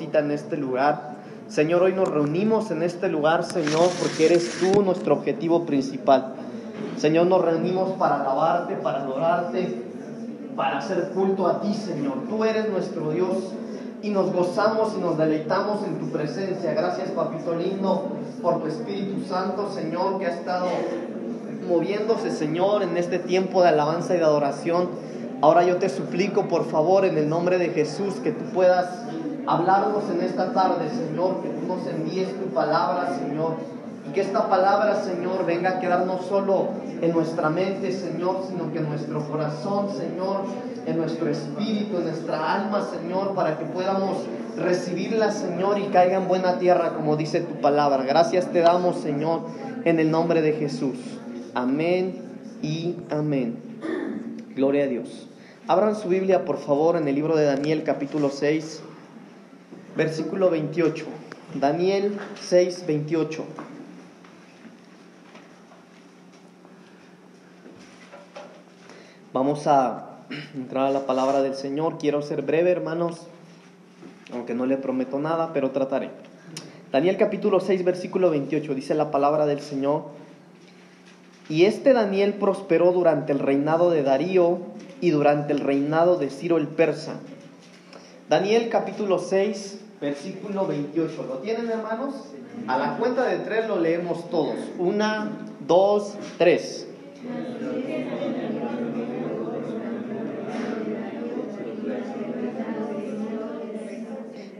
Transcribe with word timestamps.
en 0.00 0.30
este 0.30 0.56
lugar. 0.56 1.16
Señor, 1.48 1.82
hoy 1.82 1.94
nos 1.94 2.08
reunimos 2.08 2.70
en 2.70 2.82
este 2.82 3.08
lugar, 3.08 3.44
Señor, 3.44 3.88
porque 4.00 4.26
eres 4.26 4.58
tú 4.60 4.82
nuestro 4.82 5.14
objetivo 5.14 5.64
principal. 5.64 6.34
Señor, 6.98 7.26
nos 7.26 7.42
reunimos 7.42 7.92
para 7.92 8.20
alabarte, 8.20 8.74
para 8.76 9.00
adorarte, 9.00 9.82
para 10.54 10.78
hacer 10.78 11.10
culto 11.14 11.46
a 11.46 11.60
ti, 11.60 11.72
Señor. 11.72 12.28
Tú 12.28 12.44
eres 12.44 12.68
nuestro 12.68 13.10
Dios 13.10 13.52
y 14.02 14.10
nos 14.10 14.32
gozamos 14.32 14.94
y 14.96 15.00
nos 15.00 15.16
deleitamos 15.16 15.82
en 15.86 15.98
tu 15.98 16.10
presencia. 16.10 16.74
Gracias, 16.74 17.10
Papito 17.10 17.54
lindo, 17.54 18.08
por 18.42 18.60
tu 18.60 18.66
Espíritu 18.66 19.26
Santo, 19.26 19.70
Señor, 19.70 20.18
que 20.18 20.26
ha 20.26 20.30
estado 20.30 20.66
moviéndose, 21.68 22.30
Señor, 22.30 22.82
en 22.82 22.96
este 22.98 23.18
tiempo 23.18 23.62
de 23.62 23.68
alabanza 23.68 24.14
y 24.14 24.18
de 24.18 24.24
adoración. 24.24 24.88
Ahora 25.40 25.64
yo 25.64 25.76
te 25.76 25.88
suplico, 25.88 26.48
por 26.48 26.66
favor, 26.66 27.04
en 27.04 27.16
el 27.16 27.28
nombre 27.28 27.58
de 27.58 27.68
Jesús, 27.70 28.14
que 28.22 28.32
tú 28.32 28.44
puedas 28.52 29.06
hablarnos 29.46 30.04
en 30.10 30.22
esta 30.22 30.52
tarde, 30.52 30.88
Señor, 30.90 31.42
que 31.42 31.48
tú 31.48 31.66
nos 31.66 31.86
envíes 31.86 32.28
tu 32.38 32.46
palabra, 32.52 33.16
Señor, 33.18 33.54
y 34.08 34.12
que 34.12 34.20
esta 34.20 34.48
palabra, 34.48 35.02
Señor, 35.02 35.46
venga 35.46 35.70
a 35.70 35.80
quedar 35.80 36.06
no 36.06 36.18
solo 36.18 36.68
en 37.00 37.12
nuestra 37.12 37.50
mente, 37.50 37.92
Señor, 37.92 38.44
sino 38.48 38.72
que 38.72 38.78
en 38.78 38.88
nuestro 38.88 39.26
corazón, 39.28 39.88
Señor, 39.90 40.42
en 40.86 40.96
nuestro 40.96 41.28
espíritu, 41.28 41.98
en 41.98 42.04
nuestra 42.04 42.54
alma, 42.54 42.82
Señor, 42.82 43.34
para 43.34 43.58
que 43.58 43.64
podamos 43.64 44.18
recibirla, 44.56 45.30
Señor, 45.32 45.78
y 45.78 45.84
caiga 45.86 46.16
en 46.16 46.28
buena 46.28 46.58
tierra, 46.58 46.94
como 46.94 47.16
dice 47.16 47.40
tu 47.40 47.60
palabra. 47.60 48.04
Gracias 48.04 48.50
te 48.52 48.60
damos, 48.60 48.96
Señor, 48.98 49.40
en 49.84 50.00
el 50.00 50.10
nombre 50.10 50.42
de 50.42 50.52
Jesús. 50.52 50.96
Amén 51.54 52.16
y 52.62 52.96
amén. 53.10 53.56
Gloria 54.54 54.84
a 54.84 54.88
Dios. 54.88 55.28
Abran 55.68 55.96
su 55.96 56.08
Biblia, 56.08 56.44
por 56.44 56.58
favor, 56.58 56.96
en 56.96 57.08
el 57.08 57.14
libro 57.16 57.36
de 57.36 57.44
Daniel, 57.44 57.82
capítulo 57.82 58.30
6, 58.30 58.82
versículo 59.96 60.50
28. 60.50 61.04
Daniel 61.54 62.18
6, 62.40 62.84
28. 62.86 63.44
Vamos 69.32 69.66
a 69.66 70.20
entrar 70.54 70.86
a 70.86 70.90
la 70.90 71.06
palabra 71.06 71.42
del 71.42 71.54
Señor. 71.54 71.98
Quiero 71.98 72.22
ser 72.22 72.42
breve, 72.42 72.70
hermanos, 72.70 73.26
aunque 74.32 74.54
no 74.54 74.66
le 74.66 74.76
prometo 74.76 75.18
nada, 75.18 75.52
pero 75.52 75.70
trataré. 75.70 76.10
Daniel 76.92 77.16
capítulo 77.16 77.60
6, 77.60 77.84
versículo 77.84 78.30
28, 78.30 78.74
dice 78.74 78.94
la 78.94 79.10
palabra 79.10 79.46
del 79.46 79.60
Señor. 79.60 80.04
Y 81.48 81.64
este 81.64 81.92
Daniel 81.92 82.34
prosperó 82.34 82.92
durante 82.92 83.32
el 83.32 83.38
reinado 83.38 83.90
de 83.90 84.02
Darío 84.02 84.58
y 85.00 85.10
durante 85.10 85.52
el 85.52 85.60
reinado 85.60 86.16
de 86.16 86.30
Ciro 86.30 86.56
el 86.56 86.68
persa. 86.68 87.20
Daniel 88.28 88.68
capítulo 88.70 89.18
6, 89.18 89.85
versículo 90.00 90.66
28. 90.66 91.26
¿Lo 91.28 91.38
tienen 91.38 91.68
hermanos? 91.68 92.14
A 92.66 92.78
la 92.78 92.96
cuenta 92.96 93.24
de 93.24 93.38
tres 93.38 93.68
lo 93.68 93.80
leemos 93.80 94.30
todos. 94.30 94.56
Una, 94.78 95.30
dos, 95.66 96.14
tres. 96.38 96.86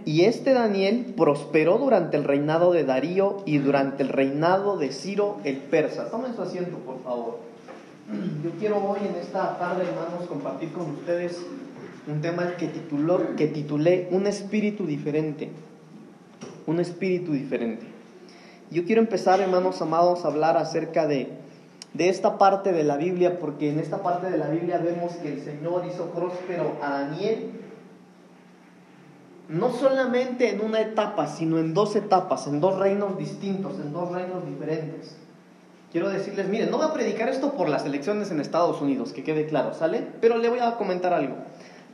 Y 0.04 0.24
este 0.24 0.52
Daniel 0.52 1.14
prosperó 1.16 1.78
durante 1.78 2.16
el 2.16 2.22
reinado 2.22 2.72
de 2.72 2.84
Darío 2.84 3.42
y 3.44 3.58
durante 3.58 4.04
el 4.04 4.08
reinado 4.08 4.76
de 4.76 4.92
Ciro 4.92 5.38
el 5.42 5.56
persa. 5.56 6.10
Tomen 6.10 6.34
su 6.34 6.42
asiento, 6.42 6.78
por 6.78 7.02
favor. 7.02 7.38
Yo 8.44 8.50
quiero 8.60 8.76
hoy 8.88 9.00
en 9.00 9.16
esta 9.16 9.58
tarde, 9.58 9.82
hermanos, 9.82 10.28
compartir 10.28 10.72
con 10.72 10.92
ustedes 10.92 11.44
un 12.06 12.20
tema 12.20 12.56
que, 12.56 12.68
tituló, 12.68 13.36
que 13.36 13.46
titulé 13.48 14.08
Un 14.10 14.26
espíritu 14.26 14.86
diferente. 14.86 15.50
Un 16.66 16.80
espíritu 16.80 17.32
diferente. 17.32 17.86
Yo 18.70 18.84
quiero 18.84 19.00
empezar, 19.00 19.40
hermanos 19.40 19.80
amados, 19.82 20.24
a 20.24 20.28
hablar 20.28 20.56
acerca 20.56 21.06
de, 21.06 21.28
de 21.94 22.08
esta 22.08 22.38
parte 22.38 22.72
de 22.72 22.84
la 22.84 22.96
Biblia, 22.96 23.38
porque 23.38 23.70
en 23.70 23.78
esta 23.78 24.02
parte 24.02 24.30
de 24.30 24.38
la 24.38 24.48
Biblia 24.48 24.78
vemos 24.78 25.12
que 25.16 25.32
el 25.32 25.40
Señor 25.42 25.84
hizo 25.86 26.10
próspero 26.10 26.76
a 26.82 26.90
Daniel 26.90 27.50
no 29.48 29.70
solamente 29.70 30.50
en 30.50 30.60
una 30.60 30.80
etapa, 30.80 31.28
sino 31.28 31.58
en 31.58 31.74
dos 31.74 31.94
etapas, 31.96 32.46
en 32.46 32.60
dos 32.60 32.78
reinos 32.78 33.16
distintos, 33.16 33.74
en 33.78 33.92
dos 33.92 34.10
reinos 34.10 34.44
diferentes. 34.44 35.16
Quiero 35.92 36.08
decirles, 36.10 36.48
miren, 36.48 36.70
no 36.70 36.78
voy 36.78 36.86
a 36.86 36.92
predicar 36.92 37.28
esto 37.28 37.52
por 37.52 37.68
las 37.68 37.86
elecciones 37.86 38.30
en 38.30 38.40
Estados 38.40 38.80
Unidos, 38.80 39.12
que 39.12 39.22
quede 39.22 39.46
claro, 39.46 39.72
¿sale? 39.72 40.04
Pero 40.20 40.38
le 40.38 40.48
voy 40.48 40.58
a 40.58 40.76
comentar 40.76 41.12
algo. 41.12 41.36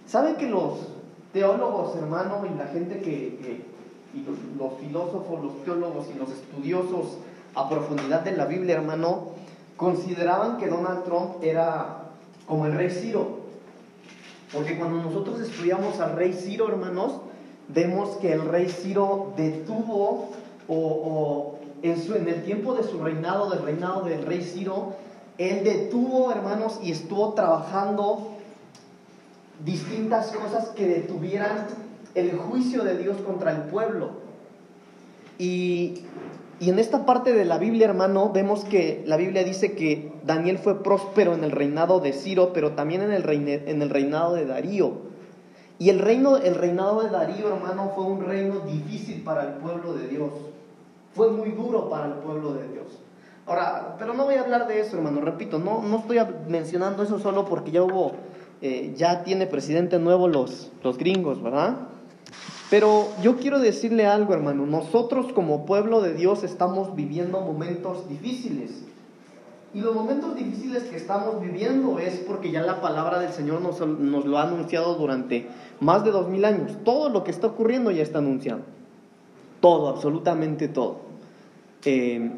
¿Saben 0.07 0.37
que 0.37 0.49
los 0.49 0.89
teólogos, 1.33 1.97
hermano, 1.97 2.43
y 2.53 2.59
la 2.59 2.67
gente 2.67 3.01
que, 3.01 3.63
y 4.15 4.25
los, 4.59 4.75
filósofos, 4.75 5.43
los 5.43 5.65
teólogos 5.65 6.07
y 6.15 6.19
los 6.19 6.31
estudiosos 6.31 7.19
a 7.55 7.69
profundidad 7.69 8.21
de 8.21 8.33
la 8.33 8.47
Biblia, 8.47 8.77
hermano, 8.77 9.31
consideraban 9.77 10.59
que 10.59 10.69
Donald 10.69 11.05
Trump 11.05 11.43
era 11.43 12.11
como 12.47 12.67
el 12.67 12.75
rey 12.75 12.91
Ciro? 12.91 13.43
Porque 14.53 14.79
cuando 14.79 15.03
nosotros 15.03 15.41
estudiamos 15.41 15.99
al 16.01 16.15
rey 16.17 16.35
Ciro, 16.35 16.69
hermanos, 16.69 17.21
vemos 17.69 18.11
que 18.17 18.33
el 18.33 18.45
rey 18.45 18.69
Ciro 18.69 19.33
detuvo 19.37 20.31
o, 20.69 21.59
en, 21.83 22.03
su, 22.03 22.15
en 22.15 22.29
el 22.29 22.45
tiempo 22.45 22.75
de 22.75 22.83
su 22.83 23.03
reinado, 23.03 23.51
del 23.51 23.63
reinado 23.63 24.03
del 24.03 24.27
rey 24.27 24.43
Ciro, 24.43 24.95
él 25.39 25.65
detuvo, 25.65 26.31
hermanos, 26.31 26.79
y 26.83 26.93
estuvo 26.93 27.33
trabajando 27.33 28.32
distintas 29.65 30.33
cosas 30.33 30.69
que 30.71 30.87
detuvieran 30.87 31.67
el 32.15 32.37
juicio 32.37 32.85
de 32.85 32.97
Dios 32.99 33.17
contra 33.19 33.53
el 33.53 33.63
pueblo. 33.63 34.11
Y, 35.39 36.05
y, 36.61 36.71
en 36.71 36.79
esta 36.79 37.07
parte 37.07 37.33
de 37.33 37.45
la 37.45 37.59
Biblia, 37.59 37.87
hermano, 37.87 38.31
vemos 38.33 38.65
que 38.65 39.03
la 39.07 39.17
Biblia 39.17 39.45
dice 39.45 39.73
que 39.73 40.13
Daniel 40.25 40.59
fue 40.59 40.83
próspero 40.83 41.35
en 41.35 41.43
el 41.45 41.51
reinado 41.51 42.01
de 42.01 42.13
Ciro, 42.13 42.53
pero 42.53 42.73
también 42.73 43.03
en 43.03 43.13
el, 43.13 43.29
en 43.29 43.83
el 43.83 43.91
reinado 43.91 44.35
de 44.35 44.47
Darío. 44.47 45.13
Y 45.79 45.91
el, 45.91 45.99
reino, 45.99 46.37
el 46.37 46.55
reinado 46.55 47.03
de 47.03 47.11
Darío, 47.11 47.49
hermano, 47.49 47.93
fue 47.97 48.05
un 48.05 48.25
reino 48.25 48.61
difícil 48.61 49.23
para 49.23 49.43
el 49.43 49.55
pueblo 49.55 49.95
de 49.95 50.07
Dios. 50.07 50.31
Fue 51.15 51.31
muy 51.31 51.51
duro 51.51 51.89
para 51.89 52.07
el 52.07 52.13
pueblo 52.15 52.55
de 52.55 52.69
Dios. 52.69 52.87
Ahora, 53.47 53.97
pero 53.99 54.15
no 54.15 54.25
voy 54.25 54.37
a 54.37 54.43
hablar 54.43 54.69
de 54.69 54.81
eso, 54.81 54.97
hermano, 54.97 55.21
repito, 55.21 55.59
no, 55.59 55.83
no 55.83 55.99
estoy 55.99 56.19
mencionando 56.47 57.03
eso 57.03 57.19
solo 57.19 57.45
porque 57.47 57.73
ya 57.73 57.83
hubo, 57.83 58.13
eh, 58.63 58.95
ya 58.97 59.25
tiene 59.25 59.47
presidente 59.47 59.99
nuevo 59.99 60.29
los, 60.29 60.71
los 60.85 60.97
gringos, 60.97 61.43
¿verdad? 61.43 61.89
Pero 62.71 63.09
yo 63.21 63.37
quiero 63.37 63.59
decirle 63.59 64.07
algo, 64.07 64.33
hermano, 64.33 64.65
nosotros 64.67 65.33
como 65.33 65.67
pueblo 65.67 66.01
de 66.01 66.15
Dios 66.15 66.45
estamos 66.45 66.95
viviendo 66.95 67.41
momentos 67.41 68.09
difíciles. 68.09 68.85
Y 69.75 69.81
los 69.81 69.95
momentos 69.95 70.37
difíciles 70.37 70.85
que 70.85 70.97
estamos 70.97 71.41
viviendo 71.41 71.99
es 71.99 72.19
porque 72.19 72.51
ya 72.51 72.63
la 72.63 72.81
palabra 72.81 73.19
del 73.19 73.33
Señor 73.33 73.63
nos, 73.63 73.81
nos 73.81 74.25
lo 74.27 74.39
ha 74.39 74.45
anunciado 74.45 74.95
durante 74.95 75.49
más 75.81 76.05
de 76.05 76.13
dos 76.13 76.29
mil 76.29 76.45
años. 76.45 76.73
Todo 76.85 77.09
lo 77.09 77.25
que 77.25 77.31
está 77.31 77.49
ocurriendo 77.49 77.91
ya 77.91 78.03
está 78.03 78.19
anunciado. 78.19 78.61
Todo, 79.61 79.89
absolutamente 79.89 80.69
todo. 80.69 81.01
Eh, 81.85 82.31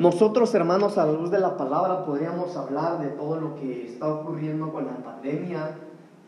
nosotros, 0.00 0.54
hermanos, 0.54 0.96
a 0.96 1.04
la 1.04 1.12
luz 1.12 1.30
de 1.30 1.38
la 1.38 1.58
palabra, 1.58 2.06
podríamos 2.06 2.56
hablar 2.56 3.00
de 3.00 3.08
todo 3.08 3.38
lo 3.38 3.54
que 3.56 3.86
está 3.86 4.08
ocurriendo 4.08 4.72
con 4.72 4.86
la 4.86 4.96
pandemia, 4.96 5.76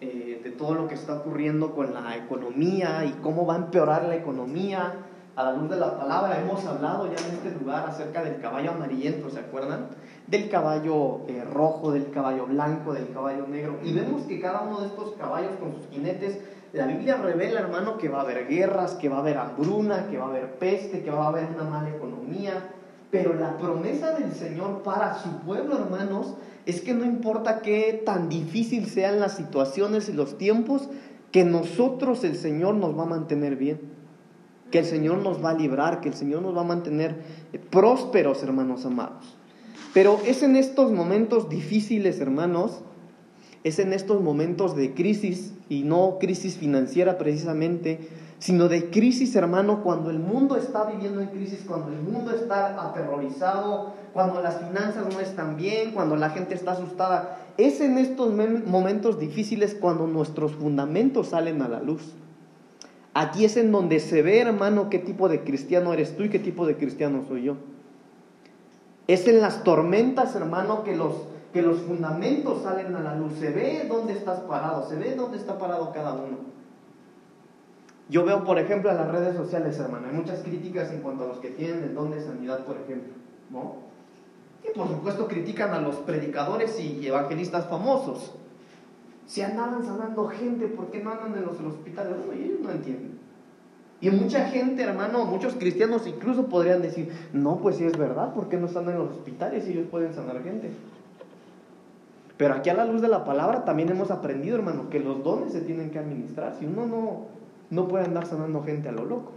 eh, 0.02 0.42
de 0.44 0.50
todo 0.50 0.74
lo 0.74 0.88
que 0.88 0.94
está 0.94 1.14
ocurriendo 1.14 1.74
con 1.74 1.94
la 1.94 2.16
economía 2.16 3.04
y 3.06 3.12
cómo 3.22 3.46
va 3.46 3.54
a 3.54 3.56
empeorar 3.56 4.04
la 4.04 4.16
economía 4.16 4.92
a 5.36 5.44
la 5.44 5.52
luz 5.52 5.70
de 5.70 5.76
la 5.76 5.96
palabra. 5.96 6.38
Hemos 6.38 6.66
hablado 6.66 7.06
ya 7.06 7.26
en 7.26 7.34
este 7.34 7.58
lugar 7.58 7.88
acerca 7.88 8.22
del 8.22 8.40
caballo 8.42 8.72
amarillento, 8.72 9.30
¿se 9.30 9.38
acuerdan? 9.38 9.86
Del 10.26 10.50
caballo 10.50 11.20
eh, 11.28 11.42
rojo, 11.50 11.92
del 11.92 12.10
caballo 12.10 12.44
blanco, 12.44 12.92
del 12.92 13.10
caballo 13.10 13.46
negro. 13.46 13.78
Y 13.82 13.94
vemos 13.94 14.22
que 14.22 14.38
cada 14.38 14.62
uno 14.62 14.80
de 14.80 14.88
estos 14.88 15.12
caballos 15.12 15.52
con 15.58 15.72
sus 15.72 15.88
jinetes, 15.88 16.40
la 16.74 16.86
Biblia 16.86 17.16
revela, 17.16 17.60
hermano, 17.60 17.96
que 17.96 18.10
va 18.10 18.18
a 18.18 18.22
haber 18.22 18.48
guerras, 18.48 18.96
que 18.96 19.08
va 19.08 19.16
a 19.16 19.20
haber 19.20 19.38
hambruna, 19.38 20.08
que 20.10 20.18
va 20.18 20.26
a 20.26 20.28
haber 20.28 20.58
peste, 20.58 21.02
que 21.02 21.10
va 21.10 21.24
a 21.24 21.28
haber 21.28 21.48
una 21.54 21.64
mala 21.64 21.88
economía. 21.88 22.52
Pero 23.12 23.34
la 23.34 23.58
promesa 23.58 24.18
del 24.18 24.32
Señor 24.32 24.82
para 24.82 25.22
su 25.22 25.28
pueblo, 25.46 25.78
hermanos, 25.78 26.34
es 26.66 26.80
que 26.80 26.94
no 26.94 27.04
importa 27.04 27.60
qué 27.62 28.02
tan 28.04 28.28
difícil 28.28 28.86
sean 28.86 29.20
las 29.20 29.36
situaciones 29.36 30.08
y 30.08 30.12
los 30.12 30.36
tiempos, 30.36 30.88
que 31.30 31.44
nosotros 31.44 32.24
el 32.24 32.34
Señor 32.34 32.74
nos 32.74 32.98
va 32.98 33.04
a 33.04 33.06
mantener 33.06 33.54
bien 33.54 33.92
que 34.72 34.80
el 34.80 34.86
Señor 34.86 35.18
nos 35.18 35.44
va 35.44 35.50
a 35.50 35.54
librar, 35.54 36.00
que 36.00 36.08
el 36.08 36.14
Señor 36.14 36.42
nos 36.42 36.56
va 36.56 36.62
a 36.62 36.64
mantener 36.64 37.22
prósperos, 37.70 38.42
hermanos 38.42 38.84
amados. 38.84 39.36
Pero 39.94 40.18
es 40.26 40.42
en 40.42 40.56
estos 40.56 40.90
momentos 40.90 41.48
difíciles, 41.48 42.18
hermanos, 42.18 42.80
es 43.62 43.78
en 43.78 43.92
estos 43.92 44.20
momentos 44.20 44.74
de 44.74 44.94
crisis, 44.94 45.52
y 45.68 45.84
no 45.84 46.16
crisis 46.18 46.56
financiera 46.56 47.18
precisamente, 47.18 48.00
sino 48.42 48.68
de 48.68 48.90
crisis, 48.90 49.36
hermano, 49.36 49.84
cuando 49.84 50.10
el 50.10 50.18
mundo 50.18 50.56
está 50.56 50.82
viviendo 50.90 51.20
en 51.20 51.28
crisis, 51.28 51.64
cuando 51.64 51.92
el 51.92 52.02
mundo 52.02 52.32
está 52.32 52.88
aterrorizado, 52.88 53.92
cuando 54.12 54.42
las 54.42 54.56
finanzas 54.56 55.06
no 55.12 55.20
están 55.20 55.56
bien, 55.56 55.92
cuando 55.92 56.16
la 56.16 56.30
gente 56.30 56.56
está 56.56 56.72
asustada. 56.72 57.38
Es 57.56 57.80
en 57.80 57.98
estos 57.98 58.34
momentos 58.66 59.20
difíciles 59.20 59.76
cuando 59.80 60.08
nuestros 60.08 60.56
fundamentos 60.56 61.28
salen 61.28 61.62
a 61.62 61.68
la 61.68 61.80
luz. 61.82 62.02
Aquí 63.14 63.44
es 63.44 63.56
en 63.56 63.70
donde 63.70 64.00
se 64.00 64.22
ve, 64.22 64.40
hermano, 64.40 64.90
qué 64.90 64.98
tipo 64.98 65.28
de 65.28 65.44
cristiano 65.44 65.92
eres 65.92 66.16
tú 66.16 66.24
y 66.24 66.28
qué 66.28 66.40
tipo 66.40 66.66
de 66.66 66.76
cristiano 66.76 67.22
soy 67.28 67.44
yo. 67.44 67.58
Es 69.06 69.28
en 69.28 69.40
las 69.40 69.62
tormentas, 69.62 70.34
hermano, 70.34 70.82
que 70.82 70.96
los, 70.96 71.14
que 71.52 71.62
los 71.62 71.78
fundamentos 71.82 72.64
salen 72.64 72.96
a 72.96 73.00
la 73.02 73.14
luz. 73.14 73.34
Se 73.38 73.50
ve 73.50 73.86
dónde 73.88 74.14
estás 74.14 74.40
parado, 74.40 74.88
se 74.88 74.96
ve 74.96 75.14
dónde 75.14 75.38
está 75.38 75.58
parado 75.58 75.92
cada 75.92 76.14
uno. 76.14 76.61
Yo 78.08 78.24
veo, 78.24 78.44
por 78.44 78.58
ejemplo, 78.58 78.90
en 78.90 78.96
las 78.96 79.10
redes 79.10 79.36
sociales, 79.36 79.78
hermano, 79.78 80.08
hay 80.08 80.14
muchas 80.14 80.40
críticas 80.40 80.90
en 80.90 81.00
cuanto 81.00 81.24
a 81.24 81.28
los 81.28 81.38
que 81.38 81.50
tienen 81.50 81.82
el 81.82 81.94
don 81.94 82.10
de 82.10 82.20
sanidad, 82.20 82.64
por 82.64 82.76
ejemplo, 82.76 83.12
¿no? 83.50 83.76
Y 84.68 84.76
por 84.76 84.88
supuesto 84.88 85.26
critican 85.28 85.72
a 85.72 85.80
los 85.80 85.96
predicadores 85.96 86.78
y 86.78 87.06
evangelistas 87.06 87.66
famosos. 87.66 88.34
Si 89.26 89.40
andaban 89.40 89.84
sanando 89.84 90.28
gente, 90.28 90.66
¿por 90.66 90.90
qué 90.90 91.02
no 91.02 91.10
andan 91.10 91.34
en 91.36 91.46
los 91.46 91.58
hospitales? 91.58 92.14
Bueno, 92.26 92.42
ellos 92.42 92.60
no 92.60 92.70
entienden. 92.70 93.18
Y 94.00 94.10
mucha 94.10 94.46
gente, 94.48 94.82
hermano, 94.82 95.24
muchos 95.24 95.54
cristianos 95.54 96.06
incluso 96.08 96.46
podrían 96.46 96.82
decir, 96.82 97.12
no, 97.32 97.58
pues 97.58 97.76
si 97.76 97.84
es 97.84 97.96
verdad, 97.96 98.34
¿por 98.34 98.48
qué 98.48 98.56
no 98.56 98.66
están 98.66 98.88
en 98.88 98.98
los 98.98 99.10
hospitales 99.10 99.66
y 99.66 99.72
ellos 99.72 99.86
pueden 99.90 100.12
sanar 100.12 100.42
gente? 100.42 100.70
Pero 102.36 102.54
aquí 102.54 102.68
a 102.70 102.74
la 102.74 102.84
luz 102.84 103.00
de 103.00 103.06
la 103.06 103.24
palabra 103.24 103.64
también 103.64 103.88
hemos 103.90 104.10
aprendido, 104.10 104.56
hermano, 104.56 104.90
que 104.90 104.98
los 104.98 105.22
dones 105.22 105.52
se 105.52 105.60
tienen 105.60 105.90
que 105.90 106.00
administrar. 106.00 106.56
Si 106.58 106.66
uno 106.66 106.86
no, 106.86 107.26
no 107.72 107.88
puede 107.88 108.04
andar 108.04 108.26
sanando 108.26 108.62
gente 108.62 108.90
a 108.90 108.92
lo 108.92 109.06
loco. 109.06 109.32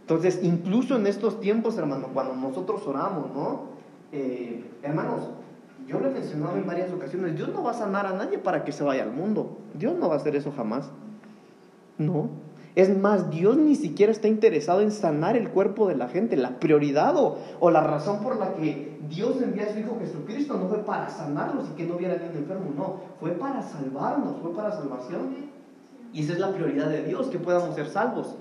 Entonces, 0.00 0.40
incluso 0.42 0.96
en 0.96 1.06
estos 1.06 1.40
tiempos, 1.40 1.78
hermano, 1.78 2.08
cuando 2.12 2.34
nosotros 2.34 2.84
oramos, 2.88 3.32
¿no? 3.32 3.60
Eh, 4.10 4.64
hermanos, 4.82 5.30
yo 5.86 6.00
lo 6.00 6.08
he 6.08 6.10
mencionado 6.10 6.56
en 6.56 6.66
varias 6.66 6.92
ocasiones, 6.92 7.36
Dios 7.36 7.50
no 7.50 7.62
va 7.62 7.70
a 7.70 7.74
sanar 7.74 8.06
a 8.06 8.12
nadie 8.12 8.36
para 8.38 8.64
que 8.64 8.72
se 8.72 8.82
vaya 8.82 9.04
al 9.04 9.12
mundo. 9.12 9.58
Dios 9.74 9.96
no 9.96 10.08
va 10.08 10.16
a 10.16 10.18
hacer 10.18 10.34
eso 10.34 10.50
jamás. 10.50 10.90
No. 11.98 12.30
Es 12.74 12.98
más, 12.98 13.30
Dios 13.30 13.56
ni 13.56 13.76
siquiera 13.76 14.10
está 14.10 14.26
interesado 14.26 14.80
en 14.80 14.90
sanar 14.90 15.36
el 15.36 15.50
cuerpo 15.50 15.86
de 15.86 15.94
la 15.94 16.08
gente. 16.08 16.36
La 16.36 16.58
prioridad 16.58 17.16
o, 17.16 17.38
o, 17.60 17.70
la 17.70 17.82
razón 17.82 18.24
por 18.24 18.38
la 18.38 18.54
que 18.54 18.98
Dios 19.08 19.40
envía 19.40 19.66
a 19.66 19.72
su 19.72 19.78
Hijo 19.78 19.98
Jesucristo 20.00 20.54
no 20.58 20.68
fue 20.68 20.78
para 20.78 21.08
sanarlos 21.08 21.68
y 21.70 21.76
que 21.76 21.84
no 21.84 21.94
hubiera 21.94 22.16
ningún 22.16 22.38
enfermo, 22.38 22.72
no. 22.76 22.96
Fue 23.20 23.30
para 23.32 23.62
salvarnos, 23.62 24.34
fue 24.42 24.52
para 24.52 24.72
salvación. 24.72 25.51
Y 26.12 26.22
esa 26.22 26.34
es 26.34 26.38
la 26.38 26.52
prioridad 26.52 26.88
de 26.88 27.04
Dios, 27.04 27.28
que 27.28 27.38
podamos 27.38 27.74
ser 27.74 27.88
salvos. 27.88 28.34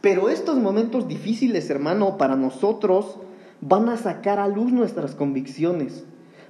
Pero 0.00 0.28
estos 0.28 0.56
momentos 0.58 1.08
difíciles, 1.08 1.70
hermano, 1.70 2.18
para 2.18 2.36
nosotros 2.36 3.16
van 3.60 3.88
a 3.88 3.96
sacar 3.96 4.38
a 4.38 4.48
luz 4.48 4.72
nuestras 4.72 5.14
convicciones 5.14 6.04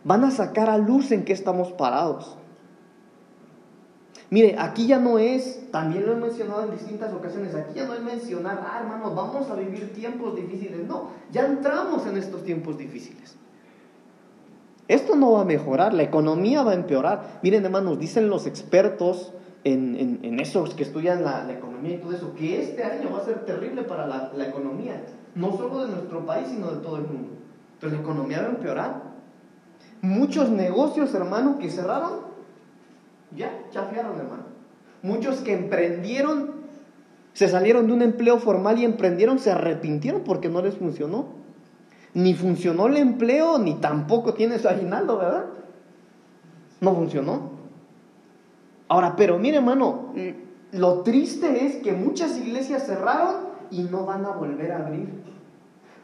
van 0.06 0.22
a 0.22 0.30
sacar 0.30 0.70
a 0.70 0.78
luz 0.78 1.10
en 1.10 1.24
qué 1.24 1.32
estamos 1.32 1.72
parados. 1.72 2.36
Mire, 4.30 4.54
aquí 4.56 4.86
ya 4.86 5.00
no 5.00 5.18
es, 5.18 5.68
también 5.72 6.06
lo 6.06 6.12
he 6.12 6.16
mencionado 6.16 6.62
en 6.62 6.70
distintas 6.70 7.12
ocasiones, 7.12 7.56
aquí 7.56 7.74
ya 7.74 7.86
no 7.86 7.94
es 7.94 8.02
mencionar, 8.02 8.64
ah, 8.64 8.78
hermanos, 8.82 9.16
vamos 9.16 9.50
a 9.50 9.56
vivir 9.56 9.92
tiempos 9.92 10.36
difíciles. 10.36 10.86
No, 10.86 11.10
ya 11.32 11.46
entramos 11.46 12.06
en 12.06 12.18
estos 12.18 12.44
tiempos 12.44 12.78
difíciles. 12.78 13.34
Esto 14.86 15.16
no 15.16 15.32
va 15.32 15.40
a 15.40 15.44
mejorar, 15.44 15.92
la 15.92 16.04
economía 16.04 16.62
va 16.62 16.70
a 16.70 16.74
empeorar. 16.74 17.40
Miren, 17.42 17.64
hermanos, 17.64 17.98
dicen 17.98 18.28
los 18.28 18.46
expertos 18.46 19.32
en, 19.74 20.20
en, 20.22 20.38
esos 20.38 20.74
que 20.74 20.84
estudian 20.84 21.24
la, 21.24 21.50
economía 21.50 21.96
y 21.96 21.98
todo 21.98 22.12
eso, 22.12 22.34
que 22.36 22.62
este 22.62 22.84
año 22.84 23.10
va 23.12 23.18
a 23.18 23.24
ser 23.24 23.44
terrible 23.44 23.82
para 23.82 24.06
la, 24.06 24.30
la 24.36 24.46
economía, 24.46 25.02
no 25.34 25.56
solo 25.56 25.84
de 25.84 25.92
nuestro 25.92 26.24
país, 26.24 26.46
sino 26.48 26.70
de 26.70 26.82
todo 26.82 26.96
el 26.96 27.02
mundo. 27.02 27.30
Entonces 27.74 27.98
la 27.98 28.04
economía 28.04 28.42
va 28.42 28.46
a 28.46 28.50
empeorar. 28.50 29.02
Muchos 30.02 30.50
negocios, 30.50 31.12
hermano, 31.14 31.58
que 31.58 31.68
cerraron, 31.68 32.20
ya 33.34 33.50
chafiaron, 33.72 34.16
hermano. 34.20 34.44
Muchos 35.02 35.40
que 35.40 35.54
emprendieron, 35.54 36.52
se 37.32 37.48
salieron 37.48 37.88
de 37.88 37.92
un 37.92 38.02
empleo 38.02 38.38
formal 38.38 38.78
y 38.78 38.84
emprendieron, 38.84 39.40
se 39.40 39.50
arrepintieron 39.50 40.22
porque 40.22 40.48
no 40.48 40.62
les 40.62 40.76
funcionó. 40.76 41.26
Ni 42.14 42.34
funcionó 42.34 42.86
el 42.86 42.98
empleo, 42.98 43.58
ni 43.58 43.74
tampoco 43.74 44.34
tiene 44.34 44.60
su 44.60 44.68
aguinaldo, 44.68 45.18
¿verdad? 45.18 45.46
No 46.80 46.94
funcionó. 46.94 47.55
Ahora, 48.88 49.16
pero 49.16 49.38
mire, 49.38 49.56
hermano, 49.56 50.12
lo 50.72 51.02
triste 51.02 51.66
es 51.66 51.76
que 51.76 51.92
muchas 51.92 52.36
iglesias 52.36 52.86
cerraron 52.86 53.46
y 53.70 53.82
no 53.82 54.04
van 54.04 54.24
a 54.24 54.30
volver 54.30 54.72
a 54.72 54.86
abrir. 54.86 55.08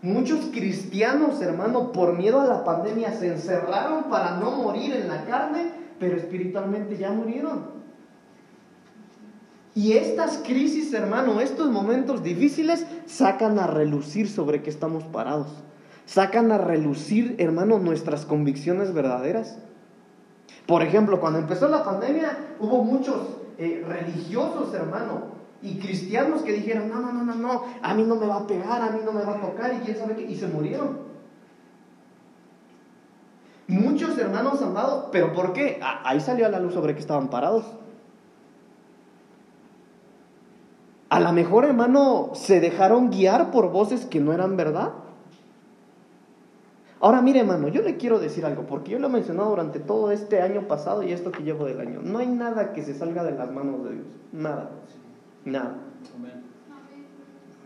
Muchos 0.02 0.46
cristianos, 0.46 1.40
hermano, 1.40 1.92
por 1.92 2.18
miedo 2.18 2.40
a 2.40 2.46
la 2.46 2.64
pandemia 2.64 3.12
se 3.12 3.28
encerraron 3.28 4.04
para 4.04 4.36
no 4.38 4.50
morir 4.50 4.94
en 4.96 5.08
la 5.08 5.24
carne, 5.26 5.70
pero 6.00 6.16
espiritualmente 6.16 6.96
ya 6.96 7.12
murieron. 7.12 7.82
Y 9.74 9.92
estas 9.92 10.38
crisis, 10.38 10.92
hermano, 10.92 11.40
estos 11.40 11.70
momentos 11.70 12.22
difíciles 12.22 12.84
sacan 13.06 13.58
a 13.58 13.68
relucir 13.68 14.28
sobre 14.28 14.60
qué 14.62 14.70
estamos 14.70 15.04
parados. 15.04 15.46
Sacan 16.04 16.50
a 16.50 16.58
relucir, 16.58 17.36
hermano, 17.38 17.78
nuestras 17.78 18.26
convicciones 18.26 18.92
verdaderas. 18.92 19.58
Por 20.66 20.82
ejemplo, 20.82 21.20
cuando 21.20 21.38
empezó 21.38 21.68
la 21.68 21.84
pandemia, 21.84 22.54
hubo 22.60 22.84
muchos 22.84 23.16
eh, 23.58 23.84
religiosos, 23.86 24.72
hermano, 24.74 25.32
y 25.60 25.78
cristianos 25.78 26.42
que 26.42 26.52
dijeron, 26.52 26.88
no, 26.88 27.00
no, 27.00 27.12
no, 27.12 27.24
no, 27.24 27.34
no, 27.34 27.64
a 27.80 27.94
mí 27.94 28.02
no 28.02 28.16
me 28.16 28.26
va 28.26 28.38
a 28.38 28.46
pegar, 28.46 28.82
a 28.82 28.90
mí 28.90 29.00
no 29.04 29.12
me 29.12 29.24
va 29.24 29.34
a 29.34 29.40
tocar, 29.40 29.74
y 29.74 29.84
quién 29.84 29.96
sabe 29.96 30.16
qué, 30.16 30.22
y 30.22 30.36
se 30.36 30.46
murieron. 30.46 31.12
Muchos 33.68 34.18
hermanos 34.18 34.60
amados, 34.60 35.06
pero 35.12 35.32
¿por 35.32 35.52
qué? 35.52 35.80
ahí 35.82 36.20
salió 36.20 36.46
a 36.46 36.48
la 36.48 36.58
luz 36.58 36.74
sobre 36.74 36.94
que 36.94 37.00
estaban 37.00 37.28
parados. 37.28 37.64
A 41.08 41.20
lo 41.20 41.32
mejor, 41.32 41.64
hermano, 41.64 42.30
se 42.34 42.60
dejaron 42.60 43.10
guiar 43.10 43.50
por 43.50 43.70
voces 43.70 44.06
que 44.06 44.18
no 44.18 44.32
eran 44.32 44.56
verdad. 44.56 44.92
Ahora, 47.02 47.20
mire, 47.20 47.40
hermano, 47.40 47.66
yo 47.66 47.82
le 47.82 47.96
quiero 47.96 48.20
decir 48.20 48.46
algo, 48.46 48.62
porque 48.62 48.92
yo 48.92 49.00
lo 49.00 49.08
he 49.08 49.10
mencionado 49.10 49.50
durante 49.50 49.80
todo 49.80 50.12
este 50.12 50.40
año 50.40 50.68
pasado 50.68 51.02
y 51.02 51.10
esto 51.10 51.32
que 51.32 51.42
llevo 51.42 51.64
del 51.64 51.80
año. 51.80 52.00
No 52.00 52.20
hay 52.20 52.28
nada 52.28 52.72
que 52.72 52.84
se 52.84 52.94
salga 52.94 53.24
de 53.24 53.32
las 53.32 53.50
manos 53.50 53.82
de 53.82 53.94
Dios. 53.94 54.06
Nada. 54.30 54.70
Nada. 55.44 55.78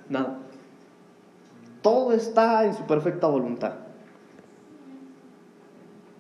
Nada. 0.09 0.39
Todo 1.83 2.15
está 2.15 2.65
en 2.65 2.73
su 2.73 2.85
perfecta 2.85 3.27
voluntad. 3.27 3.75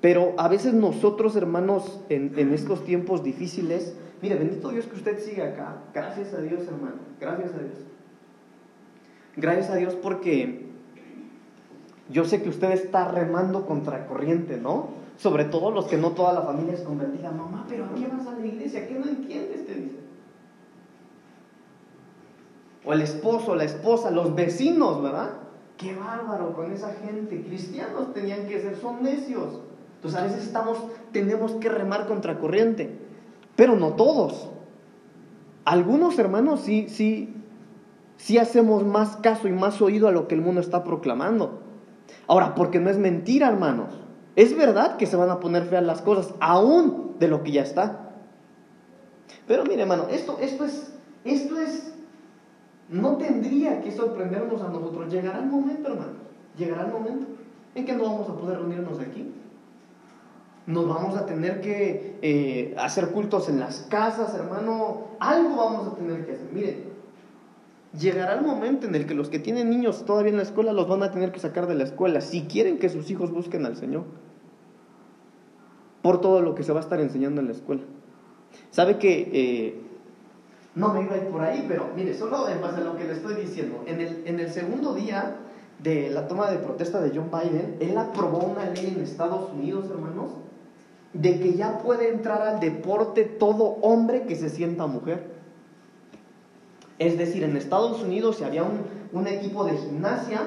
Pero 0.02 0.34
a 0.36 0.48
veces 0.48 0.74
nosotros, 0.74 1.36
hermanos, 1.36 2.02
en, 2.10 2.52
estos 2.52 2.84
tiempos 2.84 3.24
difíciles, 3.24 3.96
mire, 4.20 4.34
bendito 4.34 4.68
Dios 4.68 4.84
que 4.84 4.94
usted 4.94 5.18
sigue 5.20 5.42
acá. 5.42 5.76
Gracias 5.94 6.34
a 6.34 6.42
Dios, 6.42 6.66
hermano. 6.68 6.96
Gracias 7.18 7.54
a 7.54 7.58
Dios. 7.60 7.78
Gracias 9.36 9.70
a 9.70 9.76
Dios 9.76 9.94
porque 9.94 10.65
yo 12.10 12.24
sé 12.24 12.42
que 12.42 12.48
usted 12.48 12.70
está 12.72 13.08
remando 13.08 13.66
contra 13.66 14.06
corriente, 14.06 14.56
¿no? 14.56 14.88
Sobre 15.16 15.44
todo 15.44 15.70
los 15.70 15.86
que 15.86 15.96
no 15.96 16.12
toda 16.12 16.32
la 16.32 16.42
familia 16.42 16.74
es 16.74 16.80
convertida. 16.80 17.30
Mamá, 17.30 17.66
pero 17.68 17.86
¿a 17.86 17.94
qué 17.94 18.06
vas 18.06 18.26
a 18.26 18.38
la 18.38 18.46
iglesia? 18.46 18.86
¿Qué 18.86 18.94
no 18.94 19.06
entiendes? 19.06 19.66
Te 19.66 19.74
dice 19.74 20.06
o 22.86 22.92
el 22.92 23.02
esposo, 23.02 23.56
la 23.56 23.64
esposa, 23.64 24.10
los 24.10 24.34
vecinos, 24.34 25.02
¿verdad? 25.02 25.30
Qué 25.76 25.94
bárbaro 25.94 26.54
con 26.54 26.72
esa 26.72 26.94
gente. 26.94 27.42
Cristianos 27.42 28.14
tenían 28.14 28.46
que 28.46 28.60
ser, 28.60 28.76
son 28.76 29.02
necios. 29.02 29.60
Entonces 29.96 30.20
a 30.20 30.22
veces 30.22 30.44
estamos, 30.44 30.78
tenemos 31.12 31.52
que 31.52 31.68
remar 31.68 32.06
contra 32.06 32.38
corriente, 32.38 32.96
pero 33.56 33.74
no 33.74 33.94
todos. 33.94 34.50
Algunos 35.64 36.16
hermanos 36.20 36.60
sí, 36.60 36.86
sí, 36.88 37.34
sí 38.18 38.38
hacemos 38.38 38.86
más 38.86 39.16
caso 39.16 39.48
y 39.48 39.52
más 39.52 39.82
oído 39.82 40.06
a 40.06 40.12
lo 40.12 40.28
que 40.28 40.36
el 40.36 40.40
mundo 40.40 40.60
está 40.60 40.84
proclamando. 40.84 41.62
Ahora, 42.26 42.54
porque 42.54 42.80
no 42.80 42.90
es 42.90 42.98
mentira, 42.98 43.48
hermanos. 43.48 43.92
Es 44.34 44.56
verdad 44.56 44.96
que 44.96 45.06
se 45.06 45.16
van 45.16 45.30
a 45.30 45.40
poner 45.40 45.64
feas 45.64 45.84
las 45.84 46.02
cosas, 46.02 46.34
aún 46.40 47.16
de 47.18 47.28
lo 47.28 47.42
que 47.42 47.52
ya 47.52 47.62
está. 47.62 48.10
Pero 49.46 49.64
mire, 49.64 49.82
hermano, 49.82 50.06
esto, 50.10 50.38
esto 50.40 50.64
es, 50.64 50.92
esto 51.24 51.58
es 51.58 51.94
no 52.88 53.16
tendría 53.16 53.80
que 53.80 53.90
sorprendernos 53.90 54.60
a 54.62 54.68
nosotros. 54.68 55.12
Llegará 55.12 55.38
el 55.38 55.46
momento, 55.46 55.88
hermano. 55.88 56.12
Llegará 56.56 56.86
el 56.86 56.92
momento 56.92 57.26
en 57.74 57.84
que 57.84 57.92
no 57.94 58.04
vamos 58.04 58.28
a 58.28 58.34
poder 58.34 58.58
reunirnos 58.58 59.00
aquí. 59.00 59.32
Nos 60.66 60.88
vamos 60.88 61.16
a 61.16 61.26
tener 61.26 61.60
que 61.60 62.18
eh, 62.22 62.74
hacer 62.78 63.10
cultos 63.10 63.48
en 63.48 63.60
las 63.60 63.82
casas, 63.88 64.34
hermano. 64.34 65.08
Algo 65.20 65.56
vamos 65.56 65.88
a 65.88 65.94
tener 65.94 66.26
que 66.26 66.32
hacer. 66.32 66.48
Miren, 66.52 66.95
llegará 67.98 68.34
el 68.34 68.44
momento 68.44 68.86
en 68.86 68.94
el 68.94 69.06
que 69.06 69.14
los 69.14 69.28
que 69.28 69.38
tienen 69.38 69.70
niños 69.70 70.04
todavía 70.04 70.30
en 70.30 70.36
la 70.36 70.42
escuela 70.42 70.72
los 70.72 70.88
van 70.88 71.02
a 71.02 71.10
tener 71.10 71.32
que 71.32 71.40
sacar 71.40 71.66
de 71.66 71.74
la 71.74 71.84
escuela 71.84 72.20
si 72.20 72.42
quieren 72.42 72.78
que 72.78 72.88
sus 72.88 73.10
hijos 73.10 73.30
busquen 73.30 73.66
al 73.66 73.76
Señor. 73.76 74.04
Por 76.02 76.20
todo 76.20 76.40
lo 76.40 76.54
que 76.54 76.62
se 76.62 76.72
va 76.72 76.80
a 76.80 76.82
estar 76.82 77.00
enseñando 77.00 77.40
en 77.40 77.48
la 77.48 77.52
escuela. 77.52 77.82
¿Sabe 78.70 78.98
que 78.98 79.30
eh, 79.32 79.80
no 80.76 80.92
me 80.92 81.02
iba 81.02 81.14
a 81.14 81.16
ir 81.16 81.24
por 81.24 81.40
ahí, 81.40 81.64
pero 81.66 81.88
mire, 81.96 82.14
solo 82.14 82.48
en 82.48 82.60
base 82.60 82.82
a 82.82 82.84
lo 82.84 82.96
que 82.96 83.04
le 83.04 83.14
estoy 83.14 83.34
diciendo, 83.34 83.82
en 83.86 84.00
el, 84.00 84.22
en 84.26 84.40
el 84.40 84.50
segundo 84.50 84.94
día 84.94 85.36
de 85.82 86.10
la 86.10 86.28
toma 86.28 86.50
de 86.50 86.58
protesta 86.58 87.00
de 87.00 87.16
John 87.16 87.30
Biden, 87.30 87.76
él 87.80 87.96
aprobó 87.96 88.40
una 88.40 88.68
ley 88.70 88.92
en 88.94 89.02
Estados 89.02 89.50
Unidos, 89.52 89.86
hermanos, 89.90 90.32
de 91.14 91.40
que 91.40 91.54
ya 91.54 91.78
puede 91.78 92.10
entrar 92.10 92.42
al 92.42 92.60
deporte 92.60 93.24
todo 93.24 93.78
hombre 93.80 94.26
que 94.26 94.36
se 94.36 94.50
sienta 94.50 94.86
mujer. 94.86 95.35
Es 96.98 97.18
decir, 97.18 97.44
en 97.44 97.56
Estados 97.56 98.02
Unidos 98.02 98.36
si 98.36 98.44
había 98.44 98.62
un, 98.62 98.80
un 99.12 99.26
equipo 99.26 99.64
de 99.64 99.76
gimnasia, 99.76 100.42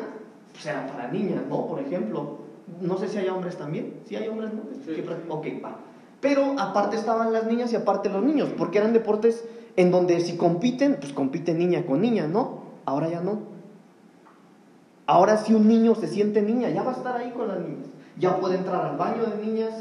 pues 0.51 0.65
era 0.65 0.87
para 0.87 1.11
niñas, 1.11 1.43
¿no? 1.49 1.67
Por 1.67 1.79
ejemplo. 1.79 2.39
No 2.81 2.97
sé 2.97 3.07
si 3.07 3.17
hay 3.17 3.27
hombres 3.27 3.57
también. 3.57 3.95
¿Sí 4.05 4.15
hay 4.15 4.27
hombres, 4.27 4.51
no? 4.53 4.61
Sí. 4.85 5.03
Ok, 5.27 5.47
va. 5.63 5.79
Pero 6.21 6.55
aparte 6.59 6.97
estaban 6.97 7.31
las 7.33 7.45
niñas 7.47 7.71
y 7.73 7.75
aparte 7.75 8.09
los 8.09 8.23
niños, 8.23 8.49
porque 8.57 8.77
eran 8.79 8.93
deportes 8.93 9.45
en 9.77 9.91
donde 9.91 10.19
si 10.19 10.35
compiten, 10.35 10.97
pues 10.99 11.13
compite 11.13 11.53
niña 11.53 11.85
con 11.85 12.01
niña, 12.01 12.27
¿no? 12.27 12.63
Ahora 12.85 13.09
ya 13.09 13.21
no. 13.21 13.39
Ahora 15.05 15.37
si 15.37 15.53
un 15.53 15.67
niño 15.67 15.95
se 15.95 16.07
siente 16.07 16.41
niña, 16.41 16.69
ya 16.69 16.83
va 16.83 16.91
a 16.91 16.95
estar 16.95 17.15
ahí 17.15 17.31
con 17.31 17.47
las 17.47 17.59
niñas. 17.59 17.87
Ya 18.17 18.37
puede 18.39 18.57
entrar 18.57 18.85
al 18.85 18.97
baño 18.97 19.23
de 19.25 19.45
niñas, 19.45 19.73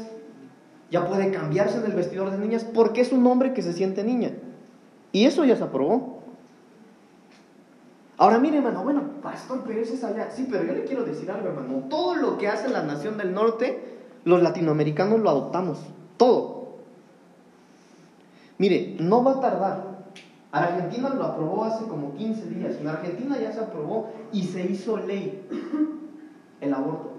ya 0.89 1.05
puede 1.07 1.29
cambiarse 1.31 1.77
en 1.77 1.85
el 1.85 1.93
vestidor 1.93 2.31
de 2.31 2.37
niñas, 2.37 2.63
porque 2.63 3.01
es 3.01 3.11
un 3.11 3.27
hombre 3.27 3.53
que 3.53 3.61
se 3.61 3.73
siente 3.73 4.03
niña. 4.03 4.31
Y 5.11 5.25
eso 5.25 5.43
ya 5.43 5.55
se 5.55 5.63
aprobó. 5.63 6.18
Ahora 8.19 8.37
mire, 8.37 8.57
hermano, 8.57 8.83
bueno, 8.83 9.01
Pastor 9.23 9.61
Pérez 9.61 9.91
es 9.91 10.03
allá. 10.03 10.29
Sí, 10.29 10.45
pero 10.51 10.65
yo 10.65 10.73
le 10.73 10.83
quiero 10.83 11.05
decir 11.05 11.31
algo, 11.31 11.47
hermano. 11.47 11.85
Todo 11.89 12.15
lo 12.15 12.37
que 12.37 12.49
hace 12.49 12.67
la 12.67 12.83
nación 12.83 13.17
del 13.17 13.33
norte, 13.33 13.97
los 14.25 14.43
latinoamericanos 14.43 15.21
lo 15.21 15.29
adoptamos. 15.29 15.79
Todo. 16.17 16.79
Mire, 18.57 18.97
no 18.99 19.23
va 19.23 19.31
a 19.31 19.39
tardar. 19.39 19.99
Argentina 20.51 21.09
lo 21.11 21.23
aprobó 21.23 21.63
hace 21.63 21.85
como 21.85 22.13
15 22.15 22.49
días. 22.49 22.75
En 22.81 22.89
Argentina 22.89 23.37
ya 23.39 23.53
se 23.53 23.61
aprobó 23.61 24.11
y 24.33 24.43
se 24.43 24.69
hizo 24.69 24.97
ley 24.97 25.47
el 26.59 26.73
aborto. 26.73 27.11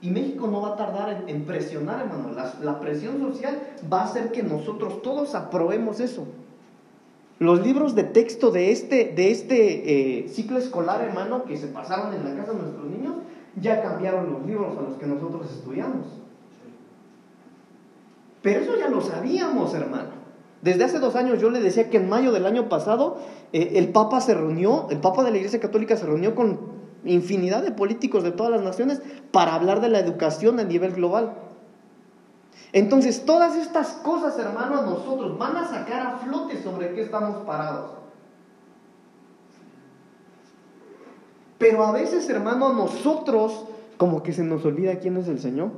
Y 0.00 0.10
México 0.10 0.46
no 0.46 0.60
va 0.60 0.74
a 0.74 0.76
tardar 0.76 1.24
en, 1.26 1.44
presionar, 1.44 2.02
hermano. 2.02 2.30
La 2.62 2.78
presión 2.78 3.18
social 3.18 3.58
va 3.92 4.02
a 4.02 4.04
hacer 4.04 4.30
que 4.30 4.44
nosotros 4.44 5.02
todos 5.02 5.34
aprobemos 5.34 5.98
eso. 5.98 6.24
Los 7.38 7.64
libros 7.64 7.94
de 7.94 8.02
texto 8.04 8.50
de 8.50 8.72
este, 8.72 9.12
de 9.14 9.30
este 9.30 10.18
eh, 10.20 10.28
ciclo 10.28 10.58
escolar, 10.58 11.02
hermano, 11.02 11.44
que 11.44 11.56
se 11.56 11.68
pasaron 11.68 12.12
en 12.12 12.24
la 12.24 12.34
casa 12.34 12.52
de 12.52 12.62
nuestros 12.62 12.86
niños, 12.86 13.14
ya 13.60 13.80
cambiaron 13.80 14.32
los 14.32 14.44
libros 14.44 14.76
a 14.76 14.82
los 14.82 14.96
que 14.96 15.06
nosotros 15.06 15.50
estudiamos. 15.52 16.06
Pero 18.42 18.60
eso 18.60 18.76
ya 18.76 18.88
lo 18.88 19.00
sabíamos, 19.00 19.72
hermano. 19.74 20.18
Desde 20.62 20.82
hace 20.82 20.98
dos 20.98 21.14
años 21.14 21.40
yo 21.40 21.50
le 21.50 21.60
decía 21.60 21.88
que 21.88 21.98
en 21.98 22.08
mayo 22.08 22.32
del 22.32 22.44
año 22.44 22.68
pasado 22.68 23.18
eh, 23.52 23.72
el 23.74 23.90
Papa 23.90 24.20
se 24.20 24.34
reunió, 24.34 24.88
el 24.90 24.98
Papa 24.98 25.22
de 25.22 25.30
la 25.30 25.36
Iglesia 25.36 25.60
Católica 25.60 25.96
se 25.96 26.06
reunió 26.06 26.34
con 26.34 26.58
infinidad 27.04 27.62
de 27.62 27.70
políticos 27.70 28.24
de 28.24 28.32
todas 28.32 28.50
las 28.50 28.62
naciones 28.62 29.00
para 29.30 29.54
hablar 29.54 29.80
de 29.80 29.88
la 29.88 30.00
educación 30.00 30.58
a 30.58 30.64
nivel 30.64 30.92
global. 30.92 31.34
Entonces, 32.72 33.24
todas 33.24 33.56
estas 33.56 33.88
cosas, 33.88 34.38
hermano, 34.38 34.80
a 34.80 34.82
nosotros 34.82 35.38
van 35.38 35.56
a 35.56 35.66
sacar 35.66 36.06
a 36.06 36.18
flote 36.18 36.62
sobre 36.62 36.92
qué 36.92 37.02
estamos 37.02 37.44
parados. 37.46 37.92
Pero 41.58 41.84
a 41.84 41.92
veces, 41.92 42.28
hermano, 42.28 42.68
a 42.68 42.72
nosotros 42.72 43.64
como 43.96 44.22
que 44.22 44.32
se 44.32 44.44
nos 44.44 44.64
olvida 44.64 45.00
quién 45.00 45.16
es 45.16 45.28
el 45.28 45.40
Señor. 45.40 45.70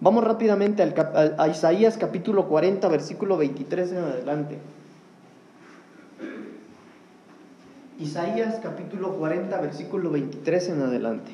Vamos 0.00 0.24
rápidamente 0.24 0.82
a 0.82 1.48
Isaías 1.48 1.96
capítulo 1.98 2.48
40, 2.48 2.88
versículo 2.88 3.36
23 3.36 3.92
en 3.92 3.98
adelante. 3.98 4.58
Isaías 7.98 8.60
capítulo 8.62 9.14
40, 9.14 9.60
versículo 9.60 10.10
23 10.10 10.68
en 10.68 10.82
adelante. 10.82 11.32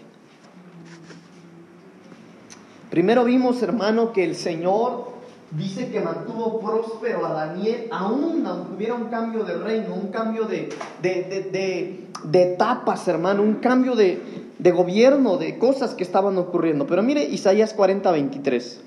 Primero 2.95 3.25
vimos, 3.25 3.61
hermano, 3.61 4.13
que 4.13 4.23
el 4.23 4.37
Señor 4.37 5.07
dice 5.51 5.91
que 5.91 5.99
mantuvo 5.99 6.61
próspero 6.61 7.27
a 7.27 7.33
Daniel, 7.33 7.89
aún 7.91 8.47
aunque 8.47 8.75
hubiera 8.77 8.95
un 8.95 9.07
cambio 9.07 9.43
de 9.43 9.55
reino, 9.57 9.93
un 9.97 10.13
cambio 10.13 10.45
de, 10.45 10.69
de, 11.03 11.49
de, 11.51 12.07
de- 12.31 12.43
etapas, 12.53 13.09
hermano, 13.09 13.43
un 13.43 13.55
cambio 13.55 13.97
de, 13.97 14.23
de 14.61 14.71
gobierno, 14.71 15.39
de 15.39 15.59
cosas 15.59 15.95
que 15.95 16.05
estaban 16.05 16.39
ocurriendo. 16.39 16.87
Pero 16.87 17.03
mire 17.03 17.25
Isaías 17.25 17.75
40, 17.75 18.13
23. 18.13 18.81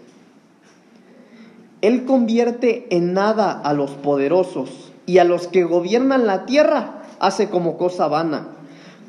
Él 1.81 2.05
convierte 2.05 2.87
en 2.95 3.13
nada 3.13 3.51
a 3.51 3.73
los 3.73 3.91
poderosos 3.91 4.93
y 5.05 5.17
a 5.17 5.25
los 5.25 5.49
que 5.49 5.65
gobiernan 5.65 6.25
la 6.27 6.45
tierra 6.45 7.03
hace 7.19 7.49
como 7.49 7.77
cosa 7.77 8.07
vana, 8.07 8.47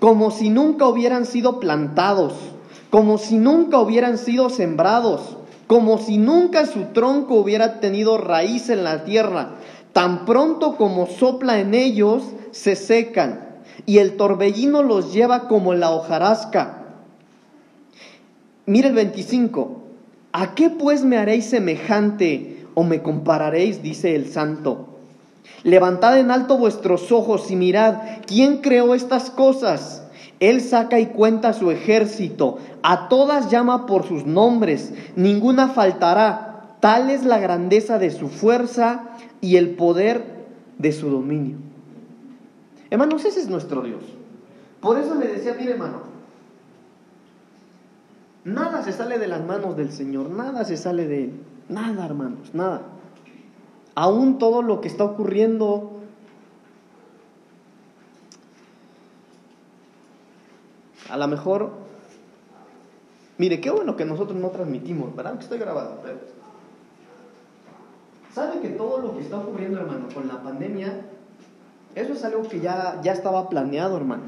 como 0.00 0.32
si 0.32 0.50
nunca 0.50 0.88
hubieran 0.88 1.24
sido 1.24 1.60
plantados, 1.60 2.34
como 2.90 3.18
si 3.18 3.36
nunca 3.36 3.78
hubieran 3.78 4.18
sido 4.18 4.50
sembrados, 4.50 5.36
como 5.66 5.98
si 5.98 6.16
nunca 6.16 6.66
su 6.66 6.84
tronco 6.94 7.34
hubiera 7.34 7.80
tenido 7.80 8.16
raíz 8.16 8.70
en 8.70 8.84
la 8.84 9.04
tierra. 9.04 9.50
Tan 9.92 10.24
pronto 10.24 10.76
como 10.76 11.06
sopla 11.06 11.58
en 11.58 11.74
ellos, 11.74 12.22
se 12.50 12.76
secan, 12.76 13.58
y 13.84 13.98
el 13.98 14.16
torbellino 14.16 14.82
los 14.82 15.12
lleva 15.12 15.48
como 15.48 15.74
la 15.74 15.90
hojarasca. 15.90 16.78
Mire 18.64 18.88
el 18.88 18.94
25. 18.94 19.82
¿A 20.32 20.54
qué 20.54 20.70
pues 20.70 21.04
me 21.04 21.18
haréis 21.18 21.46
semejante 21.46 22.66
o 22.74 22.84
me 22.84 23.02
compararéis? 23.02 23.82
dice 23.82 24.14
el 24.14 24.30
santo. 24.30 24.88
Levantad 25.62 26.18
en 26.18 26.30
alto 26.30 26.56
vuestros 26.56 27.10
ojos 27.10 27.50
y 27.50 27.56
mirad, 27.56 27.96
¿quién 28.26 28.58
creó 28.58 28.94
estas 28.94 29.30
cosas? 29.30 30.02
Él 30.40 30.60
saca 30.60 31.00
y 31.00 31.06
cuenta 31.06 31.52
su 31.52 31.70
ejército, 31.70 32.58
a 32.82 33.08
todas 33.08 33.50
llama 33.50 33.86
por 33.86 34.04
sus 34.06 34.24
nombres, 34.24 34.92
ninguna 35.16 35.68
faltará. 35.68 36.76
Tal 36.80 37.10
es 37.10 37.24
la 37.24 37.38
grandeza 37.38 37.98
de 37.98 38.10
su 38.10 38.28
fuerza 38.28 39.08
y 39.40 39.56
el 39.56 39.70
poder 39.70 40.46
de 40.78 40.92
su 40.92 41.10
dominio. 41.10 41.56
Hermanos, 42.90 43.24
ese 43.24 43.40
es 43.40 43.48
nuestro 43.48 43.82
Dios. 43.82 44.02
Por 44.80 44.96
eso 44.98 45.16
le 45.16 45.26
decía, 45.26 45.56
mire 45.58 45.72
hermano, 45.72 46.02
nada 48.44 48.84
se 48.84 48.92
sale 48.92 49.18
de 49.18 49.26
las 49.26 49.44
manos 49.44 49.76
del 49.76 49.90
Señor, 49.90 50.30
nada 50.30 50.64
se 50.64 50.76
sale 50.76 51.08
de 51.08 51.24
Él, 51.24 51.32
nada 51.68 52.06
hermanos, 52.06 52.54
nada. 52.54 52.82
Aún 53.96 54.38
todo 54.38 54.62
lo 54.62 54.80
que 54.80 54.86
está 54.86 55.02
ocurriendo 55.02 55.97
a 61.08 61.16
lo 61.16 61.28
mejor, 61.28 61.70
mire, 63.38 63.60
qué 63.60 63.70
bueno 63.70 63.96
que 63.96 64.04
nosotros 64.04 64.38
no 64.38 64.48
transmitimos, 64.50 65.14
¿verdad? 65.14 65.36
Que 65.36 65.44
estoy 65.44 65.58
grabando, 65.58 66.00
pero... 66.02 66.18
¿Sabe 68.32 68.60
que 68.60 68.68
todo 68.68 68.98
lo 68.98 69.16
que 69.16 69.22
está 69.22 69.38
ocurriendo, 69.38 69.80
hermano, 69.80 70.06
con 70.14 70.28
la 70.28 70.42
pandemia, 70.42 70.92
eso 71.94 72.12
es 72.12 72.24
algo 72.24 72.42
que 72.42 72.60
ya, 72.60 73.00
ya 73.02 73.12
estaba 73.12 73.48
planeado, 73.48 73.96
hermano? 73.96 74.22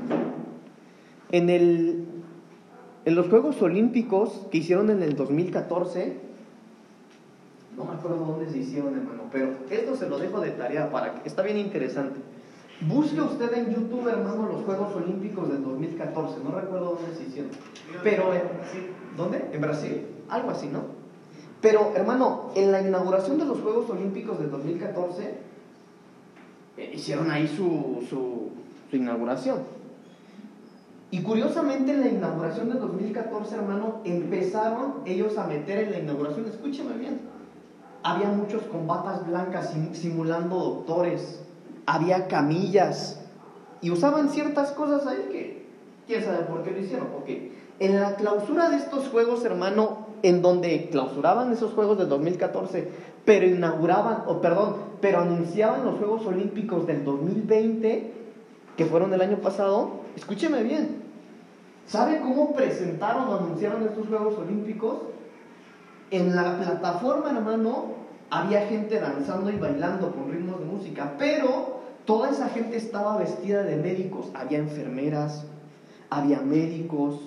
En, 1.31 1.51
el, 1.51 2.07
en 3.05 3.15
los 3.15 3.29
Juegos 3.29 3.61
Olímpicos 3.63 4.47
que 4.51 4.59
hicieron 4.59 4.91
en 4.91 5.03
el 5.03 5.15
2014, 5.17 6.17
no 7.77 7.85
me 7.85 7.93
acuerdo 7.93 8.25
dónde 8.25 8.51
se 8.51 8.59
hicieron, 8.59 8.95
hermano, 8.97 9.25
pero 9.31 9.51
esto 9.71 9.95
se 9.95 10.09
lo 10.09 10.19
dejo 10.19 10.41
de 10.41 10.51
tarea 10.51 10.91
para 10.91 11.15
que 11.15 11.29
está 11.29 11.43
bien 11.43 11.59
interesante. 11.59 12.19
Busque 12.89 13.21
usted 13.21 13.53
en 13.53 13.75
YouTube, 13.75 14.09
hermano, 14.09 14.49
los 14.51 14.63
Juegos 14.65 14.95
Olímpicos 14.97 15.49
del 15.51 15.63
2014. 15.63 16.37
No 16.43 16.51
recuerdo 16.53 16.97
dónde 16.99 17.15
se 17.15 17.25
hicieron. 17.25 17.51
Pero, 18.03 18.25
¿dónde? 19.17 19.51
En 19.53 19.61
Brasil. 19.61 20.07
Algo 20.31 20.51
así, 20.51 20.69
¿no? 20.69 20.85
Pero, 21.61 21.93
hermano, 21.95 22.51
en 22.55 22.73
la 22.73 22.81
inauguración 22.81 23.39
de 23.39 23.45
los 23.45 23.61
Juegos 23.61 23.91
Olímpicos 23.91 24.39
del 24.39 24.51
2014, 24.51 25.35
eh, 26.79 26.93
hicieron 26.95 27.31
ahí 27.31 27.47
su, 27.49 28.03
su, 28.09 28.51
inauguración. 28.97 29.59
Y 31.11 31.23
curiosamente 31.23 31.93
en 31.93 32.01
la 32.01 32.09
inauguración 32.09 32.71
del 32.71 32.79
2014, 32.81 33.57
hermano, 33.57 33.97
empezaron 34.05 34.95
ellos 35.05 35.37
a 35.37 35.47
meter 35.47 35.85
en 35.85 35.91
la 35.93 35.99
inauguración, 35.99 36.47
escúcheme 36.47 36.97
bien, 36.97 37.21
había 38.03 38.29
muchos 38.29 38.63
con 38.63 38.87
batas 38.87 39.27
blancas 39.27 39.73
sim- 39.73 39.93
simulando 39.93 40.57
doctores, 40.57 41.43
había 41.91 42.29
camillas 42.29 43.21
y 43.81 43.91
usaban 43.91 44.31
ciertas 44.31 44.71
cosas 44.71 45.07
ahí 45.09 45.29
que 45.33 45.67
quién 46.07 46.23
sabe 46.23 46.45
por 46.45 46.63
qué 46.63 46.71
lo 46.71 46.79
hicieron. 46.79 47.09
Ok, 47.21 47.29
en 47.81 48.01
la 48.01 48.15
clausura 48.15 48.71
de 48.71 48.77
estos 48.77 49.09
juegos, 49.09 49.45
hermano, 49.45 50.07
en 50.23 50.41
donde 50.41 50.89
clausuraban 50.91 51.53
esos 51.53 51.73
juegos 51.73 51.99
del 51.99 52.09
2014, 52.09 52.89
pero 53.25 53.45
inauguraban, 53.45 54.23
o 54.27 54.41
perdón, 54.41 54.77
pero 55.01 55.19
anunciaban 55.19 55.85
los 55.85 55.99
Juegos 55.99 56.25
Olímpicos 56.27 56.87
del 56.87 57.05
2020, 57.05 58.13
que 58.77 58.85
fueron 58.85 59.13
el 59.13 59.21
año 59.21 59.39
pasado, 59.39 60.03
escúcheme 60.15 60.63
bien. 60.63 61.03
¿Sabe 61.87 62.21
cómo 62.21 62.55
presentaron 62.55 63.29
o 63.29 63.37
anunciaron 63.37 63.83
estos 63.83 64.07
Juegos 64.07 64.39
Olímpicos? 64.39 64.99
En 66.11 66.37
la 66.37 66.57
plataforma, 66.57 67.31
hermano, 67.31 67.95
había 68.31 68.67
gente 68.67 69.01
danzando 69.01 69.51
y 69.51 69.57
bailando 69.57 70.13
con 70.13 70.31
ritmos 70.31 70.61
de 70.61 70.67
música, 70.67 71.15
pero 71.19 71.80
toda 72.05 72.31
esa 72.31 72.49
gente 72.49 72.77
estaba 72.77 73.17
vestida 73.19 73.63
de 73.63 73.77
médicos. 73.77 74.27
Había 74.35 74.59
enfermeras, 74.59 75.45
había 76.09 76.41
médicos, 76.41 77.21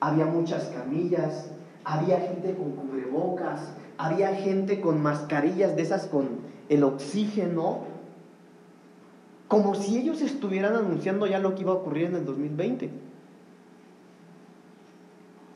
había 0.00 0.26
muchas 0.26 0.64
camillas, 0.66 1.50
había 1.84 2.20
gente 2.20 2.54
con 2.54 2.72
cubrebocas, 2.72 3.72
había 3.98 4.34
gente 4.34 4.80
con 4.80 5.02
mascarillas 5.02 5.76
de 5.76 5.82
esas 5.82 6.06
con 6.06 6.40
el 6.68 6.84
oxígeno. 6.84 7.96
como 9.48 9.76
si 9.76 9.96
ellos 9.96 10.22
estuvieran 10.22 10.74
anunciando 10.74 11.24
ya 11.28 11.38
lo 11.38 11.54
que 11.54 11.62
iba 11.62 11.70
a 11.70 11.76
ocurrir 11.76 12.06
en 12.06 12.16
el 12.16 12.24
2020. 12.24 12.90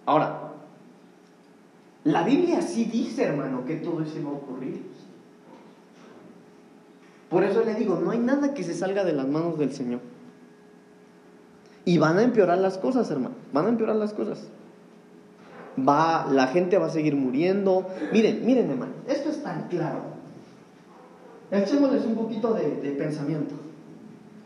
Ahora, 0.07 0.53
la 2.05 2.23
Biblia 2.23 2.63
sí 2.63 2.85
dice, 2.85 3.25
hermano, 3.25 3.65
que 3.65 3.77
todo 3.77 4.01
eso 4.03 4.19
iba 4.19 4.31
a 4.31 4.35
ocurrir. 4.35 4.83
Por 7.31 7.45
eso 7.45 7.65
le 7.65 7.75
digo, 7.75 8.01
no 8.03 8.11
hay 8.11 8.19
nada 8.19 8.53
que 8.55 8.65
se 8.65 8.75
salga 8.75 9.05
de 9.05 9.13
las 9.13 9.27
manos 9.27 9.57
del 9.57 9.73
Señor. 9.73 10.01
Y 11.85 11.99
van 11.99 12.19
a 12.19 12.23
empeorar 12.23 12.59
las 12.59 12.77
cosas, 12.77 13.11
hermano. 13.11 13.37
Van 13.53 13.67
a 13.67 13.69
empeorar 13.69 13.97
las 13.97 14.13
cosas. 14.13 14.49
Va, 15.79 16.27
la 16.31 16.49
gente 16.49 16.77
va 16.77 16.87
a 16.87 16.91
seguir 16.91 17.15
muriendo. 17.15 17.87
Miren, 18.13 18.45
miren, 18.45 18.71
hermano, 18.71 18.93
esto 19.07 19.31
es 19.31 19.43
tan 19.43 19.69
claro. 19.69 20.01
Echémosles 21.53 22.05
un 22.05 22.17
poquito 22.17 22.53
de, 22.53 22.77
de 22.81 22.91
pensamiento. 22.93 23.55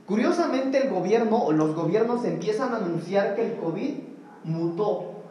Curiosamente 0.06 0.86
el 0.86 0.90
gobierno 0.90 1.42
o 1.42 1.52
los 1.52 1.74
gobiernos 1.74 2.24
empiezan 2.24 2.74
a 2.74 2.76
anunciar 2.76 3.34
que 3.34 3.46
el 3.46 3.56
COVID 3.56 3.94
mutó. 4.44 5.22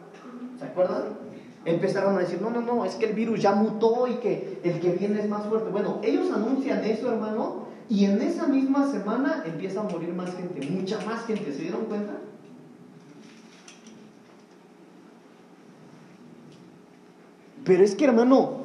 ¿Se 0.58 0.64
acuerdan? 0.64 1.23
Empezaron 1.64 2.16
a 2.16 2.20
decir, 2.20 2.40
no, 2.42 2.50
no, 2.50 2.60
no, 2.60 2.84
es 2.84 2.94
que 2.96 3.06
el 3.06 3.14
virus 3.14 3.40
ya 3.40 3.54
mutó 3.54 4.06
y 4.06 4.14
que 4.16 4.60
el 4.62 4.80
que 4.80 4.92
viene 4.92 5.20
es 5.20 5.28
más 5.28 5.46
fuerte. 5.46 5.70
Bueno, 5.70 6.00
ellos 6.02 6.30
anuncian 6.30 6.84
eso, 6.84 7.10
hermano, 7.10 7.64
y 7.88 8.04
en 8.04 8.20
esa 8.20 8.46
misma 8.46 8.90
semana 8.90 9.42
empieza 9.46 9.80
a 9.80 9.84
morir 9.84 10.12
más 10.14 10.34
gente, 10.34 10.66
mucha 10.70 10.98
más 11.06 11.24
gente. 11.24 11.52
¿Se 11.52 11.62
dieron 11.62 11.84
cuenta? 11.86 12.14
Pero 17.64 17.82
es 17.82 17.94
que, 17.94 18.04
hermano, 18.04 18.64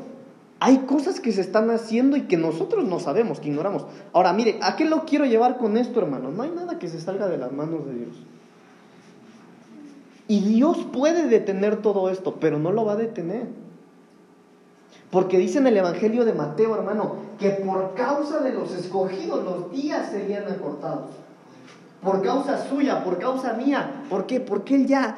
hay 0.59 0.79
cosas 0.79 1.21
que 1.21 1.31
se 1.31 1.41
están 1.41 1.69
haciendo 1.69 2.17
y 2.17 2.23
que 2.23 2.35
nosotros 2.35 2.85
no 2.85 2.99
sabemos, 2.99 3.39
que 3.39 3.47
ignoramos. 3.47 3.85
Ahora, 4.11 4.33
mire, 4.33 4.59
¿a 4.61 4.75
qué 4.75 4.83
lo 4.83 5.05
quiero 5.05 5.25
llevar 5.25 5.57
con 5.57 5.77
esto, 5.77 6.01
hermano? 6.01 6.31
No 6.31 6.43
hay 6.43 6.51
nada 6.51 6.79
que 6.79 6.89
se 6.89 6.99
salga 6.99 7.27
de 7.29 7.37
las 7.37 7.51
manos 7.53 7.85
de 7.85 7.93
Dios. 7.93 8.17
Y 10.29 10.41
Dios 10.41 10.77
puede 10.93 11.27
detener 11.27 11.77
todo 11.77 12.07
esto, 12.11 12.35
pero 12.39 12.59
no 12.59 12.71
lo 12.71 12.85
va 12.85 12.93
a 12.93 12.97
detener. 12.97 13.47
Porque 15.09 15.39
dice 15.39 15.57
en 15.57 15.65
el 15.65 15.75
Evangelio 15.75 16.23
de 16.23 16.33
Mateo, 16.33 16.75
hermano, 16.75 17.15
que 17.39 17.49
por 17.49 17.95
causa 17.95 18.39
de 18.41 18.53
los 18.53 18.71
escogidos 18.75 19.43
los 19.43 19.71
días 19.71 20.11
serían 20.11 20.43
acortados. 20.47 21.09
Por 22.03 22.21
causa 22.21 22.69
suya, 22.69 23.03
por 23.03 23.17
causa 23.17 23.53
mía. 23.53 24.03
¿Por 24.07 24.27
qué? 24.27 24.39
Porque 24.39 24.75
Él 24.75 24.85
ya, 24.85 25.17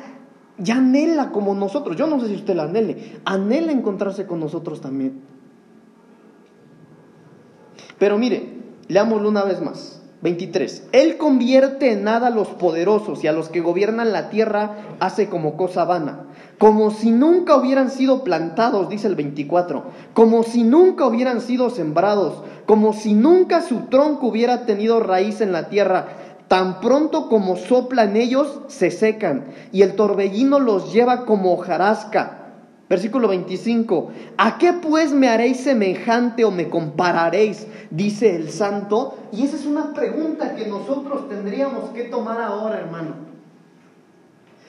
ya 0.58 0.78
anhela 0.78 1.34
como 1.34 1.54
nosotros. 1.56 1.98
Yo 1.98 2.08
no 2.08 2.18
sé 2.22 2.28
si 2.28 2.36
usted 2.36 2.56
la 2.56 2.64
anhele. 2.64 3.20
Anhela 3.26 3.74
encontrarse 3.74 4.26
con 4.26 4.40
nosotros 4.40 4.80
también. 4.80 5.20
Pero 8.00 8.18
mire, 8.18 8.62
leámoslo 8.88 9.28
una 9.28 9.44
vez 9.44 9.62
más. 9.62 10.01
23. 10.22 10.90
Él 10.92 11.18
convierte 11.18 11.92
en 11.92 12.04
nada 12.04 12.28
a 12.28 12.32
los 12.32 12.50
poderosos 12.50 13.24
y 13.24 13.28
a 13.28 13.32
los 13.32 13.50
que 13.50 13.62
gobiernan 13.62 14.12
la 14.12 14.30
tierra 14.30 14.96
hace 15.00 15.30
como 15.30 15.58
cosa 15.58 15.84
vana. 15.84 16.26
Como 16.60 16.92
si 16.92 17.10
nunca 17.10 17.56
hubieran 17.56 17.90
sido 17.90 18.24
plantados, 18.24 18.88
dice 18.88 19.08
el 19.08 19.16
24. 19.16 19.84
Como 20.14 20.44
si 20.44 20.64
nunca 20.64 21.08
hubieran 21.08 21.42
sido 21.42 21.72
sembrados. 21.72 22.44
Como 22.68 22.94
si 22.94 23.16
nunca 23.16 23.62
su 23.62 23.88
tronco 23.88 24.28
hubiera 24.28 24.68
tenido 24.68 25.00
raíz 25.00 25.42
en 25.42 25.54
la 25.54 25.70
tierra. 25.70 26.08
Tan 26.48 26.80
pronto 26.82 27.30
como 27.30 27.56
soplan 27.56 28.16
ellos, 28.16 28.60
se 28.68 28.92
secan. 28.92 29.46
Y 29.72 29.82
el 29.82 29.96
torbellino 29.96 30.60
los 30.60 30.94
lleva 30.94 31.26
como 31.26 31.54
hojarasca. 31.54 32.41
Versículo 32.92 33.30
25. 33.30 34.10
¿A 34.36 34.58
qué 34.58 34.74
pues 34.74 35.14
me 35.14 35.30
haréis 35.30 35.62
semejante 35.62 36.44
o 36.44 36.52
me 36.52 36.68
compararéis? 36.68 37.66
Dice 37.90 38.36
el 38.36 38.50
santo. 38.50 39.18
Y 39.32 39.46
esa 39.46 39.56
es 39.56 39.66
una 39.66 39.94
pregunta 39.94 40.56
que 40.56 40.68
nosotros 40.68 41.30
tendríamos 41.30 41.92
que 41.92 42.04
tomar 42.04 42.42
ahora, 42.42 42.80
hermano. 42.80 43.14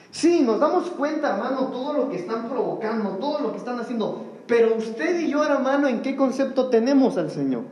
Sí, 0.09 0.39
nos 0.39 0.61
damos 0.61 0.91
cuenta, 0.91 1.35
hermano, 1.35 1.67
todo 1.67 1.91
lo 1.91 2.09
que 2.09 2.15
están 2.15 2.47
provocando, 2.47 3.17
todo 3.17 3.41
lo 3.41 3.51
que 3.51 3.57
están 3.57 3.77
haciendo. 3.81 4.23
Pero 4.47 4.77
usted 4.77 5.19
y 5.19 5.29
yo, 5.29 5.43
hermano, 5.43 5.89
¿en 5.89 6.01
qué 6.01 6.15
concepto 6.15 6.69
tenemos 6.69 7.17
al 7.17 7.29
Señor? 7.29 7.63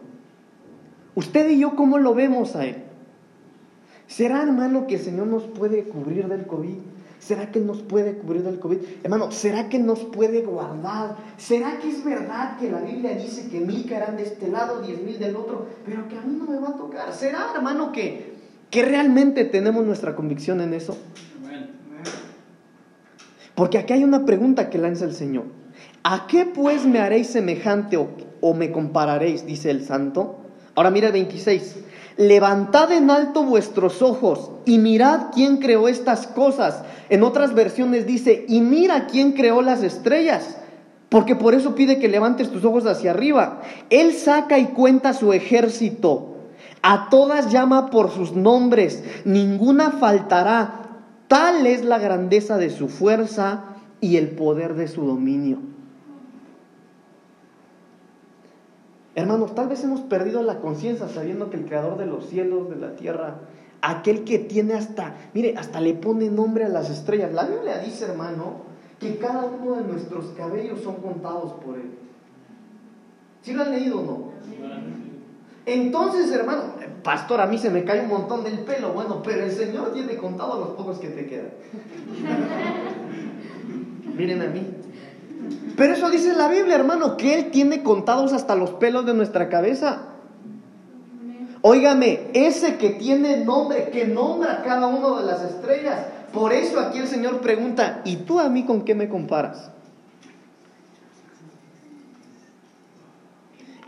Usted 1.15 1.49
y 1.49 1.59
yo, 1.59 1.77
¿cómo 1.77 1.97
lo 1.97 2.13
vemos 2.13 2.57
a 2.57 2.65
Él? 2.65 2.83
¿Será, 4.05 4.43
hermano, 4.43 4.85
que 4.85 4.95
el 4.95 5.01
Señor 5.01 5.27
nos 5.27 5.43
puede 5.43 5.85
cubrir 5.85 6.27
del 6.27 6.45
COVID? 6.45 6.75
¿Será 7.21 7.51
que 7.51 7.59
nos 7.59 7.83
puede 7.83 8.17
cubrir 8.17 8.41
del 8.41 8.59
COVID? 8.59 8.79
Hermano, 9.03 9.31
¿será 9.31 9.69
que 9.69 9.77
nos 9.77 9.99
puede 9.99 10.41
guardar? 10.41 11.17
¿Será 11.37 11.77
que 11.77 11.89
es 11.89 12.03
verdad 12.03 12.57
que 12.57 12.71
la 12.71 12.79
Biblia 12.79 13.15
dice 13.15 13.47
que 13.47 13.59
mil 13.59 13.87
caerán 13.87 14.17
de 14.17 14.23
este 14.23 14.47
lado, 14.47 14.81
diez 14.81 14.99
mil 15.03 15.19
del 15.19 15.35
otro, 15.35 15.67
pero 15.85 16.07
que 16.07 16.17
a 16.17 16.21
mí 16.21 16.35
no 16.35 16.45
me 16.45 16.57
va 16.57 16.69
a 16.69 16.77
tocar? 16.77 17.13
¿Será, 17.13 17.51
hermano, 17.55 17.91
que, 17.91 18.33
que 18.71 18.83
realmente 18.83 19.45
tenemos 19.45 19.85
nuestra 19.85 20.15
convicción 20.15 20.61
en 20.61 20.73
eso? 20.73 20.97
Porque 23.53 23.77
aquí 23.77 23.93
hay 23.93 24.03
una 24.03 24.25
pregunta 24.25 24.71
que 24.71 24.79
lanza 24.79 25.05
el 25.05 25.13
Señor. 25.13 25.43
¿A 26.01 26.25
qué 26.25 26.45
pues 26.45 26.87
me 26.87 26.97
haréis 26.97 27.27
semejante 27.27 27.97
o, 27.97 28.09
o 28.41 28.55
me 28.55 28.71
compararéis? 28.71 29.45
Dice 29.45 29.69
el 29.69 29.85
santo. 29.85 30.37
Ahora 30.73 30.89
mira 30.89 31.07
el 31.07 31.13
26. 31.13 31.75
Levantad 32.17 32.91
en 32.91 33.09
alto 33.09 33.43
vuestros 33.43 34.01
ojos 34.01 34.51
y 34.65 34.77
mirad 34.77 35.27
quién 35.33 35.57
creó 35.57 35.87
estas 35.87 36.27
cosas. 36.27 36.83
En 37.09 37.23
otras 37.23 37.53
versiones 37.53 38.05
dice, 38.05 38.45
y 38.47 38.61
mira 38.61 39.07
quién 39.07 39.31
creó 39.31 39.61
las 39.61 39.83
estrellas. 39.83 40.57
Porque 41.09 41.35
por 41.35 41.53
eso 41.53 41.75
pide 41.75 41.99
que 41.99 42.07
levantes 42.07 42.49
tus 42.49 42.63
ojos 42.63 42.85
hacia 42.85 43.11
arriba. 43.11 43.61
Él 43.89 44.13
saca 44.13 44.59
y 44.59 44.67
cuenta 44.67 45.13
su 45.13 45.33
ejército. 45.33 46.35
A 46.81 47.09
todas 47.09 47.51
llama 47.51 47.89
por 47.89 48.11
sus 48.11 48.33
nombres. 48.33 49.03
Ninguna 49.25 49.91
faltará. 49.91 51.01
Tal 51.27 51.67
es 51.67 51.83
la 51.83 51.99
grandeza 51.99 52.57
de 52.57 52.69
su 52.69 52.87
fuerza 52.87 53.65
y 53.99 54.17
el 54.17 54.29
poder 54.29 54.75
de 54.75 54.87
su 54.87 55.05
dominio. 55.05 55.70
Hermanos, 59.13 59.53
tal 59.55 59.67
vez 59.67 59.83
hemos 59.83 60.01
perdido 60.01 60.41
la 60.41 60.59
conciencia 60.59 61.07
sabiendo 61.09 61.49
que 61.49 61.57
el 61.57 61.65
creador 61.65 61.97
de 61.97 62.05
los 62.05 62.27
cielos, 62.27 62.69
de 62.69 62.77
la 62.77 62.95
tierra, 62.95 63.41
aquel 63.81 64.23
que 64.23 64.39
tiene 64.39 64.73
hasta, 64.73 65.15
mire, 65.33 65.55
hasta 65.57 65.81
le 65.81 65.93
pone 65.93 66.29
nombre 66.29 66.63
a 66.63 66.69
las 66.69 66.89
estrellas. 66.89 67.33
La 67.33 67.43
Biblia 67.43 67.79
dice, 67.79 68.05
hermano, 68.05 68.61
que 68.99 69.17
cada 69.17 69.45
uno 69.45 69.75
de 69.75 69.83
nuestros 69.83 70.27
cabellos 70.37 70.81
son 70.81 70.95
contados 70.95 71.53
por 71.63 71.75
él. 71.75 71.91
¿Sí 73.41 73.53
lo 73.53 73.63
han 73.63 73.71
leído 73.71 73.99
o 73.99 74.03
no? 74.03 74.31
Entonces, 75.65 76.31
hermano, 76.31 76.75
pastor, 77.03 77.41
a 77.41 77.47
mí 77.47 77.57
se 77.57 77.69
me 77.69 77.83
cae 77.83 78.01
un 78.01 78.09
montón 78.09 78.43
del 78.43 78.59
pelo, 78.59 78.93
bueno, 78.93 79.21
pero 79.23 79.43
el 79.43 79.51
Señor 79.51 79.91
tiene 79.93 80.15
contado 80.15 80.59
los 80.59 80.69
pocos 80.69 80.99
que 80.99 81.09
te 81.09 81.27
quedan. 81.27 81.49
Miren 84.15 84.41
a 84.41 84.47
mí. 84.47 84.80
Pero 85.75 85.93
eso 85.93 86.09
dice 86.09 86.33
la 86.35 86.47
Biblia, 86.47 86.75
hermano, 86.75 87.17
que 87.17 87.33
Él 87.33 87.51
tiene 87.51 87.83
contados 87.83 88.33
hasta 88.33 88.55
los 88.55 88.71
pelos 88.71 89.05
de 89.05 89.13
nuestra 89.13 89.49
cabeza. 89.49 90.03
Óigame, 91.61 92.29
ese 92.33 92.77
que 92.77 92.91
tiene 92.91 93.43
nombre, 93.45 93.89
que 93.89 94.05
nombra 94.05 94.63
cada 94.63 94.87
uno 94.87 95.17
de 95.19 95.25
las 95.25 95.43
estrellas. 95.43 96.05
Por 96.33 96.53
eso 96.53 96.79
aquí 96.79 96.99
el 96.99 97.07
Señor 97.07 97.41
pregunta, 97.41 98.01
¿y 98.03 98.17
tú 98.17 98.39
a 98.39 98.49
mí 98.49 98.63
con 98.63 98.83
qué 98.83 98.95
me 98.95 99.09
comparas? 99.09 99.71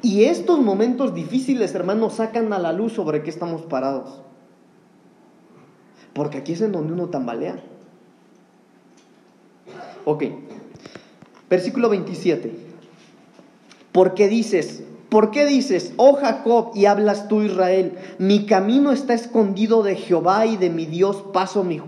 Y 0.02 0.26
estos 0.26 0.60
momentos 0.60 1.16
difíciles, 1.16 1.74
hermanos, 1.74 2.16
sacan 2.16 2.52
a 2.52 2.60
la 2.60 2.74
luz 2.74 2.92
sobre 2.92 3.24
qué 3.24 3.30
estamos 3.30 3.62
parados. 3.64 4.22
Porque 6.14 6.40
aquí 6.40 6.54
es 6.54 6.62
en 6.62 6.74
donde 6.74 6.94
uno 6.94 7.08
tambalea. 7.08 7.56
Ok, 10.06 10.24
Versículo 11.54 11.90
27. 11.90 12.52
¿Por 13.92 14.16
qué 14.16 14.28
dices? 14.28 14.82
¿Por 15.10 15.30
qué 15.30 15.46
dices, 15.46 15.94
oh 15.98 16.16
Jacob, 16.16 16.72
y 16.74 16.88
hablas 16.88 17.28
tú 17.28 17.44
Israel? 17.44 17.94
Mi 18.18 18.48
camino 18.48 18.92
está 18.92 19.14
escondido 19.14 19.84
de 19.84 19.96
Jehová 19.96 20.48
y 20.48 20.58
de 20.58 20.72
mi 20.72 20.88
Dios 20.88 21.24
paso 21.32 21.64
mi, 21.64 21.80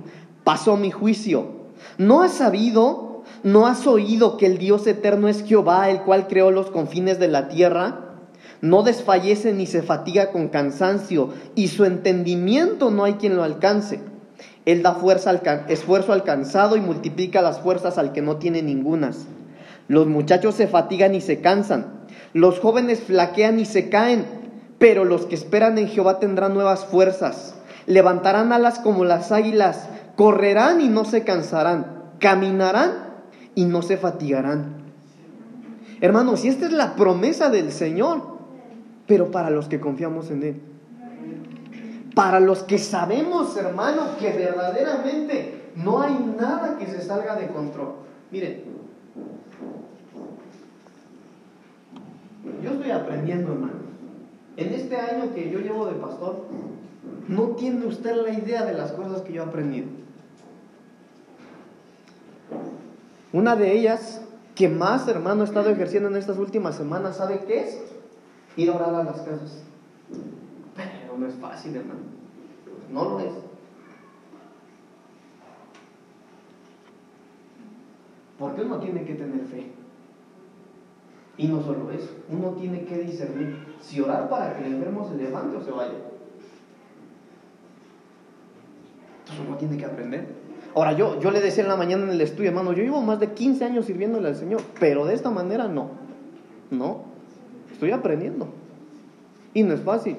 pasó 0.43 0.77
mi 0.77 0.91
juicio. 0.91 1.47
¿No 1.97 2.21
has 2.21 2.33
sabido, 2.33 3.23
no 3.41 3.65
has 3.65 3.87
oído 3.87 4.37
que 4.37 4.45
el 4.45 4.59
Dios 4.59 4.85
eterno 4.85 5.29
es 5.29 5.43
Jehová, 5.43 5.89
el 5.89 6.01
cual 6.01 6.27
creó 6.27 6.51
los 6.51 6.69
confines 6.69 7.17
de 7.17 7.27
la 7.27 7.47
tierra? 7.47 8.17
No 8.61 8.83
desfallece 8.83 9.51
ni 9.51 9.65
se 9.65 9.81
fatiga 9.81 10.31
con 10.31 10.49
cansancio, 10.49 11.29
y 11.55 11.69
su 11.69 11.85
entendimiento 11.85 12.91
no 12.91 13.03
hay 13.03 13.13
quien 13.13 13.35
lo 13.35 13.43
alcance. 13.43 13.99
Él 14.65 14.83
da 14.83 14.93
fuerza 14.93 15.31
al, 15.31 15.41
esfuerzo 15.69 16.13
alcanzado 16.13 16.77
y 16.77 16.81
multiplica 16.81 17.41
las 17.41 17.61
fuerzas 17.61 17.97
al 17.97 18.13
que 18.13 18.21
no 18.21 18.37
tiene 18.37 18.61
ningunas. 18.61 19.25
Los 19.87 20.07
muchachos 20.07 20.55
se 20.55 20.67
fatigan 20.67 21.13
y 21.13 21.21
se 21.21 21.41
cansan, 21.41 22.05
los 22.33 22.59
jóvenes 22.59 23.01
flaquean 23.01 23.59
y 23.59 23.65
se 23.65 23.89
caen, 23.89 24.25
pero 24.79 25.05
los 25.05 25.25
que 25.25 25.35
esperan 25.35 25.77
en 25.77 25.87
Jehová 25.87 26.19
tendrán 26.19 26.53
nuevas 26.53 26.85
fuerzas, 26.85 27.55
levantarán 27.85 28.51
alas 28.51 28.79
como 28.79 29.05
las 29.05 29.31
águilas, 29.31 29.87
correrán 30.15 30.81
y 30.81 30.89
no 30.89 31.05
se 31.05 31.23
cansarán, 31.23 32.03
caminarán 32.19 32.91
y 33.53 33.65
no 33.65 33.81
se 33.81 33.97
fatigarán. 33.97 34.83
Hermanos, 36.01 36.43
y 36.43 36.49
esta 36.49 36.65
es 36.65 36.73
la 36.73 36.95
promesa 36.95 37.49
del 37.49 37.71
Señor, 37.71 38.21
pero 39.07 39.31
para 39.31 39.49
los 39.49 39.67
que 39.67 39.79
confiamos 39.79 40.29
en 40.31 40.43
Él. 40.43 40.61
Para 42.15 42.39
los 42.39 42.63
que 42.63 42.79
sabemos, 42.79 43.55
hermano, 43.57 44.17
que 44.19 44.31
verdaderamente 44.31 45.71
no 45.75 46.01
hay 46.01 46.17
nada 46.37 46.77
que 46.77 46.87
se 46.87 47.01
salga 47.01 47.35
de 47.35 47.47
control. 47.47 47.95
Miren, 48.31 48.63
yo 52.63 52.71
estoy 52.71 52.91
aprendiendo, 52.91 53.53
hermano. 53.53 53.73
En 54.57 54.73
este 54.73 54.95
año 54.95 55.33
que 55.33 55.49
yo 55.49 55.59
llevo 55.59 55.85
de 55.85 55.93
pastor, 55.93 56.45
no 57.27 57.43
tiene 57.49 57.85
usted 57.85 58.15
la 58.15 58.31
idea 58.31 58.65
de 58.65 58.73
las 58.73 58.91
cosas 58.93 59.21
que 59.21 59.33
yo 59.33 59.43
he 59.43 59.45
aprendido. 59.45 59.87
Una 63.33 63.55
de 63.55 63.73
ellas 63.73 64.21
que 64.55 64.69
más, 64.69 65.07
hermano, 65.07 65.41
he 65.41 65.45
estado 65.45 65.69
ejerciendo 65.69 66.09
en 66.09 66.15
estas 66.15 66.37
últimas 66.37 66.75
semanas, 66.75 67.17
¿sabe 67.17 67.43
qué 67.45 67.61
es? 67.61 67.81
Ir 68.55 68.69
a 68.69 68.75
orar 68.75 68.95
a 68.95 69.03
las 69.03 69.17
casas. 69.17 69.61
Pero 70.75 71.17
no 71.17 71.27
es 71.27 71.35
fácil, 71.35 71.75
hermano. 71.75 71.99
No 72.91 73.09
lo 73.09 73.19
es. 73.19 73.33
Porque 78.37 78.61
uno 78.61 78.79
tiene 78.79 79.05
que 79.05 79.15
tener 79.15 79.41
fe. 79.45 79.71
Y 81.37 81.47
no 81.47 81.61
solo 81.61 81.91
eso, 81.91 82.11
uno 82.29 82.51
tiene 82.51 82.85
que 82.85 82.97
discernir 82.99 83.57
si 83.81 83.99
orar 83.99 84.29
para 84.29 84.55
que 84.55 84.65
el 84.65 84.75
enfermo 84.75 85.07
se 85.09 85.17
levante 85.17 85.57
o 85.57 85.61
se 85.61 85.71
vaya. 85.71 85.93
Entonces 89.19 89.45
uno 89.45 89.57
tiene 89.57 89.77
que 89.77 89.85
aprender. 89.85 90.27
Ahora, 90.75 90.93
yo, 90.93 91.19
yo 91.19 91.31
le 91.31 91.41
decía 91.41 91.63
en 91.63 91.69
la 91.69 91.75
mañana 91.75 92.03
en 92.03 92.11
el 92.11 92.21
estudio, 92.21 92.49
hermano, 92.49 92.73
yo 92.73 92.83
llevo 92.83 93.01
más 93.01 93.19
de 93.19 93.31
15 93.31 93.65
años 93.65 93.85
sirviéndole 93.85 94.29
al 94.29 94.35
Señor, 94.35 94.61
pero 94.79 95.05
de 95.05 95.13
esta 95.13 95.29
manera 95.29 95.67
no. 95.67 95.91
No. 96.69 97.03
Estoy 97.71 97.91
aprendiendo. 97.91 98.47
Y 99.53 99.63
no 99.63 99.73
es 99.73 99.81
fácil. 99.81 100.17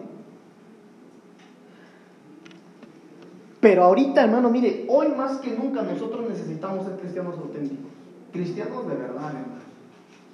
Pero 3.61 3.85
ahorita, 3.85 4.25
hermano, 4.25 4.51
mire, 4.51 4.87
hoy 4.89 5.09
más 5.09 5.39
que 5.39 5.51
nunca 5.57 5.83
nosotros 5.83 6.29
necesitamos 6.29 6.87
ser 6.87 6.97
cristianos 6.97 7.37
auténticos. 7.39 7.96
Cristianos 8.33 8.87
de 8.89 8.95
verdad, 8.95 9.27
hermano. 9.27 9.57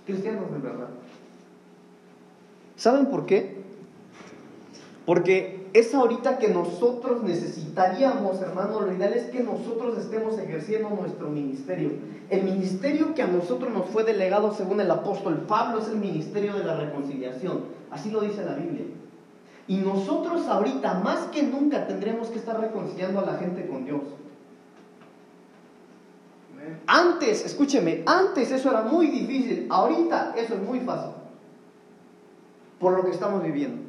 Cristianos 0.07 0.52
de 0.52 0.59
verdad. 0.59 0.88
¿Saben 2.76 3.07
por 3.07 3.26
qué? 3.26 3.62
Porque 5.07 5.68
es 5.72 5.94
ahorita 5.94 6.38
que 6.38 6.48
nosotros 6.48 7.22
necesitaríamos, 7.22 8.40
hermano, 8.40 8.81
lo 8.81 8.92
ideal 8.92 9.12
es 9.14 9.31
que 9.31 9.42
nosotros 9.42 9.98
estemos 9.98 10.38
ejerciendo 10.38 10.90
nuestro 10.90 11.28
ministerio. 11.28 11.92
El 12.28 12.44
ministerio 12.44 13.14
que 13.14 13.22
a 13.22 13.26
nosotros 13.26 13.72
nos 13.72 13.87
fue 13.87 14.05
delegado 14.05 14.52
según 14.52 14.81
el 14.81 14.90
apóstol 14.90 15.44
Pablo 15.48 15.81
es 15.81 15.88
el 15.88 15.96
ministerio 15.96 16.55
de 16.55 16.64
la 16.64 16.76
reconciliación. 16.76 17.62
Así 17.90 18.11
lo 18.11 18.20
dice 18.20 18.44
la 18.44 18.55
Biblia. 18.55 18.85
Y 19.66 19.76
nosotros 19.76 20.46
ahorita 20.48 20.94
más 21.00 21.26
que 21.26 21.42
nunca 21.42 21.87
tendremos 21.87 22.28
que 22.28 22.38
estar 22.38 22.61
reconciliando 22.61 23.20
a 23.20 23.26
la 23.26 23.38
gente 23.38 23.66
con 23.66 23.85
Dios. 23.85 24.02
Antes, 26.87 27.44
escúcheme, 27.44 28.03
antes 28.07 28.51
eso 28.51 28.70
era 28.70 28.83
muy 28.83 29.07
difícil, 29.07 29.66
ahorita 29.70 30.35
eso 30.37 30.55
es 30.55 30.62
muy 30.62 30.81
fácil. 30.81 31.12
Por 32.79 32.96
lo 32.96 33.05
que 33.05 33.11
estamos 33.11 33.42
viviendo. 33.42 33.83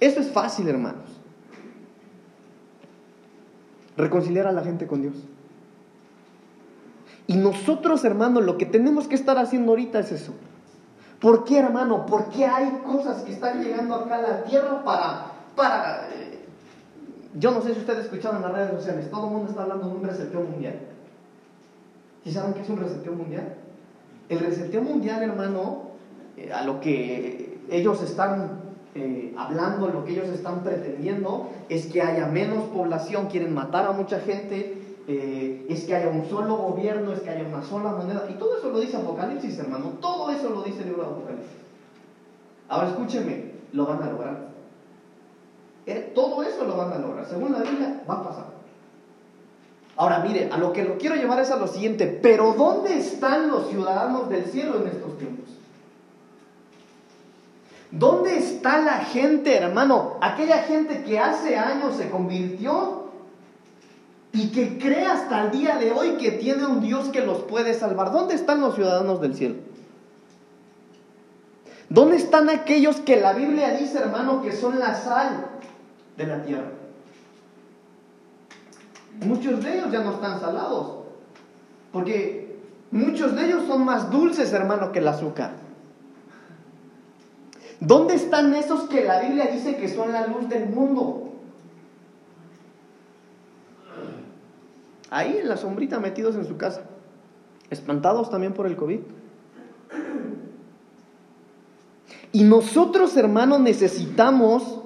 Eso 0.00 0.20
es 0.20 0.30
fácil, 0.30 0.68
hermanos. 0.68 1.20
Reconciliar 3.96 4.46
a 4.46 4.52
la 4.52 4.62
gente 4.62 4.86
con 4.86 5.02
Dios. 5.02 5.14
Y 7.26 7.36
nosotros, 7.36 8.04
hermanos, 8.04 8.44
lo 8.44 8.58
que 8.58 8.66
tenemos 8.66 9.06
que 9.06 9.14
estar 9.14 9.38
haciendo 9.38 9.72
ahorita 9.72 10.00
es 10.00 10.12
eso. 10.12 10.34
¿Por 11.20 11.44
qué, 11.44 11.58
hermano? 11.58 12.04
Porque 12.04 12.44
hay 12.44 12.80
cosas 12.84 13.22
que 13.22 13.32
están 13.32 13.62
llegando 13.62 13.94
acá 13.94 14.16
a 14.16 14.22
la 14.22 14.44
tierra 14.44 14.82
para... 14.84 15.26
para 15.54 16.08
eh, 16.10 16.40
yo 17.38 17.52
no 17.52 17.62
sé 17.62 17.74
si 17.74 17.80
ustedes 17.80 18.06
escucharon 18.06 18.38
en 18.38 18.42
las 18.42 18.52
redes 18.52 18.70
sociales, 18.72 19.10
todo 19.10 19.26
el 19.28 19.32
mundo 19.32 19.50
está 19.50 19.62
hablando 19.62 19.88
de 19.88 19.94
un 19.94 20.02
reseteo 20.02 20.40
mundial. 20.40 20.91
¿Y 22.24 22.30
saben 22.30 22.54
qué 22.54 22.62
es 22.62 22.68
un 22.68 22.78
reseteo 22.78 23.12
mundial? 23.12 23.56
El 24.28 24.38
reseteo 24.40 24.82
mundial, 24.82 25.22
hermano, 25.22 25.92
eh, 26.36 26.52
a 26.52 26.64
lo 26.64 26.80
que 26.80 27.58
ellos 27.70 28.02
están 28.02 28.60
eh, 28.94 29.34
hablando, 29.38 29.88
lo 29.88 30.04
que 30.04 30.12
ellos 30.12 30.28
están 30.28 30.62
pretendiendo 30.62 31.50
es 31.68 31.86
que 31.86 32.02
haya 32.02 32.26
menos 32.26 32.64
población, 32.64 33.28
quieren 33.28 33.54
matar 33.54 33.86
a 33.86 33.92
mucha 33.92 34.20
gente, 34.20 34.82
eh, 35.08 35.66
es 35.68 35.84
que 35.84 35.94
haya 35.94 36.08
un 36.08 36.26
solo 36.26 36.56
gobierno, 36.56 37.12
es 37.12 37.20
que 37.20 37.30
haya 37.30 37.48
una 37.48 37.62
sola 37.62 37.90
moneda. 37.92 38.26
Y 38.30 38.34
todo 38.34 38.58
eso 38.58 38.70
lo 38.70 38.78
dice 38.78 38.96
Apocalipsis, 38.96 39.58
hermano. 39.58 39.94
Todo 40.00 40.30
eso 40.30 40.50
lo 40.50 40.62
dice 40.62 40.82
el 40.82 40.88
libro 40.88 41.02
de 41.02 41.08
Apocalipsis. 41.10 41.56
Ahora 42.68 42.88
escúcheme, 42.88 43.52
lo 43.72 43.86
van 43.86 44.02
a 44.02 44.10
lograr. 44.10 44.48
Eh, 45.86 46.12
todo 46.14 46.42
eso 46.42 46.64
lo 46.64 46.76
van 46.76 46.92
a 46.92 46.98
lograr. 46.98 47.26
Según 47.26 47.52
la 47.52 47.60
Biblia, 47.60 48.02
va 48.08 48.14
a 48.14 48.24
pasar. 48.24 48.51
Ahora 50.02 50.18
mire, 50.18 50.48
a 50.50 50.58
lo 50.58 50.72
que 50.72 50.82
lo 50.82 50.98
quiero 50.98 51.14
llevar 51.14 51.38
es 51.38 51.52
a 51.52 51.56
lo 51.56 51.68
siguiente. 51.68 52.08
Pero 52.08 52.54
¿dónde 52.54 52.98
están 52.98 53.48
los 53.48 53.68
ciudadanos 53.68 54.28
del 54.28 54.46
cielo 54.46 54.80
en 54.80 54.88
estos 54.88 55.16
tiempos? 55.16 55.48
¿Dónde 57.92 58.36
está 58.36 58.78
la 58.78 58.96
gente, 58.96 59.56
hermano? 59.56 60.14
Aquella 60.20 60.64
gente 60.64 61.04
que 61.04 61.20
hace 61.20 61.56
años 61.56 61.94
se 61.94 62.10
convirtió 62.10 63.12
y 64.32 64.48
que 64.48 64.76
cree 64.76 65.06
hasta 65.06 65.44
el 65.44 65.52
día 65.52 65.76
de 65.76 65.92
hoy 65.92 66.16
que 66.16 66.32
tiene 66.32 66.66
un 66.66 66.80
Dios 66.80 67.10
que 67.10 67.24
los 67.24 67.38
puede 67.42 67.72
salvar. 67.72 68.10
¿Dónde 68.10 68.34
están 68.34 68.60
los 68.60 68.74
ciudadanos 68.74 69.20
del 69.20 69.36
cielo? 69.36 69.54
¿Dónde 71.88 72.16
están 72.16 72.50
aquellos 72.50 72.96
que 72.96 73.20
la 73.20 73.34
Biblia 73.34 73.76
dice, 73.76 73.98
hermano, 73.98 74.42
que 74.42 74.50
son 74.50 74.80
la 74.80 74.96
sal 74.96 75.46
de 76.16 76.26
la 76.26 76.42
tierra? 76.42 76.81
Muchos 79.24 79.62
de 79.62 79.78
ellos 79.78 79.92
ya 79.92 80.02
no 80.02 80.12
están 80.12 80.40
salados, 80.40 81.04
porque 81.92 82.56
muchos 82.90 83.34
de 83.34 83.46
ellos 83.46 83.64
son 83.66 83.84
más 83.84 84.10
dulces, 84.10 84.52
hermano, 84.52 84.92
que 84.92 84.98
el 84.98 85.08
azúcar. 85.08 85.52
¿Dónde 87.80 88.14
están 88.14 88.54
esos 88.54 88.82
que 88.82 89.04
la 89.04 89.20
Biblia 89.20 89.46
dice 89.46 89.76
que 89.76 89.88
son 89.88 90.12
la 90.12 90.26
luz 90.26 90.48
del 90.48 90.68
mundo? 90.68 91.30
Ahí 95.10 95.38
en 95.38 95.48
la 95.48 95.56
sombrita 95.56 95.98
metidos 95.98 96.36
en 96.36 96.46
su 96.46 96.56
casa, 96.56 96.82
espantados 97.70 98.30
también 98.30 98.54
por 98.54 98.66
el 98.66 98.76
COVID. 98.76 99.00
Y 102.32 102.44
nosotros, 102.44 103.16
hermanos, 103.16 103.60
necesitamos 103.60 104.81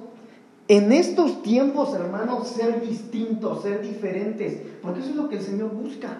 en 0.67 0.91
estos 0.91 1.41
tiempos, 1.43 1.93
hermanos, 1.93 2.47
ser 2.49 2.81
distintos, 2.81 3.61
ser 3.61 3.81
diferentes, 3.81 4.61
porque 4.81 4.99
eso 4.99 5.11
es 5.11 5.15
lo 5.15 5.29
que 5.29 5.37
el 5.37 5.41
Señor 5.41 5.69
busca. 5.71 6.17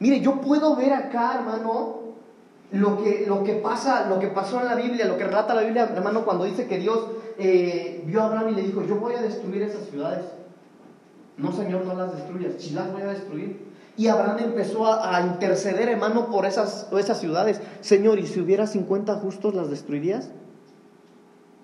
Mire, 0.00 0.20
yo 0.20 0.40
puedo 0.40 0.74
ver 0.74 0.92
acá, 0.92 1.38
hermano, 1.38 2.00
lo 2.72 3.02
que, 3.02 3.26
lo 3.26 3.44
que 3.44 3.54
pasa, 3.54 4.08
lo 4.08 4.18
que 4.18 4.28
pasó 4.28 4.60
en 4.60 4.66
la 4.66 4.74
Biblia, 4.74 5.06
lo 5.06 5.18
que 5.18 5.24
relata 5.24 5.54
la 5.54 5.62
Biblia, 5.62 5.90
hermano, 5.94 6.24
cuando 6.24 6.44
dice 6.44 6.66
que 6.66 6.78
Dios 6.78 7.06
eh, 7.38 8.02
vio 8.06 8.22
a 8.22 8.26
Abraham 8.26 8.48
y 8.50 8.54
le 8.54 8.62
dijo, 8.62 8.82
yo 8.86 8.96
voy 8.96 9.14
a 9.14 9.22
destruir 9.22 9.62
esas 9.62 9.86
ciudades. 9.88 10.24
No, 11.36 11.52
Señor, 11.52 11.84
no 11.84 11.94
las 11.94 12.16
destruyas, 12.16 12.54
si 12.58 12.70
las 12.70 12.90
voy 12.90 13.02
a 13.02 13.08
destruir. 13.08 13.72
Y 13.96 14.06
Abraham 14.06 14.38
empezó 14.38 14.90
a, 14.90 15.20
interceder, 15.20 15.90
hermano, 15.90 16.30
por 16.30 16.46
esas, 16.46 16.88
esas 16.98 17.20
ciudades. 17.20 17.60
Señor, 17.82 18.18
¿y 18.18 18.26
si 18.26 18.40
hubiera 18.40 18.66
50 18.66 19.16
justos, 19.16 19.54
las 19.54 19.68
destruirías? 19.68 20.30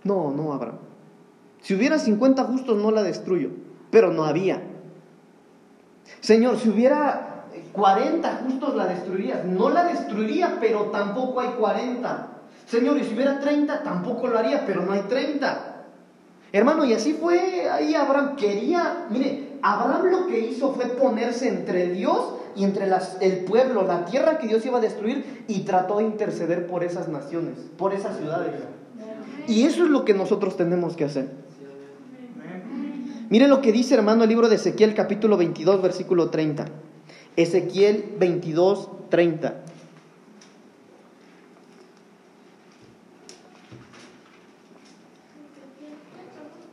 No, 0.05 0.31
no, 0.31 0.53
Abraham. 0.53 0.88
Si 1.63 1.75
hubiera 1.75 1.99
50 1.99 2.45
justos, 2.45 2.77
no 2.77 2.91
la 2.91 3.03
destruyo. 3.03 3.51
Pero 3.91 4.13
no 4.13 4.25
había. 4.25 4.63
Señor, 6.21 6.59
si 6.59 6.69
hubiera 6.69 7.29
40 7.73 8.43
justos 8.45 8.75
la 8.75 8.87
destruirías. 8.87 9.45
No 9.45 9.71
la 9.71 9.85
destruiría, 9.85 10.59
pero 10.61 10.87
tampoco 10.87 11.41
hay 11.41 11.51
40. 11.51 12.29
Señor, 12.67 12.99
y 12.99 13.05
si 13.05 13.15
hubiera 13.15 13.41
30, 13.41 13.83
tampoco 13.83 14.29
lo 14.29 14.39
haría, 14.39 14.67
pero 14.67 14.83
no 14.83 14.93
hay 14.93 15.03
30. 15.03 15.77
Hermano, 16.53 16.85
y 16.85 16.93
así 16.93 17.15
fue 17.15 17.69
ahí 17.71 17.95
Abraham. 17.95 18.37
Quería, 18.37 19.07
mire, 19.11 19.59
Abraham 19.63 20.07
lo 20.11 20.27
que 20.27 20.39
hizo 20.41 20.73
fue 20.73 20.87
ponerse 20.87 21.49
entre 21.49 21.91
Dios 21.91 22.35
y 22.57 22.65
entre 22.65 22.89
el 23.21 23.45
pueblo, 23.45 23.83
la 23.83 24.05
tierra 24.05 24.39
que 24.39 24.49
Dios 24.49 24.65
iba 24.67 24.79
a 24.79 24.81
destruir, 24.81 25.45
y 25.47 25.61
trató 25.61 25.99
de 25.99 26.05
interceder 26.05 26.67
por 26.67 26.83
esas 26.83 27.09
naciones, 27.09 27.59
por 27.77 27.95
esas 27.95 28.17
ciudades. 28.19 28.53
Y 29.47 29.65
eso 29.65 29.85
es 29.85 29.91
lo 29.91 30.05
que 30.05 30.15
nosotros 30.15 30.57
tenemos 30.57 30.97
que 30.97 31.05
hacer. 31.05 31.48
Mire 33.31 33.47
lo 33.47 33.61
que 33.61 33.73
dice, 33.73 33.95
hermano, 33.95 34.23
el 34.23 34.31
libro 34.31 34.49
de 34.49 34.57
Ezequiel, 34.57 34.95
capítulo 34.95 35.37
22, 35.37 35.83
versículo 35.83 36.31
30. 36.31 36.67
Ezequiel 37.37 38.15
22, 38.19 39.11
30. 39.11 39.65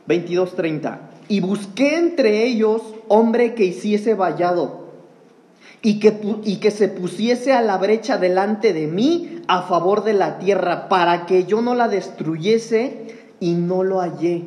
Veintidós 0.06 0.54
treinta. 0.54 1.10
Y 1.28 1.40
busqué 1.40 1.98
entre 1.98 2.44
ellos 2.44 2.80
hombre 3.08 3.54
que 3.54 3.64
hiciese 3.64 4.14
vallado 4.14 4.86
y 5.82 5.98
que, 5.98 6.18
y 6.44 6.56
que 6.56 6.70
se 6.70 6.88
pusiese 6.88 7.52
a 7.52 7.60
la 7.60 7.76
brecha 7.76 8.16
delante 8.16 8.72
de 8.72 8.86
mí 8.86 9.42
a 9.48 9.62
favor 9.62 10.04
de 10.04 10.14
la 10.14 10.38
tierra 10.38 10.88
para 10.88 11.26
que 11.26 11.44
yo 11.44 11.60
no 11.60 11.74
la 11.74 11.88
destruyese 11.88 13.16
y 13.40 13.54
no 13.54 13.82
lo 13.82 13.98
hallé. 13.98 14.44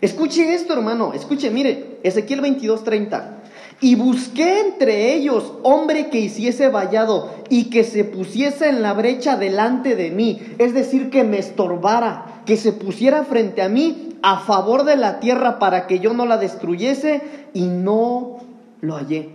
Escuche 0.00 0.54
esto, 0.54 0.74
hermano, 0.74 1.12
escuche, 1.14 1.50
mire, 1.50 1.98
Ezequiel 2.02 2.40
22:30. 2.42 3.40
Y 3.80 3.96
busqué 3.96 4.60
entre 4.60 5.14
ellos 5.14 5.54
hombre 5.62 6.08
que 6.08 6.20
hiciese 6.20 6.68
vallado 6.68 7.34
y 7.50 7.70
que 7.70 7.84
se 7.84 8.04
pusiese 8.04 8.68
en 8.68 8.82
la 8.82 8.92
brecha 8.92 9.36
delante 9.36 9.96
de 9.96 10.10
mí, 10.10 10.40
es 10.58 10.74
decir, 10.74 11.10
que 11.10 11.24
me 11.24 11.38
estorbara, 11.38 12.42
que 12.46 12.56
se 12.56 12.72
pusiera 12.72 13.24
frente 13.24 13.62
a 13.62 13.68
mí 13.68 14.16
a 14.22 14.38
favor 14.38 14.84
de 14.84 14.96
la 14.96 15.20
tierra 15.20 15.58
para 15.58 15.86
que 15.86 15.98
yo 15.98 16.14
no 16.14 16.24
la 16.24 16.38
destruyese 16.38 17.22
y 17.52 17.62
no 17.66 18.38
lo 18.80 18.94
hallé. 18.96 19.30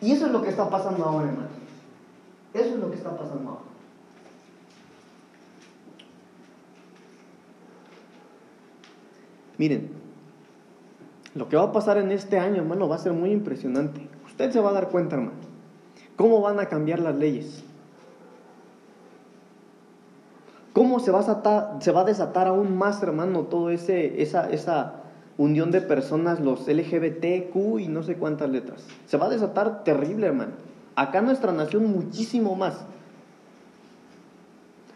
Y 0.00 0.12
eso 0.12 0.26
es 0.26 0.32
lo 0.32 0.42
que 0.42 0.50
está 0.50 0.68
pasando 0.68 1.04
ahora, 1.04 1.28
hermano. 1.28 1.48
Eso 2.52 2.68
es 2.68 2.76
lo 2.76 2.90
que 2.90 2.96
está 2.96 3.16
pasando 3.16 3.50
ahora. 3.50 3.73
Miren, 9.58 9.90
lo 11.34 11.48
que 11.48 11.56
va 11.56 11.64
a 11.64 11.72
pasar 11.72 11.98
en 11.98 12.12
este 12.12 12.38
año, 12.38 12.62
hermano, 12.62 12.88
va 12.88 12.96
a 12.96 12.98
ser 12.98 13.12
muy 13.12 13.30
impresionante. 13.30 14.08
Usted 14.26 14.50
se 14.50 14.60
va 14.60 14.70
a 14.70 14.74
dar 14.74 14.88
cuenta, 14.88 15.16
hermano, 15.16 15.38
cómo 16.16 16.40
van 16.40 16.60
a 16.60 16.66
cambiar 16.66 17.00
las 17.00 17.16
leyes. 17.16 17.64
¿Cómo 20.72 20.98
se 20.98 21.12
va 21.12 21.20
a 21.20 21.80
se 21.80 21.92
va 21.92 22.00
a 22.00 22.04
desatar 22.04 22.48
aún 22.48 22.76
más, 22.76 23.00
hermano, 23.02 23.42
todo 23.42 23.70
ese, 23.70 24.20
esa, 24.22 24.50
esa 24.50 25.02
unión 25.38 25.70
de 25.70 25.80
personas, 25.80 26.40
los 26.40 26.66
LGBTQ 26.66 27.78
y 27.78 27.86
no 27.86 28.02
sé 28.02 28.16
cuántas 28.16 28.50
letras? 28.50 28.84
Se 29.06 29.16
va 29.16 29.26
a 29.26 29.30
desatar 29.30 29.84
terrible, 29.84 30.26
hermano. 30.26 30.52
Acá 30.96 31.18
en 31.18 31.26
nuestra 31.26 31.52
nación 31.52 31.86
muchísimo 31.86 32.56
más. 32.56 32.84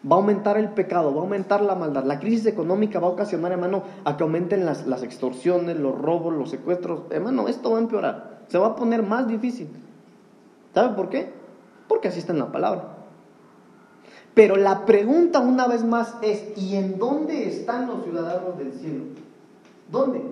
Va 0.05 0.17
a 0.17 0.19
aumentar 0.19 0.59
el 0.59 0.71
pecado, 0.71 1.13
va 1.13 1.21
a 1.21 1.25
aumentar 1.25 1.61
la 1.61 1.75
maldad. 1.75 2.05
La 2.05 2.21
crisis 2.21 2.47
económica 2.47 3.01
va 3.01 3.09
a 3.09 3.11
ocasionar, 3.11 3.53
hermano, 3.53 3.83
a 4.05 4.17
que 4.17 4.23
aumenten 4.23 4.65
las, 4.65 4.87
las 4.87 5.03
extorsiones, 5.03 5.77
los 5.77 5.99
robos, 5.99 6.33
los 6.33 6.51
secuestros. 6.51 7.03
Hermano, 7.11 7.49
esto 7.49 7.73
va 7.73 7.79
a 7.79 7.81
empeorar. 7.81 8.39
Se 8.49 8.59
va 8.59 8.69
a 8.69 8.77
poner 8.77 9.03
más 9.03 9.27
difícil. 9.27 9.69
¿Sabe 10.75 10.95
por 10.95 11.09
qué? 11.09 11.33
Porque 11.89 12.09
así 12.09 12.21
está 12.21 12.33
en 12.33 12.39
la 12.39 12.53
palabra. 12.53 12.99
Pero 14.35 14.55
la 14.55 14.87
pregunta 14.87 15.41
una 15.41 15.67
vez 15.67 15.83
más 15.83 16.15
es, 16.23 16.57
¿y 16.57 16.77
en 16.77 16.97
dónde 16.97 17.49
están 17.49 17.89
los 17.89 18.05
ciudadanos 18.05 18.57
del 18.57 18.73
cielo? 18.73 19.03
¿Dónde? 19.91 20.23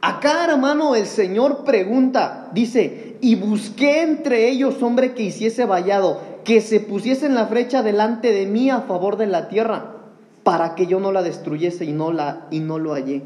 Acá, 0.00 0.44
hermano, 0.44 0.94
el 0.94 1.06
Señor 1.06 1.64
pregunta, 1.64 2.50
dice, 2.52 3.16
y 3.20 3.34
busqué 3.34 4.02
entre 4.02 4.48
ellos 4.48 4.82
hombre 4.82 5.14
que 5.14 5.24
hiciese 5.24 5.64
vallado, 5.64 6.20
que 6.48 6.62
se 6.62 6.80
pusiese 6.80 7.26
en 7.26 7.34
la 7.34 7.46
flecha 7.46 7.82
delante 7.82 8.32
de 8.32 8.46
mí 8.46 8.70
a 8.70 8.80
favor 8.80 9.18
de 9.18 9.26
la 9.26 9.50
tierra, 9.50 9.96
para 10.44 10.74
que 10.74 10.86
yo 10.86 10.98
no 10.98 11.12
la 11.12 11.22
destruyese 11.22 11.84
y 11.84 11.92
no, 11.92 12.10
la, 12.10 12.46
y 12.50 12.60
no 12.60 12.78
lo 12.78 12.94
hallé. 12.94 13.22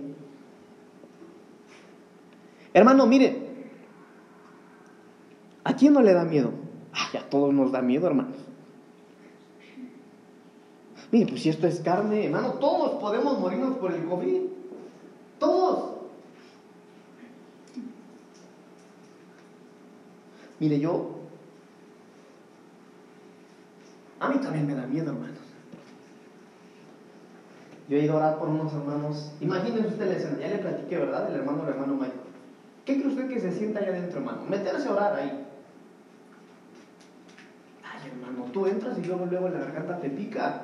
Hermano, 2.74 3.06
mire, 3.06 3.46
¿a 5.62 5.76
quién 5.76 5.92
no 5.92 6.02
le 6.02 6.12
da 6.14 6.24
miedo? 6.24 6.50
A 6.92 7.22
todos 7.30 7.54
nos 7.54 7.70
da 7.70 7.80
miedo, 7.80 8.08
hermanos. 8.08 8.38
Mire, 11.12 11.26
pues 11.26 11.42
si 11.42 11.48
esto 11.48 11.68
es 11.68 11.78
carne, 11.78 12.24
hermano, 12.24 12.54
todos 12.54 13.00
podemos 13.00 13.38
morirnos 13.38 13.78
por 13.78 13.92
el 13.92 14.04
COVID. 14.04 14.40
Todos. 15.38 15.92
Mire, 20.58 20.80
yo. 20.80 21.21
A 24.22 24.28
mí 24.28 24.38
también 24.38 24.68
me 24.68 24.74
da 24.76 24.86
miedo, 24.86 25.10
hermanos. 25.10 25.36
Yo 27.88 27.96
he 27.96 28.04
ido 28.04 28.14
a 28.14 28.16
orar 28.18 28.38
por 28.38 28.48
unos 28.48 28.72
hermanos. 28.72 29.32
Imagínense 29.40 29.88
usted 29.88 30.06
la 30.06 30.16
escena, 30.16 30.38
ya 30.38 30.48
le 30.48 30.58
platiqué, 30.58 30.96
¿verdad? 30.96 31.28
El 31.28 31.40
hermano, 31.40 31.64
el 31.64 31.70
hermano 31.70 31.94
Michael. 31.94 32.20
¿Qué 32.84 32.98
cree 32.98 33.08
usted 33.08 33.28
que 33.28 33.40
se 33.40 33.50
sienta 33.50 33.80
allá 33.80 33.88
adentro, 33.88 34.20
hermano? 34.20 34.42
Meterse 34.48 34.88
a 34.88 34.92
orar 34.92 35.16
ahí. 35.16 35.44
Ay, 37.82 38.10
hermano, 38.10 38.44
tú 38.52 38.66
entras 38.66 38.96
y 38.96 39.02
luego, 39.02 39.26
luego 39.26 39.48
la 39.48 39.58
garganta 39.58 39.98
te 39.98 40.08
pica. 40.08 40.62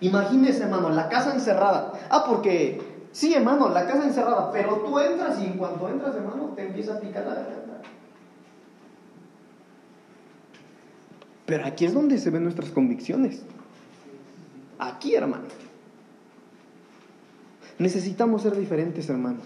Imagínese, 0.00 0.64
hermano, 0.64 0.90
la 0.90 1.08
casa 1.08 1.32
encerrada. 1.32 1.92
Ah, 2.10 2.24
porque, 2.26 3.06
sí, 3.10 3.32
hermano, 3.32 3.70
la 3.70 3.86
casa 3.86 4.04
encerrada, 4.04 4.52
pero 4.52 4.76
tú 4.80 4.98
entras 4.98 5.40
y 5.40 5.46
en 5.46 5.56
cuanto 5.56 5.88
entras, 5.88 6.14
hermano, 6.14 6.52
te 6.54 6.66
empieza 6.66 6.96
a 6.96 7.00
picar 7.00 7.24
la 7.24 7.34
garganta. 7.36 7.63
Pero 11.46 11.66
aquí 11.66 11.84
es 11.84 11.92
donde 11.92 12.18
se 12.18 12.30
ven 12.30 12.44
nuestras 12.44 12.70
convicciones. 12.70 13.42
Aquí, 14.78 15.14
hermano. 15.14 15.44
Necesitamos 17.78 18.42
ser 18.42 18.56
diferentes, 18.56 19.08
hermanos. 19.08 19.44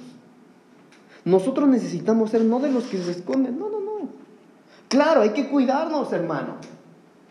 Nosotros 1.25 1.69
necesitamos 1.69 2.31
ser 2.31 2.43
no 2.43 2.61
de 2.61 2.71
los 2.71 2.85
que 2.85 2.99
se 2.99 3.11
esconden, 3.11 3.59
no, 3.59 3.69
no, 3.69 3.81
no. 3.81 4.09
Claro, 4.89 5.23
hay 5.23 5.31
que 5.31 5.49
cuidarnos, 5.49 6.13
hermano. 6.13 6.57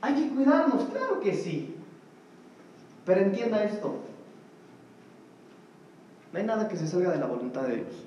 Hay 0.01 0.15
que 0.15 0.29
cuidarnos, 0.29 0.83
claro 0.89 1.19
que 1.19 1.33
sí. 1.33 1.75
Pero 3.05 3.21
entienda 3.21 3.63
esto. 3.63 4.01
No 6.33 6.39
hay 6.39 6.45
nada 6.45 6.67
que 6.67 6.75
se 6.75 6.87
salga 6.87 7.11
de 7.11 7.19
la 7.19 7.25
voluntad 7.25 7.63
de 7.63 7.77
Dios. 7.77 8.05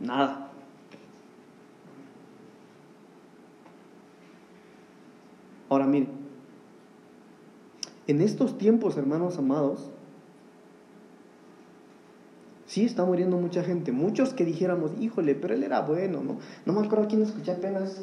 Nada. 0.00 0.47
Ahora 5.68 5.86
mire, 5.86 6.08
en 8.06 8.20
estos 8.20 8.56
tiempos, 8.56 8.96
hermanos 8.96 9.38
amados, 9.38 9.90
sí 12.66 12.84
está 12.84 13.04
muriendo 13.04 13.36
mucha 13.36 13.62
gente. 13.62 13.92
Muchos 13.92 14.32
que 14.32 14.44
dijéramos, 14.44 14.92
híjole, 14.98 15.34
pero 15.34 15.54
él 15.54 15.62
era 15.62 15.80
bueno, 15.82 16.22
¿no? 16.22 16.38
No 16.64 16.72
me 16.72 16.86
acuerdo 16.86 17.08
quién 17.08 17.22
escuché 17.22 17.52
apenas. 17.52 18.02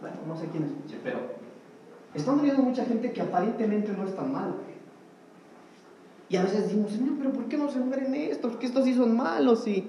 Bueno, 0.00 0.16
no 0.26 0.36
sé 0.36 0.46
quién 0.48 0.64
escuché, 0.64 0.98
pero 1.02 1.38
Está 2.14 2.32
muriendo 2.32 2.62
mucha 2.62 2.84
gente 2.84 3.12
que 3.12 3.20
aparentemente 3.20 3.92
no 3.92 4.04
es 4.04 4.16
tan 4.16 4.32
mal. 4.32 4.54
Y 6.28 6.36
a 6.36 6.42
veces 6.42 6.64
decimos, 6.64 6.92
Señor, 6.92 7.14
pero 7.18 7.32
¿por 7.32 7.44
qué 7.46 7.56
no 7.56 7.70
se 7.70 7.78
mueren 7.78 8.14
estos? 8.14 8.52
Porque 8.52 8.66
estos 8.66 8.84
sí 8.84 8.94
son 8.94 9.16
malos. 9.16 9.66
Y... 9.66 9.86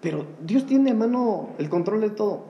Pero 0.00 0.24
Dios 0.44 0.66
tiene, 0.66 0.90
hermano, 0.90 1.50
el 1.58 1.68
control 1.68 2.00
de 2.02 2.10
todo. 2.10 2.44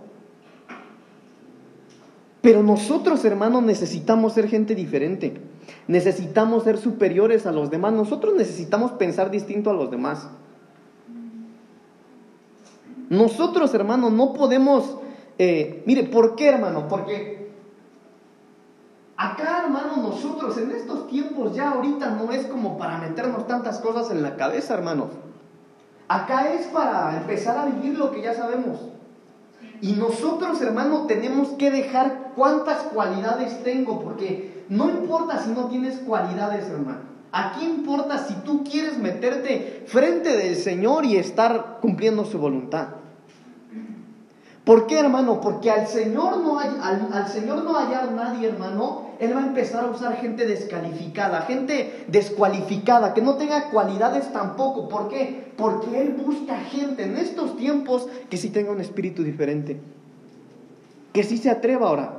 Pero 2.40 2.62
nosotros, 2.62 3.24
hermanos, 3.24 3.62
necesitamos 3.62 4.33
ser 4.33 4.48
gente 4.48 4.74
diferente. 4.74 5.40
Necesitamos 5.87 6.64
ser 6.64 6.79
superiores 6.79 7.46
a 7.46 7.53
los 7.53 7.70
demás. 7.70 7.92
Nosotros 7.92 8.35
necesitamos 8.35 8.92
pensar 8.92 9.31
distinto 9.31 9.70
a 9.70 9.74
los 9.74 9.90
demás. 9.90 10.29
Nosotros, 13.09 13.74
hermano, 13.74 14.11
no 14.11 14.33
podemos... 14.33 14.98
Eh, 15.38 15.83
mire, 15.87 16.05
¿por 16.05 16.37
qué, 16.37 16.48
hermano? 16.48 16.88
Porque 16.88 17.38
Acá, 19.20 19.64
hermano, 19.64 19.96
nosotros 19.96 20.57
en 20.59 20.70
estos 20.70 21.09
tiempos 21.09 21.53
ya 21.53 21.70
ahorita 21.72 22.11
no 22.11 22.31
es 22.31 22.46
como 22.46 22.79
para 22.79 22.98
meternos 22.98 23.48
tantas 23.48 23.81
cosas 23.81 24.12
en 24.12 24.22
la 24.22 24.37
cabeza, 24.37 24.74
hermanos. 24.74 25.09
Acá 26.07 26.53
es 26.53 26.68
para 26.68 27.16
empezar 27.16 27.59
a 27.59 27.66
vivir 27.66 27.98
lo 27.98 28.12
que 28.12 28.22
ya 28.22 28.33
sabemos. 28.33 28.79
Y 29.81 29.93
nosotros, 29.93 30.61
hermano, 30.61 31.07
tenemos 31.07 31.49
que 31.51 31.71
dejar 31.71 32.33
cuántas 32.35 32.79
cualidades 32.85 33.62
tengo, 33.62 34.01
porque 34.01 34.64
no 34.69 34.88
importa 34.88 35.38
si 35.43 35.51
no 35.51 35.67
tienes 35.69 35.99
cualidades, 35.99 36.69
hermano. 36.69 37.09
Aquí 37.31 37.64
importa 37.64 38.19
si 38.27 38.35
tú 38.45 38.64
quieres 38.64 38.99
meterte 38.99 39.85
frente 39.87 40.37
del 40.37 40.57
Señor 40.57 41.05
y 41.05 41.17
estar 41.17 41.79
cumpliendo 41.81 42.25
su 42.25 42.38
voluntad. 42.38 42.97
¿Por 44.68 44.87
qué, 44.87 45.00
hermano? 45.00 45.40
Porque 45.40 45.70
al 45.70 45.87
Señor 45.87 46.40
no 46.40 46.59
hay, 46.59 46.68
al, 46.83 47.26
Señor 47.28 47.64
no 47.64 47.72
hallar 47.72 48.12
nadie, 48.12 48.48
hermano, 48.48 49.12
Él 49.18 49.35
va 49.35 49.40
a 49.40 49.46
empezar 49.46 49.87
a 49.87 49.88
usar 49.88 50.16
gente 50.16 50.44
descalificada, 50.44 51.40
gente 51.40 52.04
descualificada, 52.07 53.14
que 53.14 53.22
no 53.22 53.37
tenga 53.37 53.70
cualidades 53.70 54.31
tampoco. 54.31 54.90
¿Por 54.90 55.09
qué? 55.09 55.54
Porque 55.57 56.02
Él 56.02 56.22
busca 56.22 56.59
gente 56.59 57.04
en 57.04 57.16
estos 57.16 57.57
tiempos 57.57 58.09
que 58.28 58.37
sí 58.37 58.50
tenga 58.50 58.70
un 58.70 58.83
espíritu 58.83 59.22
diferente, 59.22 59.81
que 61.14 61.24
sí 61.24 61.38
se 61.38 61.48
atreva 61.48 61.88
ahora. 61.88 62.12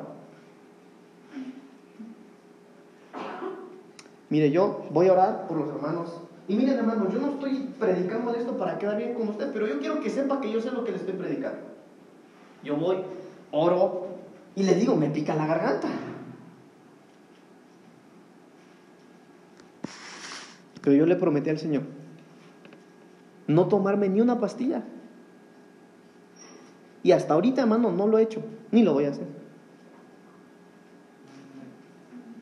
Mire, 4.32 4.50
yo 4.50 4.88
voy 4.90 5.08
a 5.08 5.14
orar 5.14 5.48
por 5.48 5.58
los 5.58 5.70
hermanos. 5.70 6.20
Y 6.48 6.56
miren, 6.56 6.80
hermanos, 6.80 7.14
yo 7.14 7.20
no 7.20 7.30
estoy 7.30 7.70
predicando 7.78 8.34
esto 8.34 8.58
para 8.58 8.80
quedar 8.80 8.98
bien 8.98 9.14
con 9.14 9.28
usted, 9.28 9.52
pero 9.54 9.68
yo 9.68 9.78
quiero 9.78 10.02
que 10.02 10.10
sepa 10.10 10.42
que 10.42 10.52
yo 10.52 10.60
sé 10.60 10.72
lo 10.72 10.84
que 10.84 10.94
le 10.94 10.98
estoy 10.98 11.14
predicando. 11.14 11.69
Yo 12.64 12.76
voy, 12.76 12.98
oro 13.52 14.08
y 14.56 14.64
le 14.64 14.76
digo, 14.76 14.96
me 14.96 15.10
pica 15.10 15.36
la 15.36 15.48
garganta. 15.48 15.88
Pero 20.82 20.96
yo 20.96 21.06
le 21.06 21.16
prometí 21.16 21.50
al 21.50 21.58
Señor 21.58 21.84
no 23.50 23.68
tomarme 23.68 24.08
ni 24.10 24.22
una 24.22 24.40
pastilla. 24.40 24.84
Y 27.02 27.12
hasta 27.12 27.34
ahorita, 27.34 27.62
hermano, 27.62 27.92
no 27.92 28.06
lo 28.06 28.20
he 28.20 28.22
hecho, 28.22 28.44
ni 28.72 28.84
lo 28.84 28.94
voy 28.94 29.06
a 29.06 29.10
hacer. 29.10 29.26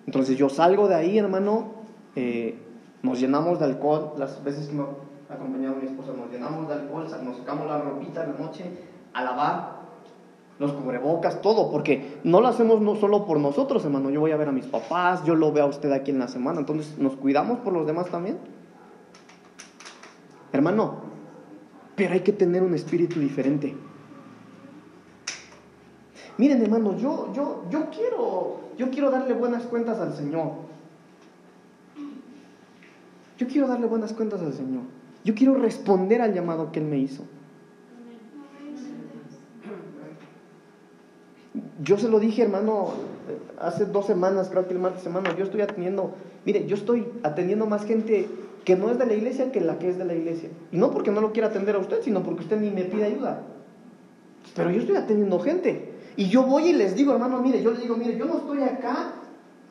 Entonces 0.06 0.38
yo 0.38 0.50
salgo 0.50 0.90
de 0.90 0.96
ahí, 0.96 1.18
hermano, 1.18 1.72
eh, 2.16 2.60
nos 3.04 3.20
llenamos 3.22 3.58
de 3.60 3.66
alcohol, 3.66 4.14
las 4.18 4.44
veces 4.44 4.68
que 4.68 4.76
me 4.76 4.84
ha 5.30 5.34
acompañado 5.34 5.78
mi 5.78 5.88
esposa, 5.88 6.12
nos 6.12 6.30
llenamos 6.30 6.68
de 6.68 6.74
alcohol, 6.74 7.08
nos 7.24 7.38
sacamos 7.38 7.68
la 7.68 7.80
ropita 7.80 8.26
en 8.26 8.34
la 8.34 8.40
noche 8.40 8.66
a 9.14 9.24
lavar, 9.24 9.77
los 10.60 10.72
cubrebocas, 10.74 11.41
todo, 11.41 11.72
porque 11.72 12.20
no 12.24 12.41
lo 12.41 12.48
hacemos 12.48 12.82
no 12.82 12.96
solo 12.96 13.26
por 13.26 13.39
nosotros, 13.39 13.84
hermano. 13.86 14.10
Yo 14.10 14.22
voy 14.22 14.32
a 14.32 14.38
ver 14.38 14.50
a 14.50 14.52
mis 14.52 14.65
papás, 14.65 15.24
yo 15.24 15.36
lo 15.36 15.52
veo 15.52 15.65
a 15.65 15.67
usted 15.67 15.91
aquí 15.91 16.12
en 16.12 16.20
la 16.20 16.28
semana, 16.28 16.60
entonces 16.60 16.98
nos 16.98 17.15
cuidamos 17.15 17.60
por 17.60 17.74
los 17.74 17.86
demás 17.86 18.08
también. 18.08 18.38
Hermano, 20.52 20.96
pero 21.96 22.13
hay 22.13 22.22
que 22.22 22.34
tener 22.34 22.63
un 22.63 22.74
espíritu 22.74 23.20
diferente. 23.20 23.76
Miren, 26.38 26.62
hermano, 26.62 26.98
yo, 26.98 27.32
yo, 27.34 27.63
yo 27.70 27.89
quiero, 27.89 28.60
yo 28.78 28.89
quiero 28.89 29.12
darle 29.12 29.34
buenas 29.34 29.63
cuentas 29.63 30.00
al 30.00 30.13
Señor. 30.13 30.52
Yo 33.38 33.48
quiero 33.48 33.67
darle 33.67 33.86
buenas 33.88 34.13
cuentas 34.13 34.41
al 34.41 34.54
Señor. 34.54 34.84
Yo 35.24 35.36
quiero 35.36 35.56
responder 35.56 36.22
al 36.22 36.34
llamado 36.34 36.72
que 36.72 36.80
Él 36.80 36.86
me 36.86 36.98
hizo. 36.98 37.24
Yo 41.88 41.97
se 41.97 42.10
lo 42.10 42.19
dije, 42.19 42.41
hermano, 42.41 42.89
hace 43.60 43.86
dos 43.86 44.06
semanas, 44.06 44.50
creo 44.52 44.67
que 44.67 44.73
el 44.73 44.80
martes 44.80 45.04
semana, 45.04 45.34
yo 45.38 45.45
estoy 45.45 45.62
atendiendo, 45.62 46.15
mire, 46.45 46.67
yo 46.67 46.76
estoy 46.76 47.08
atendiendo 47.23 47.65
más 47.65 47.86
gente 47.86 48.28
que 48.65 48.76
no 48.76 48.91
es 48.91 49.00
de 49.00 49.06
la 49.06 49.13
iglesia 49.13 49.54
que 49.54 49.62
la 49.62 49.80
que 49.80 49.88
es 49.88 49.97
de 49.97 50.04
la 50.04 50.13
iglesia. 50.13 50.50
Y 50.73 50.78
no 50.78 50.91
porque 50.91 51.12
no 51.12 51.21
lo 51.21 51.32
quiera 51.32 51.47
atender 51.47 51.78
a 51.78 51.80
usted, 51.80 52.02
sino 52.04 52.23
porque 52.23 52.41
usted 52.41 52.60
ni 52.60 52.71
me 52.71 52.84
pide 52.84 53.06
ayuda. 53.06 53.41
Pero 54.54 54.69
yo 54.69 54.82
estoy 54.82 54.97
atendiendo 54.97 55.39
gente. 55.39 55.93
Y 56.17 56.28
yo 56.28 56.43
voy 56.43 56.67
y 56.67 56.73
les 56.73 56.93
digo, 56.93 57.13
hermano, 57.13 57.41
mire, 57.41 57.63
yo 57.63 57.71
les 57.71 57.82
digo, 57.82 57.95
mire, 57.95 58.17
yo 58.17 58.26
no 58.26 58.39
estoy 58.39 58.63
acá 58.63 59.13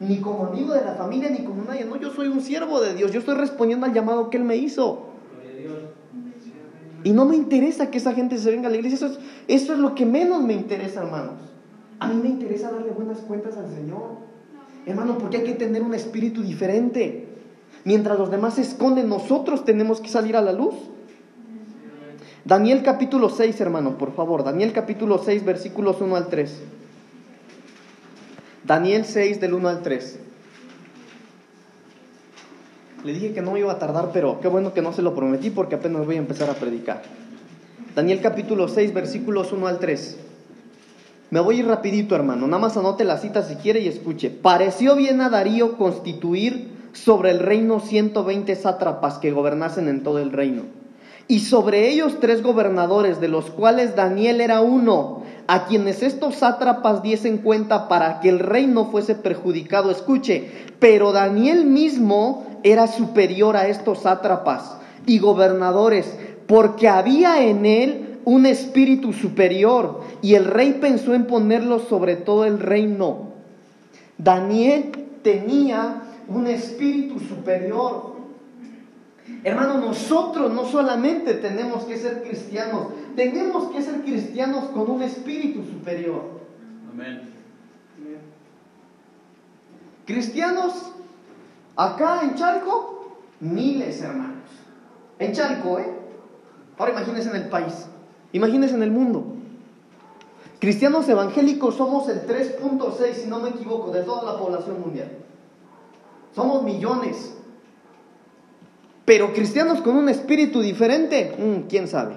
ni 0.01 0.19
como 0.21 0.47
amigo 0.47 0.73
de 0.73 0.87
la 0.87 0.95
familia, 0.95 1.29
ni 1.29 1.45
como 1.45 1.65
nadie, 1.65 1.85
no, 1.85 1.97
yo 1.97 2.11
soy 2.13 2.29
un 2.29 2.41
siervo 2.41 2.81
de 2.81 2.95
Dios, 2.95 3.13
yo 3.13 3.21
estoy 3.21 3.35
respondiendo 3.35 3.85
al 3.85 3.93
llamado 3.93 4.31
que 4.31 4.39
Él 4.39 4.45
me 4.45 4.57
hizo. 4.57 5.11
Y 7.05 7.13
no 7.13 7.27
me 7.27 7.37
interesa 7.37 7.91
que 7.91 7.99
esa 7.99 8.15
gente 8.15 8.39
se 8.39 8.51
venga 8.51 8.69
a 8.69 8.71
la 8.71 8.79
iglesia, 8.79 8.97
eso 8.97 9.07
es, 9.07 9.19
eso 9.49 9.75
es 9.75 9.79
lo 9.79 9.95
que 9.95 10.07
menos 10.07 10.43
me 10.43 10.55
interesa, 10.55 11.03
hermanos. 11.03 11.35
A 11.99 12.09
mí 12.09 12.21
me 12.23 12.29
interesa 12.29 12.71
darle 12.71 12.91
buenas 12.91 13.19
cuentas 13.19 13.57
al 13.57 13.69
Señor. 13.71 14.27
Hermano, 14.85 15.19
porque 15.19 15.39
hay 15.39 15.45
que 15.45 15.55
tener 15.55 15.83
un 15.83 15.95
espíritu 15.95 16.43
diferente. 16.43 17.29
Mientras 17.85 18.19
los 18.19 18.31
demás 18.31 18.55
se 18.55 18.63
esconden, 18.63 19.09
nosotros 19.09 19.65
tenemos 19.65 20.01
que 20.01 20.09
salir 20.09 20.37
a 20.37 20.43
la 20.43 20.53
luz. 20.53 20.75
Daniel 22.45 22.83
capítulo 22.83 23.29
6, 23.29 23.61
hermano, 23.61 23.99
por 23.99 24.15
favor. 24.15 24.45
Daniel 24.45 24.73
capítulo 24.73 25.19
6, 25.19 25.45
versículos 25.45 26.01
1 26.01 26.17
al 26.17 26.29
3. 26.29 26.63
Daniel 28.65 29.05
6 29.05 29.41
del 29.41 29.55
1 29.55 29.69
al 29.69 29.83
3. 29.83 30.21
Le 33.05 33.13
dije 33.13 33.33
que 33.33 33.43
no 33.43 33.57
iba 33.57 33.73
a 33.73 33.79
tardar, 33.79 34.11
pero 34.13 34.41
qué 34.41 34.49
bueno 34.49 34.75
que 34.75 34.83
no 34.83 34.93
se 34.93 35.03
lo 35.03 35.15
prometí 35.15 35.51
porque 35.51 35.77
apenas 35.77 36.07
voy 36.07 36.17
a 36.17 36.19
empezar 36.19 36.51
a 36.51 36.55
predicar. 36.55 37.03
Daniel 37.95 38.21
capítulo 38.21 38.69
6, 38.69 38.93
versículos 38.93 39.53
1 39.53 39.67
al 39.67 39.79
3. 39.79 40.26
Me 41.31 41.41
voy 41.41 41.57
a 41.57 41.59
ir 41.61 41.67
rapidito, 41.67 42.15
hermano. 42.15 42.47
Nada 42.47 42.61
más 42.61 42.77
anote 42.77 43.05
la 43.05 43.19
cita 43.19 43.43
si 43.43 43.57
quiere 43.57 43.81
y 43.81 43.89
escuche. 43.89 44.31
Pareció 44.31 44.95
bien 44.95 45.21
a 45.21 45.29
Darío 45.29 45.77
constituir 45.77 46.77
sobre 46.93 47.31
el 47.31 47.41
reino 47.41 47.81
120 47.81 48.55
sátrapas 48.55 49.19
que 49.19 49.33
gobernasen 49.33 49.89
en 49.89 50.05
todo 50.05 50.21
el 50.21 50.31
reino. 50.31 50.63
Y 51.27 51.41
sobre 51.41 51.89
ellos 51.89 52.19
tres 52.21 52.45
gobernadores, 52.45 53.21
de 53.21 53.27
los 53.27 53.51
cuales 53.51 53.97
Daniel 53.97 54.41
era 54.41 54.61
uno, 54.61 55.25
a 55.49 55.67
quienes 55.67 56.05
estos 56.05 56.37
sátrapas 56.37 57.03
diesen 57.03 57.39
cuenta 57.39 57.89
para 57.89 58.21
que 58.21 58.29
el 58.29 58.39
reino 58.39 58.87
fuese 58.87 59.17
perjudicado. 59.17 59.91
Escuche, 59.91 60.49
pero 60.79 61.11
Daniel 61.11 61.65
mismo 61.65 62.47
era 62.63 62.87
superior 62.87 63.57
a 63.57 63.67
estos 63.67 64.03
sátrapas 64.03 64.77
y 65.07 65.19
gobernadores, 65.19 66.17
porque 66.47 66.89
había 66.89 67.43
en 67.43 67.67
él 67.67 68.16
un 68.27 68.45
espíritu 68.45 69.13
superior 69.13 70.03
y 70.21 70.35
el 70.35 70.47
rey 70.47 70.79
pensó 70.81 71.15
en 71.15 71.29
ponerlo 71.29 71.79
sobre 71.79 72.17
todo 72.17 72.45
el 72.45 72.59
reino. 72.59 73.31
Daniel 74.19 74.91
tenía 75.23 76.03
un 76.27 76.49
espíritu 76.49 77.21
superior. 77.21 78.17
Hermano, 79.45 79.79
nosotros 79.79 80.53
no 80.53 80.65
solamente 80.65 81.35
tenemos 81.35 81.85
que 81.85 81.97
ser 81.99 82.25
cristianos, 82.25 82.89
tenemos 83.15 83.71
que 83.71 83.81
ser 83.81 84.03
cristianos 84.03 84.65
con 84.71 84.91
un 84.91 85.03
espíritu 85.03 85.63
superior. 85.63 86.23
Amén. 86.93 87.21
Cristianos, 90.05 90.91
acá 91.77 92.23
en 92.25 92.35
Chalco, 92.35 93.19
miles 93.39 94.03
hermanos. 94.03 94.51
En 95.21 95.33
Chalco, 95.33 95.79
¿eh? 95.79 95.93
Ahora 96.77 96.91
imagínense 96.91 97.31
en 97.31 97.37
el 97.37 97.49
país. 97.49 97.87
Imagínense 98.33 98.75
en 98.75 98.83
el 98.83 98.91
mundo. 98.91 99.25
Cristianos 100.59 101.09
evangélicos 101.09 101.75
somos 101.75 102.09
el 102.09 102.27
3.6, 102.27 103.13
si 103.15 103.29
no 103.29 103.41
me 103.41 103.51
equivoco, 103.51 103.91
de 103.91 104.03
toda 104.03 104.33
la 104.33 104.39
población 104.39 104.81
mundial. 104.81 105.11
Somos 106.35 106.63
millones. 106.63 107.35
Pero 109.05 109.33
cristianos 109.33 109.81
con 109.81 109.97
un 109.97 110.09
espíritu 110.09 110.61
diferente, 110.61 111.37
mm, 111.39 111.69
¿quién 111.69 111.87
sabe? 111.87 112.17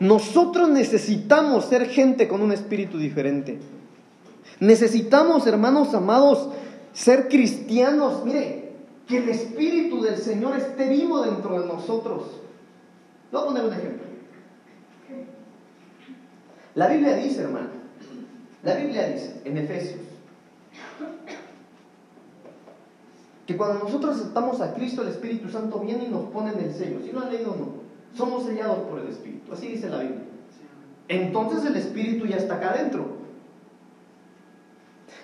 Nosotros 0.00 0.68
necesitamos 0.68 1.64
ser 1.66 1.88
gente 1.88 2.28
con 2.28 2.42
un 2.42 2.52
espíritu 2.52 2.98
diferente. 2.98 3.60
Necesitamos, 4.60 5.46
hermanos 5.46 5.94
amados, 5.94 6.50
ser 6.92 7.28
cristianos. 7.28 8.24
Mire, 8.24 8.63
que 9.06 9.18
el 9.18 9.28
Espíritu 9.28 10.00
del 10.02 10.16
Señor 10.16 10.56
esté 10.56 10.88
vivo 10.88 11.22
dentro 11.22 11.60
de 11.60 11.66
nosotros. 11.66 12.40
Voy 13.30 13.42
a 13.42 13.46
poner 13.46 13.64
un 13.64 13.72
ejemplo. 13.72 14.04
La 16.74 16.88
Biblia 16.88 17.14
dice, 17.16 17.42
hermano, 17.42 17.68
la 18.62 18.74
Biblia 18.74 19.08
dice 19.08 19.42
en 19.44 19.58
Efesios, 19.58 20.00
que 23.46 23.56
cuando 23.56 23.84
nosotros 23.84 24.16
aceptamos 24.16 24.60
a 24.60 24.72
Cristo, 24.74 25.02
el 25.02 25.08
Espíritu 25.08 25.50
Santo 25.50 25.78
viene 25.80 26.04
y 26.04 26.08
nos 26.08 26.30
pone 26.30 26.52
en 26.52 26.60
el 26.60 26.72
sello. 26.72 27.00
Si 27.04 27.12
no 27.12 27.20
han 27.20 27.30
leído, 27.30 27.54
no. 27.54 27.84
Somos 28.16 28.44
sellados 28.44 28.78
por 28.88 29.00
el 29.00 29.08
Espíritu. 29.08 29.52
Así 29.52 29.68
dice 29.68 29.90
la 29.90 29.98
Biblia. 29.98 30.22
Entonces 31.08 31.64
el 31.66 31.76
Espíritu 31.76 32.26
ya 32.26 32.36
está 32.36 32.54
acá 32.54 32.70
adentro. 32.70 33.13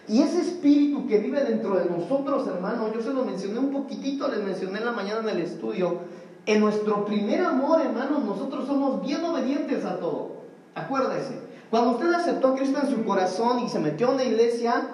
Y 0.08 0.22
ese 0.22 0.40
espíritu 0.40 1.06
que 1.06 1.18
vive 1.18 1.44
dentro 1.44 1.76
de 1.76 1.84
nosotros, 1.84 2.46
hermano, 2.46 2.92
yo 2.92 3.00
se 3.02 3.12
lo 3.12 3.24
mencioné 3.24 3.58
un 3.58 3.72
poquitito, 3.72 4.28
les 4.28 4.42
mencioné 4.42 4.78
en 4.78 4.86
la 4.86 4.92
mañana 4.92 5.20
en 5.20 5.36
el 5.36 5.42
estudio. 5.42 5.98
En 6.46 6.60
nuestro 6.60 7.04
primer 7.04 7.42
amor, 7.42 7.80
hermano, 7.80 8.20
nosotros 8.20 8.66
somos 8.66 9.02
bien 9.06 9.24
obedientes 9.24 9.84
a 9.84 9.98
todo. 9.98 10.40
Acuérdese, 10.74 11.38
cuando 11.70 11.92
usted 11.92 12.12
aceptó 12.12 12.48
a 12.48 12.54
Cristo 12.56 12.80
en 12.82 12.90
su 12.90 13.04
corazón 13.04 13.60
y 13.60 13.68
se 13.68 13.78
metió 13.78 14.10
en 14.10 14.16
la 14.16 14.24
iglesia, 14.24 14.88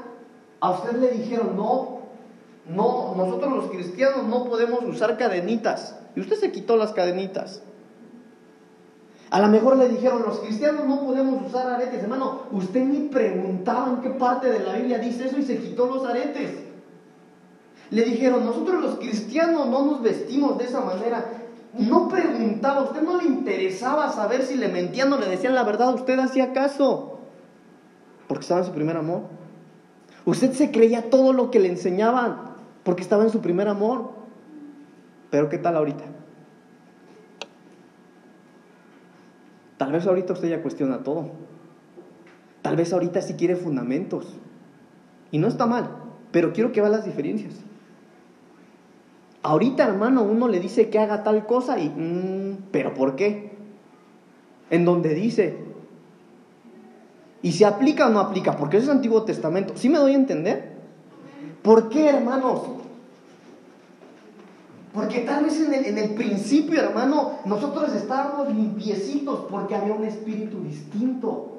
a 0.61 0.71
usted 0.71 0.97
le 0.97 1.11
dijeron, 1.11 1.57
no, 1.57 2.01
no, 2.69 3.15
nosotros 3.17 3.53
los 3.53 3.71
cristianos 3.71 4.25
no 4.25 4.45
podemos 4.45 4.85
usar 4.85 5.17
cadenitas. 5.17 5.99
Y 6.15 6.21
usted 6.21 6.37
se 6.37 6.53
quitó 6.53 6.77
las 6.77 6.93
cadenitas. 6.93 7.63
A 9.31 9.41
lo 9.41 9.49
mejor 9.49 9.77
le 9.77 9.89
dijeron, 9.89 10.23
los 10.23 10.39
cristianos 10.39 10.87
no 10.87 11.01
podemos 11.01 11.47
usar 11.47 11.69
aretes. 11.69 12.03
Hermano, 12.03 12.43
usted 12.53 12.85
ni 12.85 13.09
preguntaba 13.09 13.89
en 13.91 14.01
qué 14.01 14.11
parte 14.11 14.51
de 14.51 14.61
la 14.61 14.75
Biblia 14.75 14.99
dice 14.99 15.27
eso 15.27 15.39
y 15.39 15.43
se 15.43 15.59
quitó 15.59 15.87
los 15.87 16.05
aretes. 16.07 16.53
Le 17.91 18.05
dijeron, 18.05 18.45
nosotros 18.45 18.83
los 18.83 18.97
cristianos 18.97 19.67
no 19.67 19.85
nos 19.85 20.03
vestimos 20.03 20.59
de 20.59 20.65
esa 20.65 20.81
manera. 20.81 21.25
No 21.75 22.09
preguntaba, 22.09 22.85
usted 22.85 23.03
no 23.03 23.21
le 23.21 23.25
interesaba 23.25 24.11
saber 24.13 24.43
si 24.43 24.57
le 24.57 24.69
mentían 24.69 25.13
o 25.13 25.19
le 25.19 25.29
decían 25.29 25.55
la 25.55 25.65
verdad. 25.65 25.95
Usted 25.95 26.19
hacía 26.19 26.53
caso. 26.53 27.19
Porque 28.29 28.43
estaba 28.43 28.61
en 28.61 28.67
su 28.67 28.73
primer 28.73 28.97
amor. 28.97 29.23
Usted 30.25 30.53
se 30.53 30.71
creía 30.71 31.11
todo 31.11 31.33
lo 31.33 31.51
que 31.51 31.61
le 31.61 31.69
enseñaban 31.69 32.55
porque 32.83 33.03
estaba 33.03 33.25
en 33.25 33.31
su 33.31 33.41
primer 33.41 33.69
amor. 33.69 34.11
Pero 35.31 35.49
¿qué 35.49 35.59
tal 35.59 35.77
ahorita? 35.77 36.05
Tal 39.77 39.93
vez 39.93 40.07
ahorita 40.07 40.33
usted 40.33 40.49
ya 40.49 40.63
cuestiona 40.63 41.03
todo. 41.03 41.31
Tal 42.63 42.77
vez 42.77 42.93
ahorita 42.93 43.21
sí 43.23 43.35
quiere 43.35 43.57
fundamentos. 43.57 44.27
Y 45.31 45.39
no 45.39 45.49
está 45.49 45.67
mal, 45.67 45.91
pero 46.33 46.53
quiero 46.53 46.73
que 46.73 46.81
vean 46.81 46.93
las 46.93 47.05
diferencias. 47.05 47.55
Ahorita, 49.43 49.85
hermano, 49.85 50.23
uno 50.23 50.49
le 50.49 50.59
dice 50.59 50.89
que 50.89 50.99
haga 50.99 51.23
tal 51.23 51.47
cosa 51.47 51.79
y, 51.79 51.89
mm, 51.89 52.71
pero 52.73 52.95
¿por 52.95 53.15
qué? 53.17 53.53
En 54.71 54.85
donde 54.85 55.15
dice. 55.15 55.57
Y 57.43 57.53
se 57.53 57.65
aplica 57.65 58.09
o 58.09 58.11
no 58.11 58.19
aplica, 58.19 58.57
porque 58.57 58.79
eso 58.79 58.87
es 58.87 58.97
Antiguo 58.97 59.23
Testamento. 59.23 59.75
¿Sí 59.77 59.89
me 59.89 59.99
doy 59.99 60.13
a 60.13 60.17
entender? 60.17 60.73
¿Por 61.63 61.89
qué, 61.89 62.09
hermanos? 62.09 62.63
Porque 64.97 65.21
tal 65.21 65.45
vez 65.45 65.61
en 65.61 65.99
el, 65.99 66.15
principio, 66.15 66.81
hermano, 66.81 67.41
nosotros 67.45 67.95
estábamos 67.95 68.49
limpiecitos 68.49 69.41
porque 69.51 69.75
había 69.75 69.93
un 69.93 70.05
espíritu 70.05 70.63
distinto. 70.63 71.59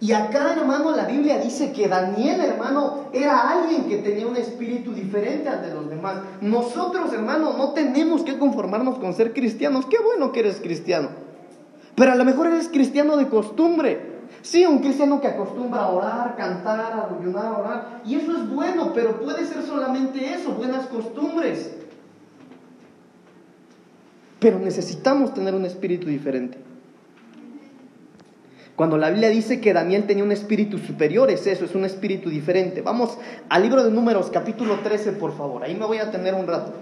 Y 0.00 0.10
acá, 0.10 0.54
hermano, 0.58 0.96
la 0.96 1.04
Biblia 1.04 1.38
dice 1.38 1.70
que 1.70 1.86
Daniel, 1.86 2.40
hermano, 2.40 3.04
era 3.12 3.50
alguien 3.52 3.84
que 3.84 3.98
tenía 3.98 4.26
un 4.26 4.36
espíritu 4.36 4.92
diferente 4.92 5.48
al 5.48 5.62
de 5.62 5.72
los 5.72 5.88
demás. 5.88 6.16
Nosotros, 6.40 7.12
hermano, 7.12 7.52
no 7.56 7.70
tenemos 7.70 8.24
que 8.24 8.36
conformarnos 8.36 8.98
con 8.98 9.14
ser 9.14 9.32
cristianos. 9.32 9.86
Qué 9.86 9.98
bueno 10.00 10.32
que 10.32 10.40
eres 10.40 10.56
cristiano. 10.56 11.10
Pero 11.94 12.10
a 12.10 12.16
lo 12.16 12.24
mejor 12.24 12.48
eres 12.48 12.68
cristiano 12.68 13.16
de 13.16 13.28
costumbre. 13.28 14.17
Sí, 14.42 14.64
un 14.64 14.78
cristiano 14.78 15.20
que 15.20 15.28
acostumbra 15.28 15.82
a 15.82 15.88
orar, 15.90 16.36
cantar, 16.36 16.92
a 16.92 17.16
ayunar, 17.18 17.60
orar. 17.60 18.00
Y 18.04 18.14
eso 18.14 18.32
es 18.36 18.48
bueno, 18.48 18.92
pero 18.94 19.20
puede 19.20 19.44
ser 19.44 19.62
solamente 19.62 20.34
eso, 20.34 20.52
buenas 20.52 20.86
costumbres. 20.86 21.74
Pero 24.38 24.58
necesitamos 24.58 25.34
tener 25.34 25.54
un 25.54 25.64
espíritu 25.64 26.06
diferente. 26.06 26.58
Cuando 28.76 28.96
la 28.96 29.10
Biblia 29.10 29.28
dice 29.28 29.60
que 29.60 29.72
Daniel 29.72 30.06
tenía 30.06 30.22
un 30.22 30.30
espíritu 30.30 30.78
superior, 30.78 31.32
es 31.32 31.48
eso, 31.48 31.64
es 31.64 31.74
un 31.74 31.84
espíritu 31.84 32.30
diferente. 32.30 32.80
Vamos 32.80 33.18
al 33.48 33.62
libro 33.62 33.82
de 33.82 33.90
Números, 33.90 34.30
capítulo 34.32 34.76
13, 34.84 35.12
por 35.12 35.36
favor. 35.36 35.64
Ahí 35.64 35.74
me 35.74 35.84
voy 35.84 35.98
a 35.98 36.12
tener 36.12 36.34
un 36.34 36.46
rato. 36.46 36.74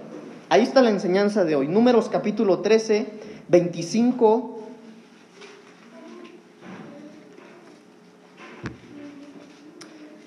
Ahí 0.49 0.61
está 0.61 0.83
la 0.83 0.91
enseñanza 0.91 1.43
de 1.43 1.55
hoy. 1.55 1.67
Números, 1.67 2.07
capítulo 2.07 2.59
13, 2.59 3.07
25. 3.49 4.56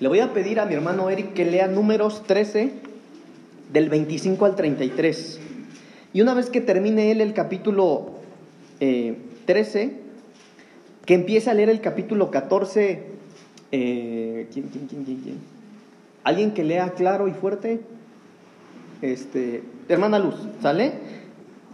Le 0.01 0.07
voy 0.07 0.19
a 0.19 0.33
pedir 0.33 0.59
a 0.59 0.65
mi 0.65 0.73
hermano 0.73 1.11
Eric 1.11 1.33
que 1.35 1.45
lea 1.45 1.67
Números 1.67 2.23
13, 2.25 2.71
del 3.71 3.87
25 3.87 4.45
al 4.45 4.55
33. 4.55 5.39
Y 6.11 6.21
una 6.21 6.33
vez 6.33 6.49
que 6.49 6.59
termine 6.59 7.11
él 7.11 7.21
el 7.21 7.35
capítulo 7.35 8.13
13, 8.79 9.83
eh, 9.83 9.99
que 11.05 11.13
empiece 11.13 11.51
a 11.51 11.53
leer 11.53 11.69
el 11.69 11.81
capítulo 11.81 12.31
14. 12.31 13.03
Eh, 13.71 14.47
¿quién, 14.51 14.69
quién, 14.69 14.87
quién, 14.87 15.05
quién, 15.05 15.37
¿Alguien 16.23 16.55
que 16.55 16.63
lea 16.63 16.93
claro 16.93 17.27
y 17.27 17.33
fuerte? 17.33 17.81
Este, 19.03 19.61
hermana 19.87 20.17
Luz, 20.17 20.33
¿sale? 20.63 20.93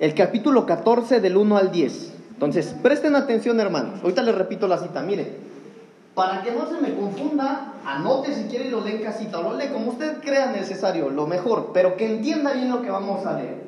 El 0.02 0.14
capítulo 0.16 0.66
14 0.66 1.22
del 1.22 1.38
1 1.38 1.56
al 1.56 1.72
10. 1.72 2.14
Entonces, 2.34 2.76
presten 2.84 3.16
atención, 3.16 3.58
hermanos. 3.62 4.02
Ahorita 4.04 4.22
les 4.22 4.36
repito 4.36 4.68
la 4.68 4.80
cita. 4.80 5.02
Mire, 5.02 5.48
para 6.18 6.42
que 6.42 6.52
no 6.52 6.68
se 6.68 6.82
me 6.82 6.96
confunda, 6.96 7.74
anote 7.86 8.34
si 8.34 8.46
quiere 8.46 8.66
y 8.66 8.70
lo 8.72 8.84
lee 8.84 8.94
en 8.94 9.04
casita. 9.04 9.38
O 9.38 9.44
lo 9.44 9.56
lee 9.56 9.68
como 9.72 9.92
usted 9.92 10.18
crea 10.20 10.52
necesario, 10.52 11.12
lo 11.12 11.28
mejor. 11.28 11.70
Pero 11.76 11.96
que 11.96 12.08
entienda 12.08 12.54
bien 12.54 12.72
lo 12.72 12.82
que 12.82 12.90
vamos 12.90 13.24
a 13.28 13.38
leer. 13.40 13.68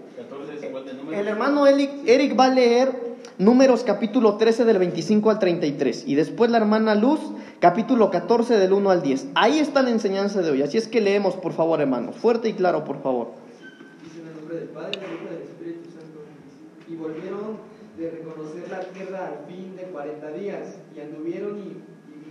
El 1.14 1.28
hermano 1.28 1.68
Eric 1.68 2.40
va 2.40 2.46
a 2.46 2.50
leer 2.50 3.10
Números 3.38 3.84
capítulo 3.84 4.38
13 4.38 4.66
del 4.66 4.80
25 4.80 5.30
al 5.30 5.40
33 5.40 6.06
y 6.08 6.16
después 6.16 6.50
la 6.50 6.58
hermana 6.58 6.96
Luz 6.96 7.20
capítulo 7.60 8.10
14 8.10 8.58
del 8.58 8.74
1 8.74 8.90
al 8.90 9.02
10. 9.04 9.28
Ahí 9.36 9.60
está 9.60 9.84
la 9.84 9.92
enseñanza 9.92 10.42
de 10.42 10.50
hoy, 10.50 10.62
así 10.62 10.78
es 10.78 10.88
que 10.88 11.00
leemos 11.00 11.36
por 11.36 11.54
favor 11.54 11.80
hermanos, 11.80 12.18
fuerte 12.18 12.50
y 12.50 12.54
claro 12.54 12.84
por 12.84 13.02
favor. 13.02 13.28
Dice 14.04 14.20
en 14.20 14.28
el 14.28 14.36
nombre 14.36 14.56
del 14.58 14.70
Padre, 14.70 15.00
del 15.00 15.14
Hijo 15.14 15.24
y 15.24 15.34
del 15.36 15.44
Espíritu 15.44 15.90
Santo. 15.92 16.20
Y 16.90 16.96
volvieron 16.96 17.58
de 17.98 18.10
reconocer 18.10 18.70
la 18.70 18.80
tierra 18.82 19.28
al 19.28 19.48
fin 19.48 19.76
de 19.78 19.84
40 19.84 20.32
días 20.32 20.76
y 20.94 21.00
anduvieron 21.00 21.60
y 21.60 21.89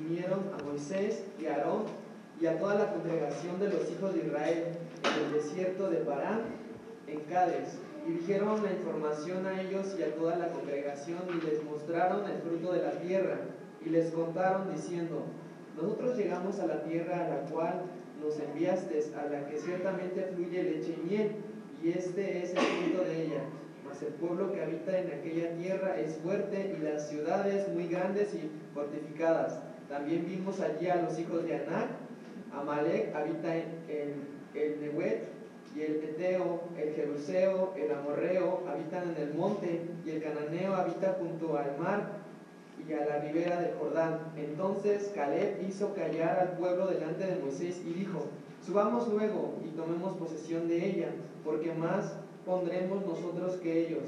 vinieron 0.08 0.40
a 0.58 0.64
Moisés 0.64 1.22
y 1.38 1.46
a 1.46 1.56
Aarón 1.56 1.84
y 2.40 2.46
a 2.46 2.58
toda 2.58 2.76
la 2.76 2.92
congregación 2.92 3.60
de 3.60 3.68
los 3.68 3.90
hijos 3.90 4.14
de 4.14 4.26
Israel 4.26 4.64
en 5.04 5.24
el 5.24 5.32
desierto 5.32 5.90
de 5.90 5.98
Parán 5.98 6.40
en 7.06 7.20
Cádiz 7.22 7.78
y 8.06 8.12
dijeron 8.12 8.62
la 8.62 8.72
información 8.72 9.46
a 9.46 9.60
ellos 9.60 9.94
y 9.98 10.02
a 10.02 10.14
toda 10.14 10.36
la 10.36 10.48
congregación 10.48 11.18
y 11.28 11.44
les 11.44 11.62
mostraron 11.64 12.28
el 12.30 12.40
fruto 12.40 12.72
de 12.72 12.82
la 12.82 12.92
tierra 12.92 13.38
y 13.84 13.90
les 13.90 14.10
contaron 14.10 14.72
diciendo, 14.74 15.24
nosotros 15.76 16.16
llegamos 16.16 16.58
a 16.58 16.66
la 16.66 16.82
tierra 16.84 17.26
a 17.26 17.28
la 17.28 17.40
cual 17.50 17.82
nos 18.22 18.38
enviaste, 18.40 19.04
a 19.14 19.28
la 19.30 19.46
que 19.46 19.58
ciertamente 19.58 20.30
fluye 20.34 20.62
leche 20.62 20.96
y 20.96 21.08
miel, 21.08 21.32
y 21.82 21.90
este 21.90 22.42
es 22.42 22.50
el 22.50 22.58
fruto 22.58 23.04
de 23.04 23.26
ella. 23.26 23.42
Mas 23.86 24.02
el 24.02 24.14
pueblo 24.14 24.52
que 24.52 24.62
habita 24.62 24.98
en 24.98 25.12
aquella 25.12 25.54
tierra 25.54 26.00
es 26.00 26.16
fuerte 26.16 26.76
y 26.76 26.82
las 26.82 27.08
ciudades 27.08 27.68
muy 27.68 27.86
grandes 27.86 28.34
y 28.34 28.50
fortificadas. 28.74 29.67
También 29.88 30.26
vimos 30.26 30.60
allí 30.60 30.88
a 30.88 31.02
los 31.02 31.18
hijos 31.18 31.44
de 31.44 31.56
Anac, 31.56 31.88
Amalek 32.52 33.14
habita 33.14 33.56
en, 33.56 34.38
el 34.54 34.80
Nehuet, 34.80 35.28
y 35.76 35.82
el 35.82 35.96
Eteo, 35.96 36.62
el 36.76 36.94
Jebuseo, 36.94 37.74
el 37.76 37.92
Amorreo 37.92 38.64
habitan 38.68 39.10
en 39.10 39.22
el 39.22 39.34
monte, 39.34 39.82
y 40.04 40.10
el 40.10 40.22
Cananeo 40.22 40.74
habita 40.74 41.16
junto 41.20 41.56
al 41.56 41.78
mar 41.78 42.18
y 42.88 42.92
a 42.92 43.04
la 43.04 43.18
ribera 43.18 43.60
del 43.60 43.74
Jordán. 43.74 44.18
Entonces 44.36 45.12
Caleb 45.14 45.62
hizo 45.68 45.94
callar 45.94 46.38
al 46.38 46.58
pueblo 46.58 46.86
delante 46.86 47.26
de 47.26 47.36
Moisés 47.36 47.82
y 47.86 47.92
dijo, 47.92 48.26
subamos 48.64 49.08
luego 49.08 49.54
y 49.64 49.68
tomemos 49.76 50.16
posesión 50.16 50.68
de 50.68 50.86
ella, 50.86 51.08
porque 51.44 51.72
más 51.72 52.14
pondremos 52.46 53.04
nosotros 53.04 53.56
que 53.56 53.86
ellos. 53.86 54.04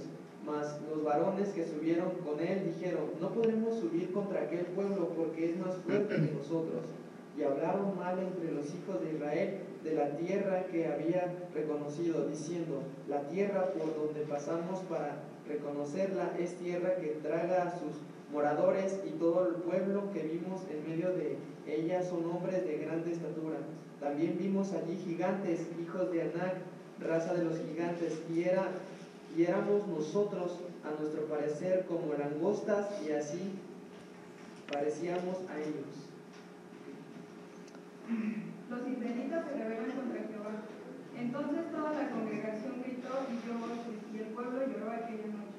Mas 0.47 0.81
los 0.89 1.05
varones 1.05 1.51
que 1.51 1.67
subieron 1.67 2.11
con 2.25 2.41
él 2.41 2.73
dijeron, 2.75 3.05
no 3.21 3.31
podremos 3.31 3.79
subir 3.79 4.11
contra 4.13 4.43
aquel 4.43 4.65
pueblo 4.67 5.09
porque 5.17 5.51
es 5.51 5.59
más 5.59 5.77
fuerte 5.77 6.15
que 6.15 6.33
nosotros. 6.33 6.83
Y 7.39 7.43
hablaron 7.43 7.97
mal 7.97 8.19
entre 8.19 8.53
los 8.53 8.67
hijos 8.67 9.01
de 9.03 9.13
Israel 9.15 9.59
de 9.85 9.95
la 9.95 10.11
tierra 10.17 10.65
que 10.65 10.87
había 10.87 11.33
reconocido, 11.55 12.27
diciendo, 12.27 12.83
la 13.09 13.23
tierra 13.29 13.73
por 13.73 13.95
donde 13.95 14.21
pasamos 14.23 14.81
para 14.81 15.17
reconocerla 15.49 16.37
es 16.39 16.55
tierra 16.57 16.97
que 16.97 17.19
traga 17.23 17.65
a 17.65 17.79
sus 17.79 17.93
moradores 18.33 19.01
y 19.07 19.11
todo 19.19 19.49
el 19.49 19.55
pueblo 19.57 20.13
que 20.13 20.23
vimos 20.23 20.63
en 20.71 20.89
medio 20.89 21.13
de 21.13 21.37
ella 21.67 22.03
son 22.03 22.25
hombres 22.25 22.65
de 22.65 22.79
grande 22.79 23.13
estatura. 23.13 23.59
También 24.01 24.37
vimos 24.39 24.73
allí 24.73 24.97
gigantes, 24.97 25.61
hijos 25.81 26.11
de 26.11 26.23
Anac, 26.23 26.57
raza 27.01 27.35
de 27.35 27.45
los 27.45 27.59
gigantes, 27.59 28.21
y, 28.35 28.45
era, 28.45 28.69
y 29.37 29.43
éramos 29.45 29.87
nosotros, 29.87 30.61
a 30.85 31.01
nuestro 31.01 31.25
parecer, 31.27 31.87
como 31.87 32.15
langostas, 32.15 33.01
y 33.07 33.13
así 33.13 33.53
parecíamos 34.71 35.37
a 35.49 35.59
ellos. 35.59 36.11
Los 38.71 38.89
israelitas 38.89 39.45
se 39.47 39.55
rebelan 39.55 39.93
contra 39.93 40.23
Jehová. 40.25 40.55
Entonces 41.17 41.71
toda 41.71 41.93
la 41.93 42.11
congregación 42.11 42.83
gritó 42.83 43.13
y 43.31 43.35
lloró, 43.47 43.77
y 44.13 44.19
el 44.19 44.35
pueblo 44.35 44.67
lloró 44.67 44.91
aquella 44.91 45.31
noche. 45.31 45.59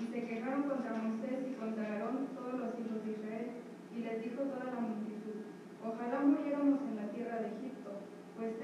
Y 0.00 0.06
se 0.06 0.24
quejaron 0.24 0.62
contra 0.62 0.94
Moisés 0.94 1.50
y 1.50 1.54
contra 1.54 1.84
Aarón 1.84 2.28
todos 2.34 2.54
los 2.54 2.70
hijos 2.80 3.04
de 3.04 3.12
Israel, 3.12 3.48
y 3.94 3.98
les 4.00 4.22
dijo 4.24 4.42
toda 4.42 4.72
la 4.72 4.80
multitud, 4.80 5.52
ojalá 5.84 6.20
muriéramos 6.20 6.80
en 6.88 6.96
la 6.96 7.12
tierra 7.12 7.40
de 7.40 7.48
Egipto, 7.48 7.90
pues 8.36 8.54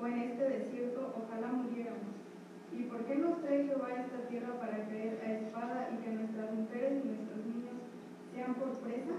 o 0.00 0.06
en 0.06 0.18
este 0.18 0.44
desierto, 0.44 1.12
ojalá 1.16 1.48
muriéramos. 1.48 2.17
¿Y 2.78 2.82
por 2.84 3.04
qué 3.04 3.16
nos 3.16 3.42
trae 3.42 3.66
Jehová 3.66 3.88
a 3.88 4.00
esta 4.00 4.28
tierra 4.28 4.60
para 4.60 4.86
caer 4.86 5.18
a 5.20 5.32
espada 5.32 5.90
y 5.92 6.04
que 6.04 6.10
nuestras 6.10 6.54
mujeres 6.54 7.04
y 7.04 7.08
nuestros 7.08 7.40
niños 7.44 7.78
sean 8.32 8.54
por 8.54 8.78
presa? 8.78 9.18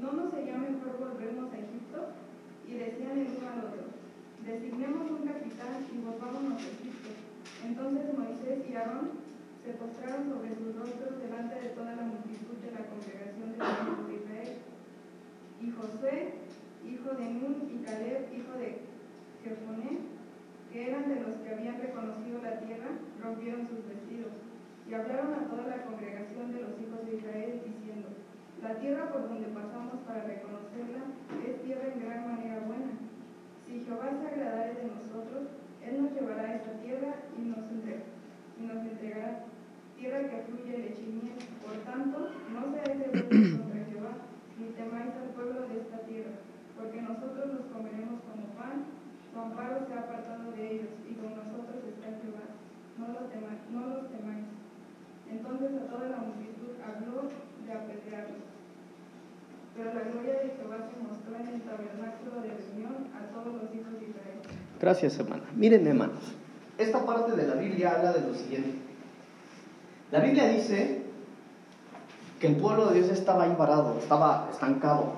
¿No 0.00 0.12
nos 0.12 0.32
sería 0.32 0.56
mejor 0.56 0.98
volvernos 0.98 1.52
a 1.52 1.58
Egipto? 1.58 1.76
y 2.68 2.74
decían 2.74 3.18
el 3.18 3.30
uno 3.38 3.46
al 3.46 3.64
otro, 3.70 3.82
designemos 4.44 5.10
un 5.10 5.26
capitán 5.26 5.86
y 5.94 5.98
volvámonos 6.02 6.58
a 6.58 6.66
Egipto. 6.66 7.10
Entonces 7.64 8.18
Moisés 8.18 8.58
y 8.68 8.74
Aarón 8.74 9.22
se 9.64 9.72
postraron 9.74 10.28
sobre 10.30 10.54
sus 10.54 10.74
rostros 10.74 11.22
delante 11.22 11.54
de 11.62 11.70
toda 11.70 11.94
la 11.94 12.02
multitud 12.02 12.58
de 12.58 12.70
la 12.74 12.86
congregación 12.90 13.52
de 13.52 13.58
los 13.58 14.10
Israel. 14.18 14.52
Y 15.62 15.70
José, 15.70 16.34
hijo 16.86 17.10
de 17.14 17.24
Nun, 17.30 17.70
y 17.70 17.84
Caleb, 17.86 18.34
hijo 18.34 18.52
de 18.58 18.82
Jefoné, 19.42 20.15
que 20.76 20.92
eran 20.92 21.08
de 21.08 21.24
los 21.24 21.40
que 21.40 21.48
habían 21.48 21.80
reconocido 21.80 22.36
la 22.44 22.60
tierra, 22.60 23.00
rompieron 23.24 23.64
sus 23.64 23.80
vestidos 23.88 24.28
y 24.84 24.92
hablaron 24.92 25.32
a 25.32 25.48
toda 25.48 25.72
la 25.72 25.88
congregación 25.88 26.52
de 26.52 26.68
los 26.68 26.76
hijos 26.76 27.00
de 27.08 27.16
Israel, 27.16 27.64
diciendo, 27.64 28.12
la 28.60 28.76
tierra 28.76 29.08
por 29.08 29.24
donde 29.24 29.48
pasamos 29.56 30.04
para 30.04 30.28
reconocerla 30.28 31.00
es 31.48 31.64
tierra 31.64 31.88
en 31.88 32.04
gran 32.04 32.28
manera 32.28 32.60
buena. 32.68 32.92
Si 33.64 33.88
Jehová 33.88 34.20
se 34.20 34.28
agradare 34.28 34.74
de 34.76 34.92
nosotros, 34.92 35.48
Él 35.80 35.96
nos 35.96 36.12
llevará 36.12 36.44
a 36.44 36.56
esta 36.60 36.72
tierra 36.84 37.24
y 37.32 37.40
nos, 37.40 37.64
y 37.72 38.62
nos 38.68 38.80
entregará 38.84 39.48
tierra 39.96 40.28
que 40.28 40.44
fluye 40.44 40.76
leche 40.76 41.08
y 41.08 41.24
miel. 41.24 41.40
Por 41.64 41.72
tanto, 41.88 42.36
no 42.52 42.60
seáis 42.68 43.00
rebeldes 43.00 43.56
contra 43.56 43.80
Jehová, 43.80 44.12
ni 44.60 44.76
temáis 44.76 45.16
al 45.24 45.32
pueblo 45.32 45.72
de 45.72 45.80
esta 45.80 46.04
tierra, 46.04 46.36
porque 46.76 47.00
nosotros 47.00 47.48
los 47.48 47.64
comeremos 47.72 48.20
como 48.28 48.44
pan, 48.60 48.84
su 49.36 49.42
amparo 49.42 49.84
se 49.84 49.92
ha 49.92 50.00
apartado 50.00 50.50
de 50.52 50.64
ellos, 50.64 50.88
y 51.04 51.12
con 51.12 51.36
nosotros 51.36 51.84
está 51.84 52.08
Jehová. 52.08 52.56
No 52.96 53.04
los 53.12 53.28
temáis. 53.28 53.60
No 53.68 53.80
los 53.84 54.08
temáis. 54.08 54.48
Entonces 55.28 55.76
a 55.76 55.92
toda 55.92 56.08
la 56.08 56.24
multitud 56.24 56.72
habló 56.80 57.28
de 57.28 57.68
apedrearlos. 57.68 58.48
Pero 59.76 59.92
la 59.92 60.08
gloria 60.08 60.40
de 60.40 60.56
Jehová 60.56 60.88
se 60.88 60.96
mostró 61.04 61.36
en 61.36 61.48
el 61.52 61.60
tabernáculo 61.68 62.40
de 62.40 62.56
reunión 62.56 63.12
a 63.12 63.28
todos 63.28 63.60
los 63.60 63.68
hijos 63.76 63.92
de 64.00 64.08
Israel. 64.08 64.40
Gracias, 64.98 65.20
hermana. 65.20 65.42
Miren, 65.54 65.86
hermanos, 65.86 66.22
esta 66.78 67.04
parte 67.04 67.32
de 67.32 67.46
la 67.46 67.56
Biblia 67.56 67.96
habla 67.96 68.14
de 68.14 68.28
lo 68.28 68.34
siguiente. 68.34 68.78
La 70.10 70.20
Biblia 70.20 70.48
dice 70.48 71.02
que 72.40 72.46
el 72.46 72.56
pueblo 72.56 72.86
de 72.86 73.00
Dios 73.00 73.10
estaba 73.10 73.44
ahí 73.44 73.54
varado, 73.58 73.98
estaba 73.98 74.48
estancado. 74.50 75.12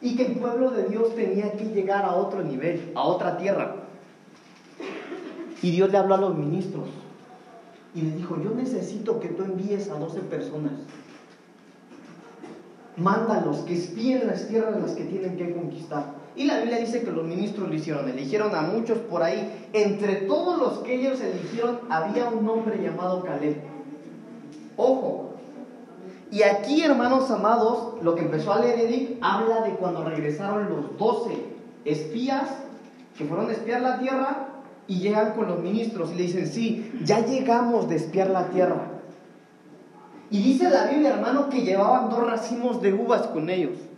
Y 0.00 0.16
que 0.16 0.24
el 0.24 0.38
pueblo 0.38 0.70
de 0.70 0.84
Dios 0.84 1.14
tenía 1.14 1.52
que 1.52 1.66
llegar 1.66 2.06
a 2.06 2.14
otro 2.14 2.42
nivel, 2.42 2.92
a 2.94 3.02
otra 3.02 3.36
tierra. 3.36 3.76
Y 5.60 5.72
Dios 5.72 5.90
le 5.90 5.98
habló 5.98 6.14
a 6.14 6.20
los 6.22 6.34
ministros 6.34 6.88
y 7.94 8.00
le 8.00 8.16
dijo, 8.16 8.40
yo 8.42 8.54
necesito 8.54 9.20
que 9.20 9.28
tú 9.28 9.42
envíes 9.42 9.90
a 9.90 9.98
12 9.98 10.20
personas. 10.20 10.72
Mándalos, 12.96 13.58
que 13.58 13.74
espíen 13.74 14.26
las 14.26 14.48
tierras 14.48 14.80
las 14.80 14.92
que 14.92 15.04
tienen 15.04 15.36
que 15.36 15.54
conquistar. 15.54 16.09
Y 16.40 16.46
la 16.46 16.56
Biblia 16.60 16.78
dice 16.78 17.02
que 17.02 17.10
los 17.10 17.26
ministros 17.26 17.68
lo 17.68 17.74
hicieron, 17.74 18.08
eligieron 18.08 18.54
a 18.54 18.62
muchos 18.62 18.96
por 18.96 19.22
ahí. 19.22 19.68
Entre 19.74 20.22
todos 20.22 20.58
los 20.58 20.78
que 20.78 20.94
ellos 20.94 21.20
eligieron 21.20 21.80
había 21.90 22.30
un 22.30 22.48
hombre 22.48 22.82
llamado 22.82 23.22
Caleb. 23.22 23.56
Ojo. 24.78 25.34
Y 26.30 26.42
aquí, 26.42 26.82
hermanos 26.82 27.30
amados, 27.30 28.02
lo 28.02 28.14
que 28.14 28.22
empezó 28.22 28.54
a 28.54 28.60
leer 28.60 28.80
Edith 28.80 29.18
habla 29.20 29.60
de 29.66 29.72
cuando 29.72 30.02
regresaron 30.02 30.70
los 30.70 30.96
doce 30.96 31.44
espías 31.84 32.48
que 33.18 33.26
fueron 33.26 33.50
a 33.50 33.52
espiar 33.52 33.82
la 33.82 33.98
tierra 33.98 34.48
y 34.86 34.98
llegan 34.98 35.34
con 35.34 35.46
los 35.46 35.58
ministros 35.58 36.10
y 36.12 36.14
le 36.14 36.22
dicen, 36.22 36.46
sí, 36.46 36.90
ya 37.04 37.22
llegamos 37.22 37.86
de 37.86 37.96
espiar 37.96 38.30
la 38.30 38.48
tierra. 38.48 38.80
Y 40.30 40.42
dice 40.42 40.70
la 40.70 40.86
Biblia, 40.86 41.10
hermano, 41.10 41.50
que 41.50 41.60
llevaban 41.60 42.08
dos 42.08 42.26
racimos 42.26 42.80
de 42.80 42.94
uvas 42.94 43.26
con 43.26 43.50
ellos. 43.50 43.89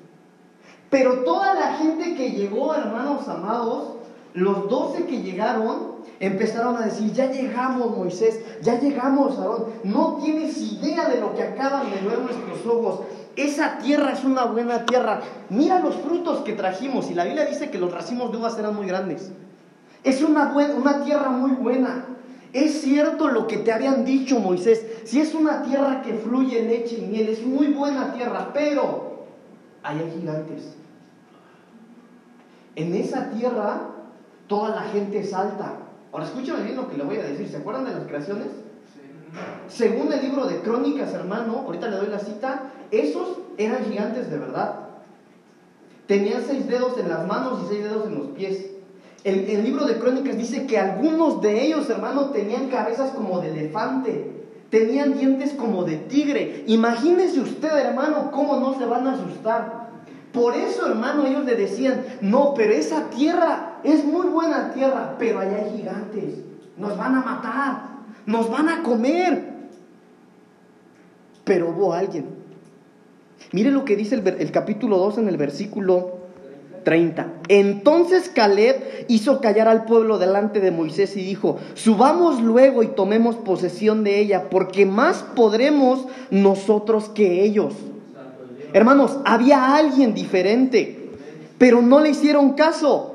Pero 0.92 1.20
toda 1.20 1.54
la 1.54 1.76
gente 1.76 2.14
que 2.14 2.32
llegó, 2.32 2.74
hermanos 2.74 3.26
amados, 3.26 3.94
los 4.34 4.68
doce 4.68 5.06
que 5.06 5.22
llegaron, 5.22 6.02
empezaron 6.20 6.76
a 6.76 6.84
decir, 6.84 7.10
ya 7.14 7.32
llegamos 7.32 7.96
Moisés, 7.96 8.38
ya 8.60 8.78
llegamos 8.78 9.38
Aarón, 9.38 9.68
no 9.84 10.18
tienes 10.22 10.54
idea 10.60 11.08
de 11.08 11.18
lo 11.18 11.34
que 11.34 11.44
acaban 11.44 11.86
de 11.90 11.96
ver 12.06 12.18
nuestros 12.18 12.66
ojos. 12.66 13.06
Esa 13.36 13.78
tierra 13.78 14.12
es 14.12 14.22
una 14.22 14.44
buena 14.44 14.84
tierra. 14.84 15.22
Mira 15.48 15.80
los 15.80 15.94
frutos 15.94 16.40
que 16.40 16.52
trajimos. 16.52 17.10
Y 17.10 17.14
la 17.14 17.24
Biblia 17.24 17.46
dice 17.46 17.70
que 17.70 17.78
los 17.78 17.90
racimos 17.90 18.30
de 18.30 18.36
uvas 18.36 18.58
eran 18.58 18.76
muy 18.76 18.86
grandes. 18.86 19.32
Es 20.04 20.22
una, 20.22 20.52
buena, 20.52 20.74
una 20.74 21.04
tierra 21.04 21.30
muy 21.30 21.52
buena. 21.52 22.04
Es 22.52 22.82
cierto 22.82 23.28
lo 23.28 23.46
que 23.46 23.56
te 23.56 23.72
habían 23.72 24.04
dicho 24.04 24.38
Moisés. 24.40 24.84
Si 25.06 25.22
es 25.22 25.34
una 25.34 25.62
tierra 25.62 26.02
que 26.02 26.12
fluye 26.12 26.60
leche 26.64 26.98
y 26.98 27.06
miel, 27.06 27.30
es 27.30 27.42
muy 27.46 27.68
buena 27.68 28.12
tierra, 28.12 28.50
pero 28.52 29.24
hay 29.82 29.98
gigantes. 30.14 30.81
En 32.74 32.94
esa 32.94 33.30
tierra 33.30 33.88
toda 34.46 34.70
la 34.70 34.82
gente 34.82 35.20
es 35.20 35.32
alta. 35.32 35.76
Ahora 36.12 36.26
escúchame 36.26 36.64
bien 36.64 36.76
lo 36.76 36.88
que 36.88 36.96
le 36.96 37.04
voy 37.04 37.16
a 37.16 37.22
decir. 37.22 37.48
¿Se 37.48 37.58
acuerdan 37.58 37.84
de 37.84 37.92
las 37.92 38.04
creaciones? 38.04 38.48
Según 39.68 40.12
el 40.12 40.20
libro 40.20 40.46
de 40.46 40.60
Crónicas, 40.60 41.14
hermano, 41.14 41.64
ahorita 41.64 41.88
le 41.88 41.96
doy 41.96 42.08
la 42.08 42.18
cita, 42.18 42.64
esos 42.90 43.38
eran 43.56 43.84
gigantes 43.84 44.30
de 44.30 44.38
verdad. 44.38 44.80
Tenían 46.06 46.42
seis 46.46 46.66
dedos 46.68 46.98
en 46.98 47.08
las 47.08 47.26
manos 47.26 47.62
y 47.64 47.68
seis 47.68 47.84
dedos 47.84 48.06
en 48.08 48.18
los 48.18 48.26
pies. 48.28 48.66
El, 49.24 49.48
el 49.48 49.64
libro 49.64 49.86
de 49.86 49.98
Crónicas 49.98 50.36
dice 50.36 50.66
que 50.66 50.78
algunos 50.78 51.40
de 51.40 51.64
ellos, 51.64 51.88
hermano, 51.88 52.30
tenían 52.30 52.68
cabezas 52.68 53.12
como 53.12 53.40
de 53.40 53.50
elefante, 53.50 54.46
tenían 54.68 55.16
dientes 55.16 55.52
como 55.52 55.84
de 55.84 55.96
tigre. 55.96 56.64
Imagínese 56.66 57.40
usted, 57.40 57.72
hermano, 57.74 58.30
cómo 58.32 58.56
no 58.56 58.78
se 58.78 58.84
van 58.84 59.06
a 59.06 59.14
asustar. 59.14 59.81
Por 60.32 60.54
eso, 60.54 60.86
hermano, 60.86 61.26
ellos 61.26 61.44
le 61.44 61.56
decían, 61.56 62.04
no, 62.22 62.54
pero 62.54 62.72
esa 62.72 63.10
tierra 63.10 63.80
es 63.84 64.04
muy 64.04 64.28
buena 64.28 64.72
tierra, 64.72 65.16
pero 65.18 65.40
allá 65.40 65.56
hay 65.56 65.76
gigantes. 65.76 66.38
Nos 66.78 66.96
van 66.96 67.16
a 67.16 67.20
matar, 67.20 67.82
nos 68.24 68.50
van 68.50 68.68
a 68.70 68.82
comer. 68.82 69.52
Pero 71.44 71.68
hubo 71.68 71.92
alguien. 71.92 72.26
Mire 73.52 73.70
lo 73.70 73.84
que 73.84 73.96
dice 73.96 74.14
el, 74.14 74.52
capítulo 74.52 74.96
2 74.96 75.18
en 75.18 75.28
el 75.28 75.36
versículo 75.36 76.22
30. 76.84 77.26
Entonces 77.48 78.30
Caleb 78.30 79.04
hizo 79.08 79.40
callar 79.40 79.68
al 79.68 79.84
pueblo 79.84 80.18
delante 80.18 80.60
de 80.60 80.70
Moisés 80.70 81.16
y 81.16 81.22
dijo, 81.22 81.58
subamos 81.74 82.40
luego 82.40 82.82
y 82.82 82.88
tomemos 82.88 83.36
posesión 83.36 84.04
de 84.04 84.18
ella, 84.20 84.48
porque 84.48 84.86
más 84.86 85.24
podremos 85.34 86.06
nosotros 86.30 87.10
que 87.10 87.44
ellos. 87.44 87.74
Hermanos, 88.72 89.18
había 89.24 89.76
alguien 89.76 90.14
diferente, 90.14 91.10
pero 91.58 91.82
no 91.82 92.00
le 92.00 92.10
hicieron 92.10 92.52
caso. 92.52 93.14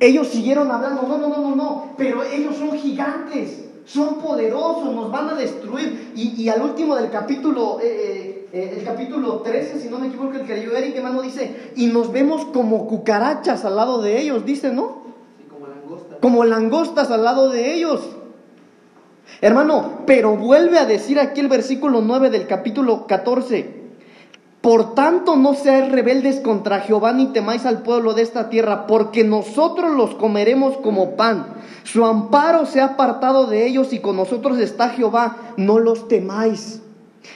Ellos 0.00 0.28
siguieron 0.28 0.70
hablando, 0.70 1.02
no, 1.02 1.18
no, 1.18 1.28
no, 1.28 1.38
no, 1.38 1.56
no, 1.56 1.94
pero 1.96 2.22
ellos 2.22 2.56
son 2.56 2.72
gigantes, 2.78 3.64
son 3.84 4.16
poderosos, 4.16 4.92
nos 4.94 5.10
van 5.10 5.30
a 5.30 5.34
destruir. 5.34 6.12
Y, 6.14 6.48
al 6.48 6.62
último 6.62 6.96
del 6.96 7.10
capítulo, 7.10 7.78
eh, 7.82 8.48
eh, 8.52 8.74
el 8.78 8.84
capítulo 8.84 9.38
13, 9.38 9.80
si 9.80 9.88
no 9.88 9.98
me 9.98 10.08
equivoco, 10.08 10.32
el 10.32 10.46
que 10.46 10.56
leyó 10.56 10.76
Eric, 10.76 10.96
hermano, 10.96 11.22
dice, 11.22 11.72
y 11.76 11.86
nos 11.86 12.12
vemos 12.12 12.44
como 12.46 12.86
cucarachas 12.86 13.64
al 13.64 13.76
lado 13.76 14.02
de 14.02 14.20
ellos, 14.20 14.44
dice, 14.44 14.72
¿no? 14.72 15.02
como 15.48 15.66
langostas. 15.68 16.18
Como 16.20 16.44
langostas 16.44 17.10
al 17.10 17.24
lado 17.24 17.48
de 17.48 17.74
ellos. 17.74 18.00
Hermano, 19.40 20.02
pero 20.06 20.36
vuelve 20.36 20.78
a 20.78 20.86
decir 20.86 21.18
aquí 21.18 21.40
el 21.40 21.48
versículo 21.48 22.00
9 22.00 22.30
del 22.30 22.46
capítulo 22.46 23.06
14. 23.06 23.81
Por 24.62 24.94
tanto, 24.94 25.34
no 25.34 25.54
seáis 25.54 25.90
rebeldes 25.90 26.38
contra 26.38 26.80
Jehová 26.80 27.12
ni 27.12 27.26
temáis 27.26 27.66
al 27.66 27.82
pueblo 27.82 28.14
de 28.14 28.22
esta 28.22 28.48
tierra, 28.48 28.86
porque 28.86 29.24
nosotros 29.24 29.90
los 29.90 30.14
comeremos 30.14 30.76
como 30.76 31.16
pan. 31.16 31.56
Su 31.82 32.04
amparo 32.04 32.64
se 32.64 32.80
ha 32.80 32.84
apartado 32.84 33.48
de 33.48 33.66
ellos 33.66 33.92
y 33.92 33.98
con 33.98 34.16
nosotros 34.16 34.60
está 34.60 34.90
Jehová, 34.90 35.36
no 35.56 35.80
los 35.80 36.06
temáis. 36.06 36.80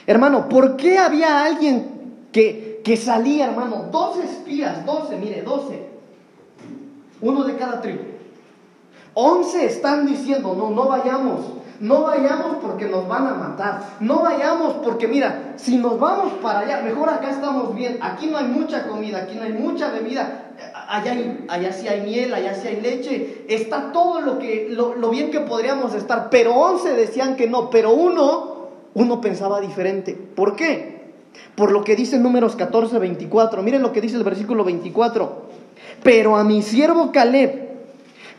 Hermano, 0.05 0.47
¿por 0.47 0.77
qué 0.77 0.97
había 0.97 1.43
alguien 1.43 1.87
que, 2.31 2.79
que 2.81 2.95
salía, 2.95 3.47
hermano? 3.47 3.87
Doce 3.91 4.23
espías, 4.23 4.85
doce, 4.85 5.17
mire, 5.17 5.41
doce. 5.41 5.85
Uno 7.19 7.43
de 7.43 7.57
cada 7.57 7.81
tribu. 7.81 8.03
Once 9.13 9.65
están 9.65 10.05
diciendo, 10.05 10.55
no, 10.57 10.69
no 10.69 10.87
vayamos. 10.87 11.41
No 11.79 12.03
vayamos 12.03 12.57
porque 12.61 12.85
nos 12.85 13.07
van 13.07 13.27
a 13.27 13.33
matar. 13.33 13.97
No 13.99 14.21
vayamos 14.21 14.75
porque, 14.83 15.07
mira, 15.07 15.53
si 15.57 15.77
nos 15.77 15.99
vamos 15.99 16.33
para 16.41 16.59
allá, 16.59 16.81
mejor 16.81 17.09
acá 17.09 17.29
estamos 17.29 17.75
bien. 17.75 17.99
Aquí 18.01 18.27
no 18.27 18.37
hay 18.37 18.47
mucha 18.47 18.87
comida, 18.87 19.19
aquí 19.19 19.35
no 19.35 19.43
hay 19.43 19.53
mucha 19.53 19.91
bebida. 19.91 20.53
Allá, 20.87 21.15
allá 21.47 21.71
sí 21.71 21.87
hay 21.87 22.01
miel, 22.01 22.33
allá 22.33 22.55
sí 22.55 22.67
hay 22.67 22.81
leche. 22.81 23.45
Está 23.47 23.91
todo 23.91 24.21
lo, 24.21 24.39
que, 24.39 24.69
lo, 24.71 24.95
lo 24.95 25.09
bien 25.09 25.29
que 25.29 25.41
podríamos 25.41 25.93
estar. 25.93 26.29
Pero 26.29 26.55
once 26.55 26.93
decían 26.93 27.35
que 27.35 27.47
no. 27.47 27.69
Pero 27.69 27.93
uno, 27.93 28.67
uno 28.93 29.21
pensaba 29.21 29.61
diferente. 29.61 30.13
¿Por 30.13 30.55
qué? 30.55 30.97
Por 31.55 31.71
lo 31.71 31.83
que 31.83 31.95
dice 31.95 32.17
Números 32.17 32.55
14, 32.55 32.97
24. 32.97 33.61
Miren 33.61 33.81
lo 33.81 33.91
que 33.91 34.01
dice 34.01 34.17
el 34.17 34.23
versículo 34.23 34.63
24. 34.63 35.47
Pero 36.01 36.37
a 36.37 36.43
mi 36.43 36.61
siervo 36.61 37.11
Caleb, 37.11 37.69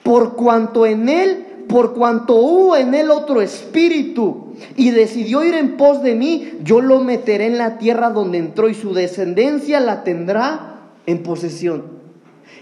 por 0.03 0.35
cuanto 0.35 0.87
en 0.87 1.09
él 1.09 1.48
por 1.69 1.95
cuanto 1.95 2.35
hubo 2.35 2.77
en 2.77 2.95
él 2.95 3.11
otro 3.11 3.43
espíritu 3.43 4.55
y 4.77 4.91
decidió 4.91 5.45
ir 5.45 5.55
en 5.55 5.77
pos 5.77 6.03
de 6.03 6.15
mí, 6.15 6.53
yo 6.63 6.81
lo 6.81 7.01
meteré 7.01 7.47
en 7.47 7.59
la 7.59 7.79
tierra 7.79 8.11
donde 8.11 8.39
entró 8.39 8.69
y 8.69 8.75
su 8.75 8.95
descendencia 8.95 9.79
la 9.79 10.03
tendrá 10.03 10.81
en 11.07 11.23
posesión. 11.23 11.85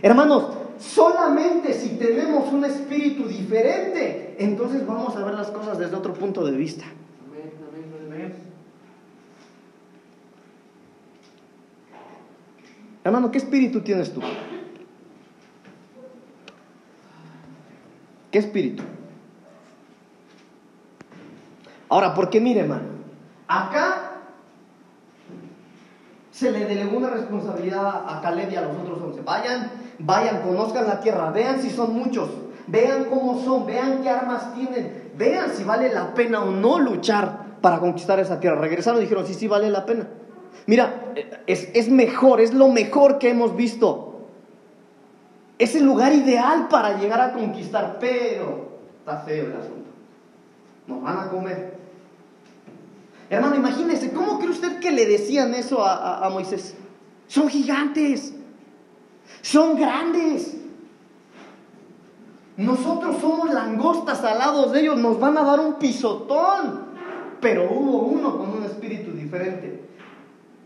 Hermanos, 0.03 0.49
solamente 0.79 1.73
si 1.73 1.91
tenemos 1.91 2.53
un 2.53 2.65
espíritu 2.65 3.29
diferente, 3.29 4.37
entonces 4.39 4.87
vamos 4.87 5.17
a 5.17 5.25
ver 5.25 5.35
las 5.35 5.49
cosas 5.49 5.79
desde 5.79 5.97
otro 5.97 6.13
punto 6.13 6.45
de 6.45 6.57
vista. 6.57 6.85
Hermano, 13.05 13.31
¿qué 13.31 13.39
espíritu 13.39 13.83
tienes 13.83 14.13
tú? 14.13 14.21
¿Qué 18.33 18.41
espíritu? 18.41 18.83
Ahora, 21.89 22.15
porque 22.15 22.41
mire, 22.41 22.61
hermano, 22.61 22.85
acá 23.47 24.13
se 26.31 26.51
le 26.51 26.67
delegó 26.67 26.99
una 26.99 27.11
responsabilidad 27.11 28.05
a 28.09 28.21
Caleb 28.21 28.53
y 28.53 28.57
a 28.57 28.63
los 28.63 28.77
otros 28.77 29.01
once. 29.01 29.23
Vayan, 29.23 29.71
vayan, 29.99 30.43
conozcan 30.43 30.87
la 30.87 31.01
tierra, 31.01 31.31
vean 31.31 31.61
si 31.61 31.71
son 31.71 31.95
muchos, 31.95 32.29
vean 32.67 33.05
cómo 33.05 33.41
son, 33.43 33.67
vean 33.67 34.03
qué 34.03 34.11
armas 34.11 34.55
tienen, 34.55 35.13
vean 35.17 35.51
si 35.51 35.65
vale 35.65 35.93
la 35.93 36.13
pena 36.13 36.43
o 36.43 36.51
no 36.51 36.79
luchar 36.79 37.47
para 37.63 37.79
conquistar 37.79 38.21
esa 38.21 38.39
tierra. 38.39 38.61
Regresaron 38.61 39.01
y 39.01 39.05
dijeron, 39.05 39.27
sí, 39.27 39.35
sí, 39.35 39.49
vale 39.49 39.71
la 39.71 39.87
pena. 39.87 40.09
Mira, 40.67 41.13
es, 41.47 41.71
es 41.73 41.89
mejor, 41.89 42.41
es 42.41 42.53
lo 42.53 42.69
mejor 42.69 43.19
que 43.19 43.31
hemos 43.31 43.57
visto. 43.57 44.27
Es 45.59 45.75
el 45.75 45.85
lugar 45.85 46.13
ideal 46.13 46.69
para 46.69 46.99
llegar 46.99 47.21
a 47.21 47.33
conquistar, 47.33 47.97
pero 47.99 48.69
está 48.99 49.21
feo 49.21 49.47
el 49.47 49.53
asunto. 49.53 49.86
Nos 50.87 51.03
van 51.03 51.19
a 51.19 51.29
comer. 51.29 51.77
Hermano, 53.29 53.57
imagínese, 53.57 54.13
¿cómo 54.13 54.39
cree 54.39 54.51
usted 54.51 54.79
que 54.79 54.93
le 54.93 55.05
decían 55.07 55.53
eso 55.55 55.85
a, 55.85 56.29
Moisés? 56.31 56.77
Son 57.27 57.49
gigantes, 57.49 58.33
son 59.43 59.77
grandes. 59.77 60.57
Nosotros 62.57 63.17
somos 63.21 63.53
langostas 63.53 64.23
al 64.23 64.39
lado 64.39 64.71
de 64.71 64.81
ellos, 64.81 64.97
nos 64.99 65.19
van 65.19 65.37
a 65.37 65.43
dar 65.43 65.59
un 65.61 65.75
pisotón. 65.75 66.87
Pero 67.41 67.69
hubo 67.71 67.99
uno 67.99 68.39
con 68.39 68.51
un 68.51 68.65
espíritu 68.65 69.11
diferente. 69.11 69.85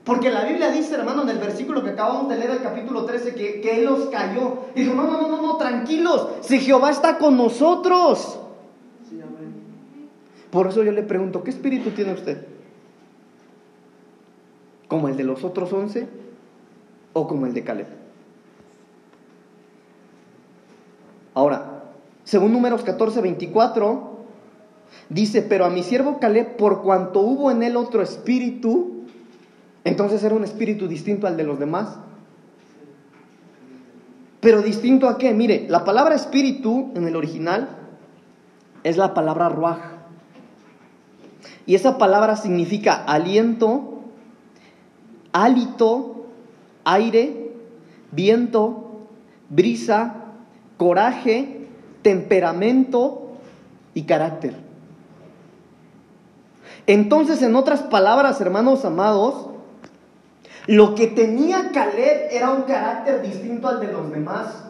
Porque 0.04 0.30
la 0.30 0.44
Biblia 0.44 0.70
dice, 0.70 0.94
hermano, 0.94 1.22
en 1.22 1.30
el 1.30 1.38
versículo 1.38 1.82
que 1.82 1.90
acabamos 1.90 2.28
de 2.28 2.36
leer, 2.36 2.50
el 2.50 2.62
capítulo 2.62 3.04
13, 3.04 3.34
que, 3.34 3.60
que 3.60 3.78
Él 3.78 3.84
los 3.84 4.06
cayó. 4.06 4.64
dijo, 4.74 4.94
no, 4.94 5.04
no, 5.04 5.20
no, 5.20 5.28
no, 5.28 5.42
no, 5.42 5.56
tranquilos, 5.56 6.28
si 6.40 6.60
Jehová 6.60 6.90
está 6.90 7.16
con 7.16 7.36
nosotros. 7.36 8.39
Por 10.50 10.66
eso 10.66 10.82
yo 10.82 10.92
le 10.92 11.02
pregunto, 11.02 11.44
¿qué 11.44 11.50
espíritu 11.50 11.90
tiene 11.90 12.12
usted? 12.12 12.46
¿Como 14.88 15.08
el 15.08 15.16
de 15.16 15.24
los 15.24 15.44
otros 15.44 15.72
once 15.72 16.08
o 17.12 17.28
como 17.28 17.46
el 17.46 17.54
de 17.54 17.62
Caleb? 17.62 17.86
Ahora, 21.34 21.84
según 22.24 22.52
números 22.52 22.82
14, 22.82 23.20
24, 23.20 24.18
dice, 25.08 25.42
pero 25.42 25.64
a 25.64 25.70
mi 25.70 25.82
siervo 25.82 26.18
Caleb, 26.18 26.56
por 26.56 26.82
cuanto 26.82 27.20
hubo 27.20 27.50
en 27.50 27.62
él 27.62 27.76
otro 27.76 28.02
espíritu, 28.02 29.04
entonces 29.84 30.22
era 30.24 30.34
un 30.34 30.44
espíritu 30.44 30.88
distinto 30.88 31.26
al 31.26 31.36
de 31.36 31.44
los 31.44 31.58
demás. 31.58 31.98
Pero 34.40 34.62
distinto 34.62 35.08
a 35.08 35.18
qué? 35.18 35.32
Mire, 35.34 35.66
la 35.68 35.84
palabra 35.84 36.14
espíritu 36.14 36.90
en 36.94 37.06
el 37.06 37.14
original 37.14 37.68
es 38.82 38.96
la 38.96 39.14
palabra 39.14 39.48
ruaj. 39.48 39.99
Y 41.70 41.76
esa 41.76 41.98
palabra 41.98 42.34
significa 42.34 42.94
aliento, 42.94 44.00
hálito, 45.30 46.26
aire, 46.82 47.52
viento, 48.10 49.06
brisa, 49.50 50.16
coraje, 50.76 51.68
temperamento 52.02 53.36
y 53.94 54.02
carácter. 54.02 54.56
Entonces, 56.88 57.40
en 57.40 57.54
otras 57.54 57.82
palabras, 57.82 58.40
hermanos 58.40 58.84
amados, 58.84 59.50
lo 60.66 60.96
que 60.96 61.06
tenía 61.06 61.70
Caleb 61.72 62.30
era 62.32 62.50
un 62.50 62.62
carácter 62.62 63.22
distinto 63.22 63.68
al 63.68 63.78
de 63.78 63.92
los 63.92 64.10
demás. 64.10 64.64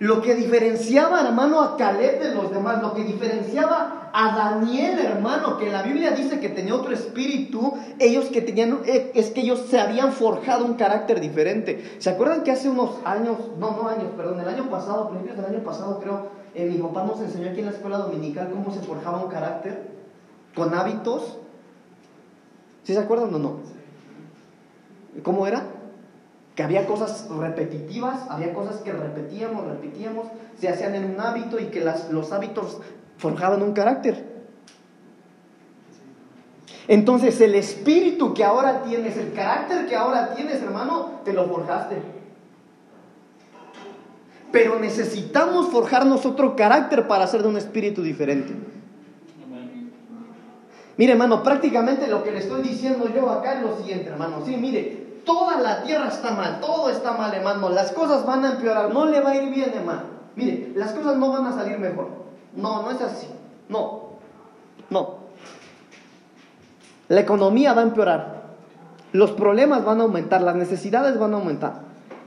Lo 0.00 0.22
que 0.22 0.36
diferenciaba, 0.36 1.22
hermano, 1.22 1.60
a 1.60 1.76
Caleb 1.76 2.20
de 2.22 2.32
los 2.32 2.52
demás, 2.52 2.80
lo 2.80 2.94
que 2.94 3.02
diferenciaba 3.02 4.10
a 4.12 4.36
Daniel, 4.36 4.96
hermano, 5.00 5.58
que 5.58 5.70
la 5.70 5.82
Biblia 5.82 6.12
dice 6.12 6.38
que 6.38 6.48
tenía 6.48 6.76
otro 6.76 6.92
espíritu, 6.92 7.74
ellos 7.98 8.26
que 8.26 8.40
tenían, 8.40 8.78
eh, 8.86 9.10
es 9.14 9.30
que 9.30 9.40
ellos 9.40 9.66
se 9.68 9.80
habían 9.80 10.12
forjado 10.12 10.64
un 10.66 10.74
carácter 10.74 11.20
diferente. 11.20 11.96
¿Se 11.98 12.10
acuerdan 12.10 12.44
que 12.44 12.52
hace 12.52 12.68
unos 12.68 12.90
años, 13.04 13.38
no, 13.58 13.72
no 13.72 13.88
años, 13.88 14.12
perdón, 14.16 14.38
el 14.38 14.48
año 14.48 14.70
pasado, 14.70 15.08
principios 15.08 15.36
del 15.36 15.46
año 15.46 15.64
pasado, 15.64 15.98
creo, 15.98 16.28
eh, 16.54 16.66
mi 16.66 16.78
papá 16.78 17.02
nos 17.02 17.20
enseñó 17.20 17.50
aquí 17.50 17.58
en 17.58 17.66
la 17.66 17.72
escuela 17.72 17.98
dominical 17.98 18.50
cómo 18.52 18.72
se 18.72 18.80
forjaba 18.80 19.24
un 19.24 19.30
carácter 19.30 19.82
con 20.54 20.72
hábitos? 20.74 21.38
¿Sí 22.84 22.94
se 22.94 23.00
acuerdan 23.00 23.34
o 23.34 23.38
no? 23.38 23.56
¿Cómo 25.24 25.44
era? 25.44 25.77
Que 26.58 26.64
había 26.64 26.86
cosas 26.86 27.28
repetitivas, 27.30 28.28
había 28.28 28.52
cosas 28.52 28.78
que 28.78 28.90
repetíamos, 28.90 29.64
repetíamos, 29.68 30.26
se 30.58 30.68
hacían 30.68 30.96
en 30.96 31.04
un 31.04 31.20
hábito 31.20 31.60
y 31.60 31.66
que 31.66 31.80
los 32.10 32.32
hábitos 32.32 32.78
forjaban 33.16 33.62
un 33.62 33.74
carácter. 33.74 34.42
Entonces 36.88 37.40
el 37.40 37.54
espíritu 37.54 38.34
que 38.34 38.42
ahora 38.42 38.82
tienes, 38.82 39.16
el 39.18 39.34
carácter 39.34 39.86
que 39.86 39.94
ahora 39.94 40.34
tienes, 40.34 40.60
hermano, 40.60 41.20
te 41.24 41.32
lo 41.32 41.46
forjaste. 41.46 42.02
Pero 44.50 44.80
necesitamos 44.80 45.68
forjarnos 45.68 46.26
otro 46.26 46.56
carácter 46.56 47.06
para 47.06 47.28
ser 47.28 47.42
de 47.42 47.50
un 47.50 47.56
espíritu 47.56 48.02
diferente. 48.02 48.52
Mire, 50.96 51.12
hermano, 51.12 51.44
prácticamente 51.44 52.08
lo 52.08 52.24
que 52.24 52.32
le 52.32 52.38
estoy 52.38 52.62
diciendo 52.62 53.08
yo 53.14 53.30
acá 53.30 53.58
es 53.58 53.62
lo 53.62 53.76
siguiente, 53.76 54.08
hermano. 54.08 54.42
Sí, 54.44 54.56
mire, 54.56 55.06
toda 55.28 55.60
la 55.60 55.82
tierra 55.82 56.08
está 56.08 56.30
mal, 56.30 56.58
todo 56.58 56.88
está 56.88 57.12
mal, 57.12 57.34
hermano, 57.34 57.68
las 57.68 57.92
cosas 57.92 58.24
van 58.24 58.46
a 58.46 58.52
empeorar, 58.52 58.94
no 58.94 59.04
le 59.04 59.20
va 59.20 59.32
a 59.32 59.36
ir 59.36 59.52
bien, 59.52 59.70
hermano. 59.74 60.04
Mire, 60.34 60.72
las 60.74 60.92
cosas 60.92 61.18
no 61.18 61.30
van 61.30 61.44
a 61.44 61.52
salir 61.52 61.78
mejor. 61.78 62.08
No, 62.56 62.80
no 62.80 62.90
es 62.90 63.00
así. 63.02 63.28
No, 63.68 64.12
no. 64.88 65.16
La 67.08 67.20
economía 67.20 67.74
va 67.74 67.82
a 67.82 67.84
empeorar, 67.84 68.42
los 69.12 69.32
problemas 69.32 69.84
van 69.84 70.00
a 70.00 70.04
aumentar, 70.04 70.40
las 70.40 70.56
necesidades 70.56 71.18
van 71.18 71.34
a 71.34 71.36
aumentar, 71.36 71.82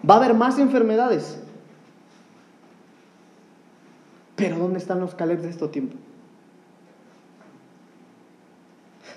va 0.07 0.13
a 0.13 0.17
haber 0.17 0.35
más 0.35 0.59
enfermedades. 0.59 1.39
Pero 4.35 4.59
¿dónde 4.59 4.77
están 4.77 4.99
los 4.99 5.15
Caleb 5.15 5.41
de 5.41 5.49
este 5.49 5.67
tiempo? 5.69 5.97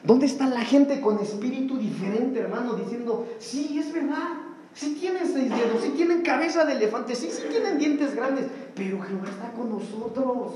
¿Dónde 0.04 0.26
está 0.26 0.46
la 0.46 0.60
gente 0.60 1.00
con 1.00 1.18
espíritu 1.18 1.78
diferente, 1.78 2.38
hermano? 2.38 2.74
Diciendo, 2.74 3.26
sí, 3.38 3.78
es 3.78 3.90
verdad, 3.90 4.34
sí 4.74 4.98
tienen 5.00 5.26
seis 5.26 5.48
dedos, 5.48 5.82
sí 5.82 5.94
tienen 5.96 6.20
cabeza 6.20 6.66
de 6.66 6.74
elefante, 6.74 7.14
sí, 7.14 7.30
sí 7.30 7.44
tienen 7.50 7.78
dientes 7.78 8.14
grandes, 8.14 8.44
pero 8.74 9.00
Jehová 9.00 9.24
está 9.24 9.52
con 9.52 9.70
nosotros. 9.70 10.52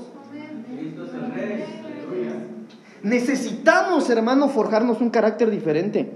Necesitamos, 3.01 4.07
hermano, 4.11 4.49
forjarnos 4.49 5.01
un 5.01 5.09
carácter 5.09 5.49
diferente. 5.49 6.11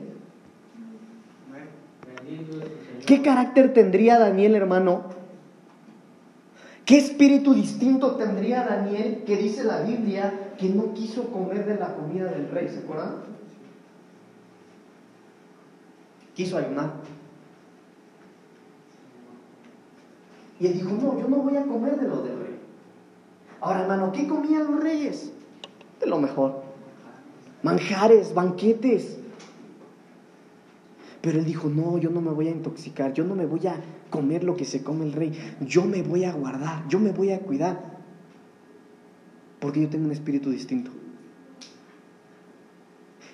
¿Qué 3.07 3.21
carácter 3.23 3.73
tendría 3.73 4.19
Daniel, 4.19 4.53
hermano? 4.53 5.05
¿Qué 6.86 6.99
espíritu 6.99 7.55
distinto 7.55 8.15
tendría 8.15 8.63
Daniel 8.63 9.23
que 9.25 9.38
dice 9.38 9.63
la 9.63 9.81
Biblia 9.81 10.42
que 10.57 10.69
no 10.69 10.93
quiso 10.93 11.29
comer 11.31 11.65
de 11.65 11.75
la 11.75 11.95
comida 11.95 12.25
del 12.31 12.49
rey, 12.49 12.69
¿se 12.69 12.79
acuerdan? 12.79 13.15
Quiso 16.35 16.57
ayunar. 16.57 16.93
Y 20.59 20.67
él 20.67 20.73
dijo, 20.73 20.89
no, 20.89 21.19
yo 21.19 21.27
no 21.27 21.37
voy 21.37 21.57
a 21.57 21.65
comer 21.65 21.99
de 21.99 22.07
lo 22.07 22.21
del 22.23 22.39
rey. 22.39 22.59
Ahora, 23.61 23.81
hermano, 23.81 24.11
¿qué 24.11 24.27
comían 24.27 24.71
los 24.71 24.83
reyes? 24.83 25.31
De 25.99 26.07
lo 26.07 26.19
mejor. 26.19 26.63
Manjares, 27.63 28.33
banquetes. 28.33 29.19
Pero 31.21 31.39
él 31.39 31.45
dijo, 31.45 31.69
no, 31.69 31.97
yo 31.97 32.09
no 32.09 32.19
me 32.19 32.31
voy 32.31 32.49
a 32.49 32.51
intoxicar, 32.51 33.13
yo 33.13 33.23
no 33.23 33.35
me 33.35 33.45
voy 33.45 33.65
a 33.67 33.79
comer 34.09 34.43
lo 34.43 34.57
que 34.57 34.65
se 34.65 34.83
come 34.83 35.05
el 35.05 35.13
rey, 35.13 35.31
yo 35.61 35.85
me 35.85 36.03
voy 36.03 36.25
a 36.25 36.33
guardar, 36.33 36.87
yo 36.89 36.99
me 36.99 37.11
voy 37.11 37.31
a 37.31 37.39
cuidar 37.39 37.92
porque 39.64 39.80
yo 39.80 39.88
tengo 39.88 40.07
un 40.07 40.11
espíritu 40.11 40.51
distinto. 40.51 40.91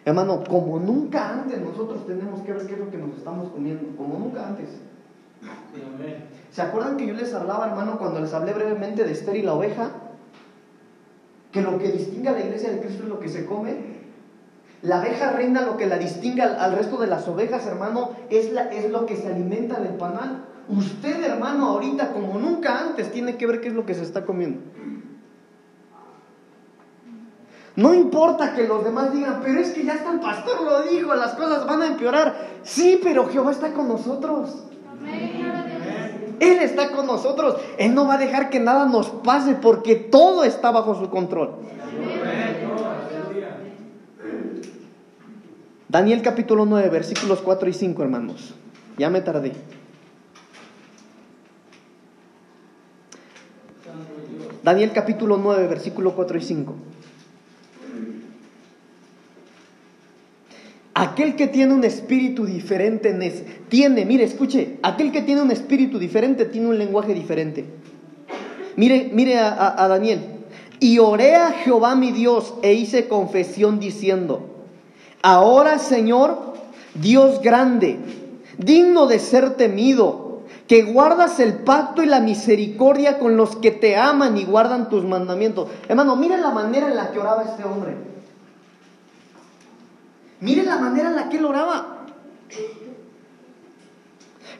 Hermano, 0.05 0.43
como 0.47 0.79
nunca 0.79 1.41
antes 1.41 1.59
nosotros 1.59 2.05
tenemos 2.05 2.43
que 2.43 2.53
ver 2.53 2.67
qué 2.67 2.73
es 2.73 2.79
lo 2.79 2.91
que 2.91 2.99
nos 2.99 3.17
estamos 3.17 3.49
comiendo, 3.49 3.97
como 3.97 4.19
nunca 4.19 4.47
antes. 4.47 4.69
¿Se 6.51 6.61
acuerdan 6.61 6.97
que 6.97 7.07
yo 7.07 7.15
les 7.15 7.33
hablaba, 7.33 7.69
hermano, 7.69 7.97
cuando 7.97 8.19
les 8.19 8.31
hablé 8.31 8.53
brevemente 8.53 9.05
de 9.05 9.11
Esther 9.11 9.37
y 9.37 9.41
la 9.41 9.55
oveja? 9.55 9.89
Que 11.51 11.63
lo 11.63 11.79
que 11.79 11.91
distingue 11.93 12.29
a 12.29 12.33
la 12.33 12.41
iglesia 12.41 12.73
de 12.73 12.79
Cristo 12.79 13.03
es 13.03 13.09
lo 13.09 13.19
que 13.19 13.29
se 13.29 13.47
come. 13.47 13.77
La 14.83 15.01
abeja 15.01 15.31
reina 15.31 15.63
lo 15.63 15.77
que 15.77 15.87
la 15.87 15.97
distingue 15.97 16.43
al, 16.43 16.73
resto 16.73 16.97
de 16.97 17.07
las 17.07 17.27
ovejas, 17.27 17.65
hermano, 17.65 18.11
es, 18.29 18.53
la, 18.53 18.71
es 18.71 18.91
lo 18.91 19.07
que 19.07 19.15
se 19.15 19.29
alimenta 19.29 19.79
del 19.79 19.95
panal. 19.95 20.45
Usted, 20.67 21.23
hermano, 21.23 21.69
ahorita 21.69 22.13
como 22.13 22.37
nunca 22.37 22.81
antes 22.81 23.11
tiene 23.11 23.35
que 23.35 23.47
ver 23.47 23.61
qué 23.61 23.69
es 23.69 23.73
lo 23.73 23.87
que 23.87 23.95
se 23.95 24.03
está 24.03 24.25
comiendo. 24.25 24.59
No 27.79 27.93
importa 27.93 28.53
que 28.53 28.67
los 28.67 28.83
demás 28.83 29.13
digan, 29.13 29.39
pero 29.41 29.57
es 29.61 29.69
que 29.69 29.85
ya 29.85 29.93
está 29.93 30.11
el 30.11 30.19
pastor 30.19 30.63
lo 30.63 30.81
dijo, 30.81 31.15
las 31.15 31.35
cosas 31.35 31.65
van 31.65 31.81
a 31.81 31.87
empeorar. 31.87 32.35
Sí, 32.61 32.99
pero 33.01 33.29
Jehová 33.29 33.51
está 33.51 33.71
con 33.71 33.87
nosotros. 33.87 34.65
Él 36.41 36.59
está 36.59 36.91
con 36.91 37.07
nosotros. 37.07 37.55
Él 37.77 37.95
no 37.95 38.05
va 38.05 38.15
a 38.15 38.17
dejar 38.17 38.49
que 38.49 38.59
nada 38.59 38.85
nos 38.85 39.07
pase 39.07 39.55
porque 39.55 39.95
todo 39.95 40.43
está 40.43 40.71
bajo 40.71 40.93
su 40.93 41.09
control. 41.09 41.51
Daniel 45.87 46.21
capítulo 46.21 46.65
9, 46.65 46.89
versículos 46.89 47.39
4 47.39 47.69
y 47.69 47.73
5, 47.73 48.03
hermanos. 48.03 48.55
Ya 48.97 49.09
me 49.09 49.21
tardé. 49.21 49.53
Daniel 54.63 54.91
capítulo 54.93 55.37
9, 55.37 55.67
versículo 55.67 56.13
4 56.13 56.37
y 56.37 56.41
5. 56.41 56.75
Aquel 60.93 61.35
que 61.35 61.47
tiene 61.47 61.73
un 61.73 61.83
espíritu 61.83 62.45
diferente 62.45 63.13
tiene, 63.69 64.05
mire, 64.05 64.23
escuche, 64.23 64.77
aquel 64.81 65.11
que 65.11 65.21
tiene 65.21 65.41
un 65.41 65.51
espíritu 65.51 65.99
diferente 65.99 66.45
tiene 66.45 66.67
un 66.67 66.77
lenguaje 66.77 67.13
diferente. 67.13 67.65
Mire, 68.75 69.09
mire 69.13 69.39
a, 69.39 69.81
a 69.81 69.87
Daniel. 69.87 70.19
Y 70.79 70.99
oré 70.99 71.35
a 71.35 71.51
Jehová 71.51 71.95
mi 71.95 72.11
Dios 72.11 72.53
e 72.61 72.73
hice 72.73 73.07
confesión 73.07 73.79
diciendo, 73.79 74.65
ahora 75.21 75.77
Señor, 75.77 76.53
Dios 76.95 77.41
grande, 77.41 77.99
digno 78.57 79.05
de 79.07 79.19
ser 79.19 79.55
temido, 79.55 80.41
que 80.67 80.83
guardas 80.83 81.39
el 81.39 81.55
pacto 81.55 82.03
y 82.03 82.05
la 82.05 82.19
misericordia 82.19 83.17
con 83.17 83.37
los 83.37 83.55
que 83.55 83.71
te 83.71 83.97
aman 83.97 84.37
y 84.37 84.45
guardan 84.45 84.89
tus 84.89 85.03
mandamientos. 85.03 85.67
Hermano, 85.87 86.15
mire 86.15 86.37
la 86.37 86.51
manera 86.51 86.87
en 86.87 86.95
la 86.95 87.11
que 87.11 87.19
oraba 87.19 87.43
este 87.43 87.63
hombre. 87.63 87.95
Mire 90.41 90.63
la 90.63 90.77
manera 90.77 91.09
en 91.09 91.15
la 91.15 91.29
que 91.29 91.37
él 91.37 91.45
oraba. 91.45 92.05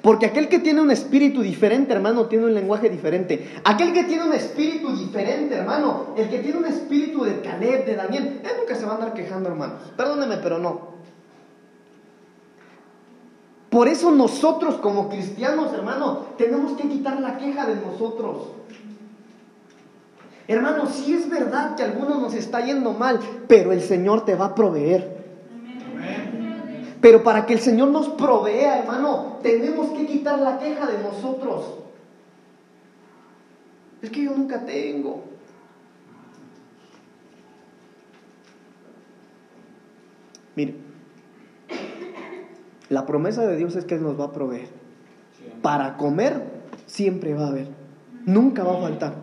Porque 0.01 0.25
aquel 0.25 0.47
que 0.47 0.59
tiene 0.59 0.81
un 0.81 0.91
espíritu 0.91 1.41
diferente, 1.41 1.93
hermano, 1.93 2.27
tiene 2.27 2.45
un 2.45 2.53
lenguaje 2.53 2.89
diferente. 2.89 3.49
Aquel 3.65 3.91
que 3.91 4.05
tiene 4.05 4.23
un 4.23 4.33
espíritu 4.33 4.95
diferente, 4.95 5.55
hermano, 5.55 6.13
el 6.15 6.29
que 6.29 6.39
tiene 6.39 6.57
un 6.57 6.65
espíritu 6.65 7.23
de 7.25 7.41
Caleb, 7.41 7.85
de 7.85 7.95
Daniel, 7.95 8.41
él 8.43 8.51
nunca 8.59 8.75
se 8.75 8.85
va 8.85 8.93
a 8.93 8.95
andar 8.95 9.13
quejando, 9.13 9.49
hermanos. 9.49 9.81
Perdóneme, 9.97 10.37
pero 10.37 10.57
no. 10.57 10.99
Por 13.69 13.87
eso 13.87 14.11
nosotros 14.11 14.75
como 14.75 15.09
cristianos, 15.09 15.73
hermano, 15.73 16.27
tenemos 16.37 16.77
que 16.77 16.87
quitar 16.87 17.19
la 17.19 17.37
queja 17.37 17.67
de 17.67 17.75
nosotros. 17.75 18.53
Hermano, 20.47 20.87
sí 20.87 21.13
es 21.13 21.29
verdad 21.29 21.75
que 21.75 21.83
a 21.83 21.85
algunos 21.85 22.19
nos 22.19 22.33
está 22.33 22.65
yendo 22.65 22.93
mal, 22.93 23.19
pero 23.47 23.71
el 23.71 23.81
Señor 23.81 24.25
te 24.25 24.33
va 24.33 24.45
a 24.45 24.55
proveer. 24.55 25.18
Pero 27.01 27.23
para 27.23 27.45
que 27.45 27.53
el 27.53 27.59
Señor 27.59 27.89
nos 27.89 28.09
provea, 28.09 28.79
hermano, 28.79 29.37
tenemos 29.41 29.97
que 29.97 30.05
quitar 30.05 30.39
la 30.39 30.59
queja 30.59 30.85
de 30.85 31.01
nosotros. 31.01 31.75
Es 34.01 34.09
que 34.09 34.23
yo 34.23 34.35
nunca 34.35 34.65
tengo. 34.65 35.23
Mire, 40.55 40.75
la 42.89 43.05
promesa 43.05 43.45
de 43.45 43.55
Dios 43.55 43.75
es 43.75 43.85
que 43.85 43.95
Él 43.95 44.03
nos 44.03 44.19
va 44.19 44.25
a 44.25 44.31
proveer. 44.33 44.67
Para 45.61 45.95
comer 45.95 46.43
siempre 46.85 47.33
va 47.33 47.45
a 47.45 47.47
haber. 47.49 47.67
Nunca 48.25 48.63
va 48.63 48.77
a 48.77 48.81
faltar. 48.81 49.13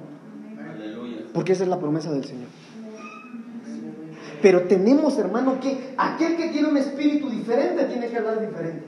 Porque 1.35 1.53
esa 1.53 1.64
es 1.64 1.68
la 1.68 1.79
promesa 1.79 2.11
del 2.11 2.24
Señor. 2.24 2.46
Pero 4.43 4.62
tenemos, 4.62 5.18
hermano, 5.18 5.59
que 5.61 5.95
aquel 5.97 6.37
que 6.37 6.49
tiene 6.49 6.68
un 6.68 6.76
espíritu 6.76 7.30
diferente 7.30 7.84
tiene 7.84 8.09
que 8.09 8.16
hablar 8.16 8.41
diferente. 8.41 8.84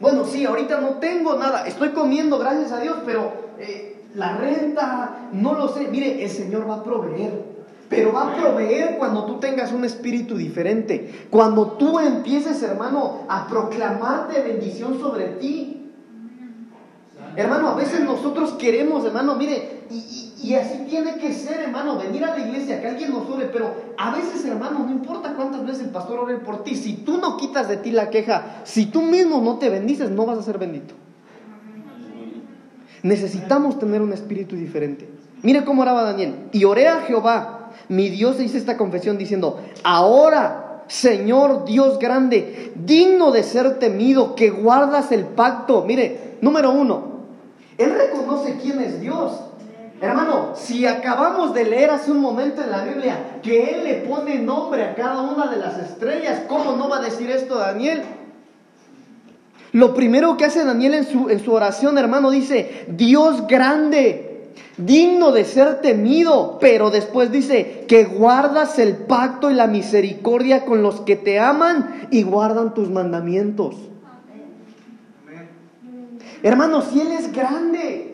Bueno, 0.00 0.24
sí, 0.24 0.44
ahorita 0.44 0.80
no 0.80 0.94
tengo 0.94 1.34
nada, 1.38 1.66
estoy 1.66 1.90
comiendo, 1.90 2.38
gracias 2.38 2.72
a 2.72 2.80
Dios, 2.80 2.98
pero 3.06 3.32
eh, 3.58 4.02
la 4.14 4.36
renta, 4.36 5.28
no 5.32 5.54
lo 5.54 5.68
sé. 5.68 5.88
Mire, 5.88 6.22
el 6.22 6.30
Señor 6.30 6.68
va 6.68 6.76
a 6.76 6.84
proveer. 6.84 7.54
Pero 7.88 8.12
va 8.12 8.32
a 8.32 8.36
proveer 8.36 8.96
cuando 8.98 9.24
tú 9.24 9.38
tengas 9.38 9.72
un 9.72 9.84
espíritu 9.84 10.36
diferente. 10.36 11.26
Cuando 11.30 11.72
tú 11.72 12.00
empieces, 12.00 12.62
hermano, 12.62 13.20
a 13.28 13.46
proclamarte 13.46 14.40
bendición 14.42 14.98
sobre 14.98 15.26
ti. 15.34 15.92
Hermano, 17.36 17.68
a 17.68 17.74
veces 17.74 18.00
nosotros 18.00 18.52
queremos, 18.54 19.04
hermano, 19.04 19.34
mire, 19.36 19.82
y, 19.90 20.23
y, 20.42 20.54
así 20.54 20.86
tiene 20.88 21.16
que 21.16 21.32
ser, 21.32 21.60
hermano, 21.60 21.98
venir 21.98 22.24
a 22.24 22.36
la 22.36 22.46
iglesia, 22.46 22.80
que 22.80 22.88
alguien 22.88 23.12
nos 23.12 23.28
ore, 23.28 23.46
pero 23.52 23.74
a 23.96 24.14
veces, 24.14 24.44
hermano, 24.44 24.80
no 24.80 24.90
importa 24.90 25.34
cuántas 25.34 25.64
veces 25.64 25.84
el 25.84 25.90
pastor 25.90 26.18
ore 26.18 26.36
por 26.38 26.64
ti, 26.64 26.74
si 26.74 26.94
tú 26.94 27.18
no 27.18 27.36
quitas 27.36 27.68
de 27.68 27.76
ti 27.76 27.90
la 27.90 28.10
queja, 28.10 28.60
si 28.64 28.86
tú 28.86 29.02
mismo 29.02 29.40
no 29.40 29.58
te 29.58 29.70
bendices, 29.70 30.10
no 30.10 30.26
vas 30.26 30.38
a 30.38 30.42
ser 30.42 30.58
bendito. 30.58 30.94
Necesitamos 33.02 33.78
tener 33.78 34.00
un 34.02 34.12
espíritu 34.12 34.56
diferente. 34.56 35.08
Mire 35.42 35.64
cómo 35.64 35.82
oraba 35.82 36.02
Daniel. 36.04 36.36
Y 36.52 36.64
oré 36.64 36.88
a 36.88 37.02
Jehová, 37.02 37.70
mi 37.88 38.08
Dios, 38.08 38.40
e 38.40 38.44
hice 38.44 38.56
esta 38.56 38.78
confesión 38.78 39.18
diciendo, 39.18 39.60
ahora, 39.82 40.84
Señor 40.88 41.64
Dios 41.64 41.98
grande, 41.98 42.72
digno 42.74 43.30
de 43.30 43.42
ser 43.42 43.78
temido, 43.78 44.34
que 44.34 44.50
guardas 44.50 45.12
el 45.12 45.24
pacto. 45.26 45.84
Mire, 45.86 46.38
número 46.40 46.70
uno, 46.70 47.14
él 47.78 47.94
reconoce 47.94 48.58
quién 48.62 48.80
es 48.80 49.00
Dios. 49.00 49.32
Hermano, 50.00 50.54
si 50.56 50.86
acabamos 50.86 51.54
de 51.54 51.64
leer 51.64 51.90
hace 51.90 52.10
un 52.10 52.20
momento 52.20 52.62
en 52.62 52.70
la 52.70 52.84
Biblia 52.84 53.38
que 53.42 53.74
Él 53.74 53.84
le 53.84 53.94
pone 54.06 54.38
nombre 54.38 54.84
a 54.84 54.94
cada 54.94 55.22
una 55.22 55.46
de 55.46 55.56
las 55.56 55.78
estrellas, 55.78 56.42
¿cómo 56.48 56.76
no 56.76 56.88
va 56.88 56.98
a 56.98 57.02
decir 57.02 57.30
esto 57.30 57.56
Daniel? 57.56 58.02
Lo 59.72 59.94
primero 59.94 60.36
que 60.36 60.44
hace 60.44 60.64
Daniel 60.64 60.94
en 60.94 61.06
su, 61.06 61.30
en 61.30 61.40
su 61.40 61.52
oración, 61.52 61.98
hermano, 61.98 62.30
dice, 62.30 62.86
Dios 62.88 63.46
grande, 63.46 64.50
digno 64.76 65.32
de 65.32 65.44
ser 65.44 65.80
temido, 65.80 66.58
pero 66.60 66.90
después 66.90 67.32
dice, 67.32 67.84
que 67.88 68.04
guardas 68.04 68.78
el 68.78 68.96
pacto 68.96 69.50
y 69.50 69.54
la 69.54 69.66
misericordia 69.66 70.64
con 70.64 70.82
los 70.82 71.00
que 71.00 71.16
te 71.16 71.40
aman 71.40 72.08
y 72.10 72.22
guardan 72.22 72.74
tus 72.74 72.90
mandamientos. 72.90 73.76
Hermano, 76.42 76.82
si 76.82 77.00
Él 77.00 77.12
es 77.12 77.32
grande, 77.32 78.13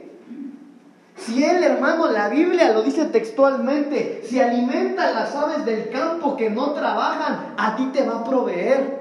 si 1.21 1.45
Él, 1.45 1.62
hermano, 1.62 2.11
la 2.11 2.29
Biblia 2.29 2.73
lo 2.73 2.83
dice 2.83 3.07
textualmente, 3.07 4.23
si 4.25 4.41
alimenta 4.41 5.12
las 5.12 5.35
aves 5.35 5.64
del 5.64 5.91
campo 5.91 6.37
que 6.37 6.51
no 6.51 6.73
trabajan, 6.73 7.55
a 7.57 7.77
ti 7.77 7.87
te 7.93 8.05
va 8.05 8.21
a 8.21 8.25
proveer. 8.25 9.01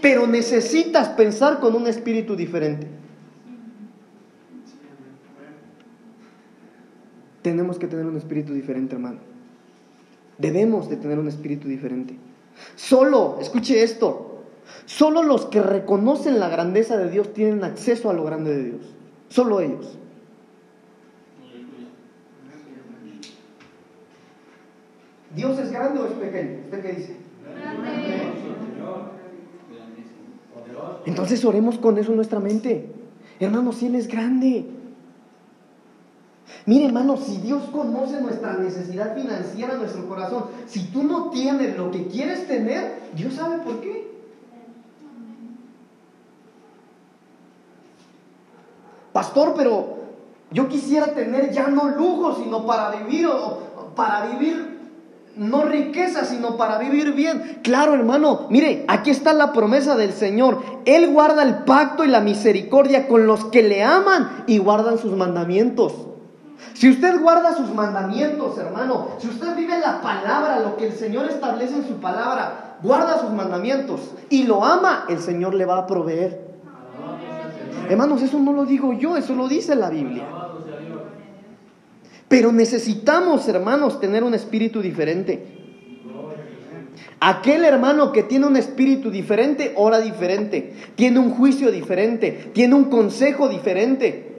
Pero 0.00 0.26
necesitas 0.26 1.08
pensar 1.10 1.58
con 1.60 1.74
un 1.74 1.86
espíritu 1.86 2.36
diferente. 2.36 2.86
Tenemos 7.42 7.78
que 7.78 7.86
tener 7.86 8.04
un 8.04 8.16
espíritu 8.16 8.52
diferente, 8.52 8.94
hermano. 8.94 9.18
Debemos 10.38 10.88
de 10.88 10.96
tener 10.96 11.18
un 11.18 11.28
espíritu 11.28 11.68
diferente. 11.68 12.18
Solo, 12.74 13.38
escuche 13.40 13.82
esto, 13.82 14.36
Solo 14.84 15.22
los 15.22 15.46
que 15.46 15.62
reconocen 15.62 16.38
la 16.38 16.48
grandeza 16.48 16.96
de 16.96 17.10
Dios 17.10 17.32
tienen 17.32 17.64
acceso 17.64 18.10
a 18.10 18.12
lo 18.12 18.24
grande 18.24 18.54
de 18.54 18.64
Dios. 18.64 18.80
Solo 19.28 19.60
ellos. 19.60 19.98
¿Dios 25.36 25.58
es 25.58 25.70
grande 25.70 26.00
o 26.00 26.06
es 26.06 26.12
pequeño? 26.12 26.60
¿Usted 26.64 26.82
qué 26.82 26.92
dice? 26.92 27.16
Entonces 31.04 31.44
oremos 31.44 31.78
con 31.78 31.98
eso 31.98 32.10
en 32.10 32.16
nuestra 32.16 32.40
mente. 32.40 32.90
Hermano, 33.38 33.72
si 33.72 33.86
Él 33.86 33.96
es 33.96 34.08
grande. 34.08 34.70
Mire, 36.64 36.86
hermano, 36.86 37.18
si 37.18 37.36
Dios 37.36 37.64
conoce 37.70 38.20
nuestra 38.20 38.54
necesidad 38.54 39.14
financiera, 39.14 39.74
nuestro 39.74 40.08
corazón, 40.08 40.46
si 40.66 40.84
tú 40.86 41.02
no 41.02 41.30
tienes 41.30 41.76
lo 41.76 41.90
que 41.90 42.06
quieres 42.06 42.48
tener, 42.48 43.10
Dios 43.14 43.34
sabe 43.34 43.58
por 43.58 43.80
qué. 43.80 44.16
Pastor, 49.12 49.54
pero 49.54 49.96
yo 50.50 50.68
quisiera 50.68 51.08
tener 51.14 51.52
ya 51.52 51.68
no 51.68 51.90
lujo, 51.90 52.34
sino 52.34 52.64
para 52.66 52.90
vivir, 52.96 53.26
o, 53.26 53.92
para 53.94 54.26
vivir 54.28 54.75
no 55.36 55.64
riqueza, 55.64 56.24
sino 56.24 56.56
para 56.56 56.78
vivir 56.78 57.12
bien. 57.12 57.60
Claro, 57.62 57.94
hermano, 57.94 58.46
mire, 58.50 58.84
aquí 58.88 59.10
está 59.10 59.32
la 59.32 59.52
promesa 59.52 59.96
del 59.96 60.12
Señor. 60.12 60.62
Él 60.84 61.12
guarda 61.12 61.42
el 61.42 61.64
pacto 61.64 62.04
y 62.04 62.08
la 62.08 62.20
misericordia 62.20 63.06
con 63.06 63.26
los 63.26 63.44
que 63.46 63.62
le 63.62 63.84
aman 63.84 64.44
y 64.46 64.58
guardan 64.58 64.98
sus 64.98 65.12
mandamientos. 65.12 65.92
Si 66.72 66.90
usted 66.90 67.20
guarda 67.20 67.54
sus 67.54 67.72
mandamientos, 67.74 68.58
hermano, 68.58 69.08
si 69.18 69.28
usted 69.28 69.54
vive 69.56 69.78
la 69.78 70.00
palabra, 70.00 70.60
lo 70.60 70.76
que 70.76 70.86
el 70.86 70.92
Señor 70.92 71.26
establece 71.26 71.76
en 71.76 71.86
su 71.86 71.94
palabra, 71.94 72.76
guarda 72.82 73.20
sus 73.20 73.30
mandamientos 73.30 74.00
y 74.30 74.44
lo 74.44 74.64
ama, 74.64 75.04
el 75.08 75.20
Señor 75.20 75.54
le 75.54 75.64
va 75.64 75.78
a 75.78 75.86
proveer. 75.86 76.46
Hermanos, 77.88 78.22
eso 78.22 78.38
no 78.38 78.52
lo 78.52 78.64
digo 78.64 78.92
yo, 78.92 79.16
eso 79.16 79.34
lo 79.34 79.48
dice 79.48 79.74
la 79.74 79.90
Biblia. 79.90 80.26
Pero 82.28 82.52
necesitamos, 82.52 83.46
hermanos, 83.48 84.00
tener 84.00 84.24
un 84.24 84.34
espíritu 84.34 84.82
diferente. 84.82 85.56
Aquel 87.20 87.64
hermano 87.64 88.12
que 88.12 88.22
tiene 88.22 88.46
un 88.46 88.56
espíritu 88.56 89.10
diferente, 89.10 89.72
ora 89.76 90.00
diferente, 90.00 90.74
tiene 90.96 91.18
un 91.18 91.30
juicio 91.30 91.70
diferente, 91.70 92.50
tiene 92.52 92.74
un 92.74 92.84
consejo 92.84 93.48
diferente. 93.48 94.34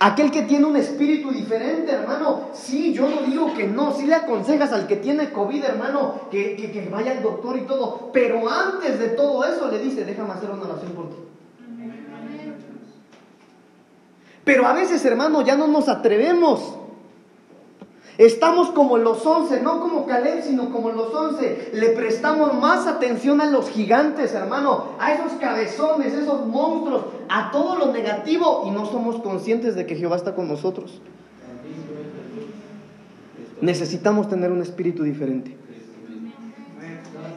Aquel 0.00 0.30
que 0.30 0.42
tiene 0.42 0.64
un 0.64 0.76
espíritu 0.76 1.32
diferente, 1.32 1.90
hermano, 1.90 2.50
sí, 2.52 2.92
yo 2.92 3.08
no 3.08 3.22
digo 3.22 3.52
que 3.54 3.66
no, 3.66 3.92
sí 3.92 4.06
le 4.06 4.14
aconsejas 4.14 4.72
al 4.72 4.86
que 4.86 4.96
tiene 4.96 5.30
COVID, 5.30 5.64
hermano, 5.64 6.28
que, 6.30 6.54
que 6.56 6.88
vaya 6.90 7.12
al 7.12 7.22
doctor 7.22 7.56
y 7.56 7.62
todo, 7.62 8.10
pero 8.12 8.48
antes 8.48 8.98
de 9.00 9.08
todo 9.08 9.44
eso 9.44 9.68
le 9.68 9.80
dice, 9.80 10.04
déjame 10.04 10.34
hacer 10.34 10.50
una 10.50 10.62
oración 10.62 10.92
por 10.92 11.10
ti. 11.10 11.16
Pero 14.44 14.66
a 14.66 14.72
veces, 14.72 15.04
hermano, 15.04 15.42
ya 15.42 15.56
no 15.56 15.66
nos 15.66 15.88
atrevemos. 15.88 16.78
Estamos 18.18 18.70
como 18.70 18.98
los 18.98 19.24
once, 19.24 19.62
no 19.62 19.78
como 19.78 20.04
Caleb, 20.04 20.42
sino 20.42 20.72
como 20.72 20.90
los 20.90 21.14
once. 21.14 21.70
Le 21.72 21.90
prestamos 21.90 22.52
más 22.52 22.88
atención 22.88 23.40
a 23.40 23.46
los 23.46 23.70
gigantes, 23.70 24.34
hermano, 24.34 24.86
a 24.98 25.14
esos 25.14 25.34
cabezones, 25.34 26.12
esos 26.12 26.44
monstruos, 26.44 27.04
a 27.28 27.52
todo 27.52 27.76
lo 27.76 27.92
negativo 27.92 28.64
y 28.66 28.72
no 28.72 28.86
somos 28.86 29.22
conscientes 29.22 29.76
de 29.76 29.86
que 29.86 29.94
Jehová 29.94 30.16
está 30.16 30.34
con 30.34 30.48
nosotros. 30.48 31.00
Necesitamos 33.60 34.28
tener 34.28 34.50
un 34.50 34.62
espíritu 34.62 35.04
diferente. 35.04 35.56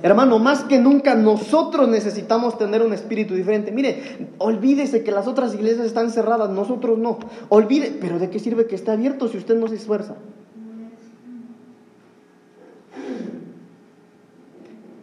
Hermano, 0.02 0.40
más 0.40 0.64
que 0.64 0.80
nunca 0.80 1.14
nosotros 1.14 1.88
necesitamos 1.90 2.58
tener 2.58 2.82
un 2.82 2.92
espíritu 2.92 3.36
diferente. 3.36 3.72
Mire, 3.72 4.30
olvídese 4.40 5.04
que 5.04 5.12
las 5.12 5.28
otras 5.28 5.54
iglesias 5.54 5.86
están 5.86 6.10
cerradas, 6.10 6.50
nosotros 6.50 6.98
no. 6.98 7.20
Olvide, 7.50 7.96
pero 8.02 8.18
¿de 8.18 8.32
qué 8.32 8.40
sirve 8.40 8.66
que 8.66 8.74
esté 8.74 8.90
abierto 8.90 9.28
si 9.28 9.38
usted 9.38 9.56
no 9.56 9.68
se 9.68 9.76
esfuerza? 9.76 10.16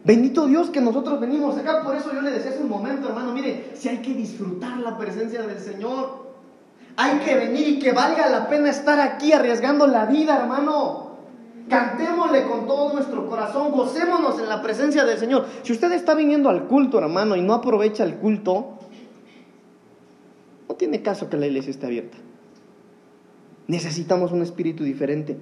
Bendito 0.09 0.47
Dios 0.47 0.71
que 0.71 0.81
nosotros 0.81 1.21
venimos 1.21 1.59
acá. 1.59 1.83
Por 1.85 1.95
eso 1.95 2.15
yo 2.15 2.23
le 2.23 2.31
decía 2.31 2.51
hace 2.51 2.63
un 2.63 2.71
momento, 2.71 3.09
hermano, 3.09 3.31
mire, 3.35 3.73
si 3.75 3.91
hay 3.91 3.99
que 3.99 4.15
disfrutar 4.15 4.79
la 4.79 4.97
presencia 4.97 5.43
del 5.43 5.59
Señor. 5.59 6.29
Hay 6.97 7.19
que 7.19 7.37
venir 7.37 7.69
y 7.69 7.79
que 7.79 7.93
valga 7.93 8.27
la 8.31 8.49
pena 8.49 8.71
estar 8.71 8.99
aquí 9.01 9.35
arriesgando 9.35 9.87
la 9.87 10.07
vida, 10.07 10.39
hermano. 10.39 11.19
Cantémosle 11.69 12.45
con 12.45 12.67
todo 12.67 12.95
nuestro 12.95 13.29
corazón, 13.29 13.71
gocémonos 13.71 14.39
en 14.39 14.49
la 14.49 14.63
presencia 14.63 15.05
del 15.05 15.19
Señor. 15.19 15.45
Si 15.63 15.73
usted 15.73 15.93
está 15.93 16.15
viniendo 16.15 16.49
al 16.49 16.65
culto, 16.69 16.99
hermano, 16.99 17.37
y 17.37 17.43
no 17.43 17.53
aprovecha 17.53 18.03
el 18.03 18.15
culto, 18.15 18.79
no 20.71 20.75
tiene 20.77 21.03
caso 21.03 21.29
que 21.29 21.37
la 21.37 21.49
iglesia 21.49 21.71
esté 21.71 21.85
abierta. 21.85 22.17
Necesitamos 23.67 24.33
un 24.33 24.41
espíritu 24.41 24.85
diferente. 24.85 25.37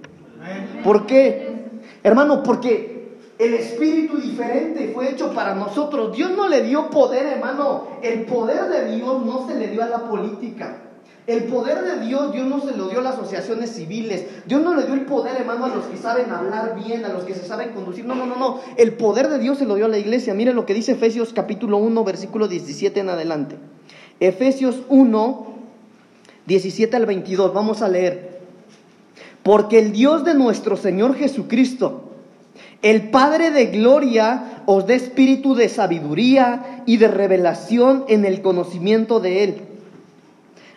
¿Por 0.83 1.07
qué? 1.07 1.55
Hermano, 2.03 2.43
porque 2.43 2.96
el 3.39 3.55
espíritu 3.55 4.17
diferente 4.17 4.91
fue 4.95 5.11
hecho 5.11 5.33
para 5.33 5.55
nosotros. 5.55 6.17
Dios 6.17 6.31
no 6.31 6.49
le 6.49 6.63
dio 6.63 6.89
poder, 6.89 7.27
hermano. 7.27 7.87
El 8.03 8.23
poder 8.25 8.69
de 8.69 8.97
Dios 8.97 9.25
no 9.25 9.47
se 9.47 9.57
le 9.57 9.69
dio 9.69 9.83
a 9.83 9.89
la 9.89 10.09
política. 10.09 10.83
El 11.27 11.45
poder 11.45 11.83
de 11.83 12.07
Dios, 12.07 12.33
Dios 12.33 12.47
no 12.47 12.61
se 12.61 12.77
lo 12.77 12.89
dio 12.89 13.01
a 13.01 13.03
las 13.03 13.17
asociaciones 13.17 13.71
civiles. 13.71 14.25
Dios 14.47 14.63
no 14.63 14.75
le 14.77 14.85
dio 14.85 14.95
el 14.95 15.03
poder, 15.07 15.37
hermano, 15.37 15.65
a 15.67 15.69
los 15.69 15.85
que 15.87 15.97
saben 15.97 16.31
hablar 16.31 16.81
bien, 16.83 17.05
a 17.05 17.09
los 17.09 17.25
que 17.25 17.35
se 17.35 17.45
saben 17.45 17.71
conducir. 17.71 18.05
No, 18.05 18.15
no, 18.15 18.27
no, 18.27 18.37
no. 18.37 18.61
El 18.77 18.93
poder 18.93 19.29
de 19.29 19.41
Dios 19.41 19.59
se 19.59 19.67
lo 19.67 19.75
dio 19.75 19.87
a 19.87 19.89
la 19.89 19.99
iglesia. 19.99 20.35
Miren 20.35 20.55
lo 20.55 20.65
que 20.65 20.75
dice 20.75 20.93
Efesios 20.93 21.33
capítulo 21.33 21.79
1, 21.79 22.05
versículo 22.05 22.47
17 22.47 23.01
en 23.01 23.09
adelante. 23.09 23.57
Efesios 24.21 24.83
1, 24.89 25.47
17 26.47 26.97
al 26.97 27.07
22. 27.07 27.53
Vamos 27.53 27.83
a 27.83 27.89
leer. 27.89 28.41
Porque 29.43 29.81
el 29.81 29.93
Dios 29.93 30.25
de 30.25 30.35
nuestro 30.35 30.77
Señor 30.77 31.17
Jesucristo, 31.17 32.06
el 32.83 33.11
Padre 33.11 33.51
de 33.51 33.67
gloria, 33.67 34.63
os 34.67 34.87
dé 34.87 34.95
espíritu 34.95 35.55
de 35.55 35.69
sabiduría 35.69 36.83
y 36.87 36.99
de 36.99 37.09
revelación 37.09 38.05
en 38.09 38.25
el 38.25 38.43
conocimiento 38.43 39.21
de 39.21 39.45
Él 39.45 39.63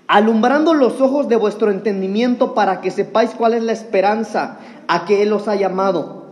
alumbrando 0.10 0.74
los 0.74 1.02
ojos 1.02 1.30
de 1.30 1.36
vuestro 1.36 1.70
entendimiento 1.70 2.56
para 2.56 2.82
que 2.82 2.90
sepáis 2.90 3.30
cuál 3.30 3.54
es 3.54 3.62
la 3.62 3.74
esperanza 3.74 4.58
a 4.88 5.06
que 5.06 5.22
Él 5.22 5.32
os 5.32 5.48
ha 5.48 5.56
llamado, 5.56 6.24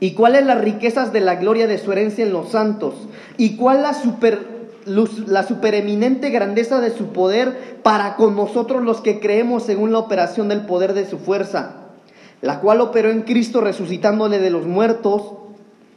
y 0.00 0.12
cuáles 0.12 0.44
las 0.44 0.60
riquezas 0.60 1.10
de 1.10 1.20
la 1.20 1.36
gloria 1.36 1.66
de 1.66 1.78
su 1.78 1.92
herencia 1.92 2.26
en 2.26 2.34
los 2.34 2.50
santos, 2.50 2.92
y 3.38 3.56
cuál 3.56 3.80
la 3.80 3.94
super, 3.94 4.68
la 4.84 5.44
supereminente 5.44 6.28
grandeza 6.28 6.82
de 6.82 6.90
su 6.90 7.06
poder 7.06 7.78
para 7.82 8.16
con 8.16 8.36
nosotros 8.36 8.82
los 8.82 9.00
que 9.00 9.18
creemos 9.18 9.62
según 9.62 9.90
la 9.90 10.00
operación 10.00 10.50
del 10.50 10.66
poder 10.66 10.92
de 10.92 11.08
su 11.08 11.16
fuerza, 11.16 11.83
la 12.44 12.60
cual 12.60 12.82
operó 12.82 13.10
en 13.10 13.22
Cristo 13.22 13.62
resucitándole 13.62 14.38
de 14.38 14.50
los 14.50 14.66
muertos 14.66 15.32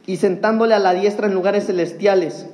y 0.06 0.16
sentándole 0.16 0.74
a 0.74 0.78
la 0.78 0.94
diestra 0.94 1.26
en 1.26 1.34
lugares 1.34 1.66
celestiales. 1.66 2.46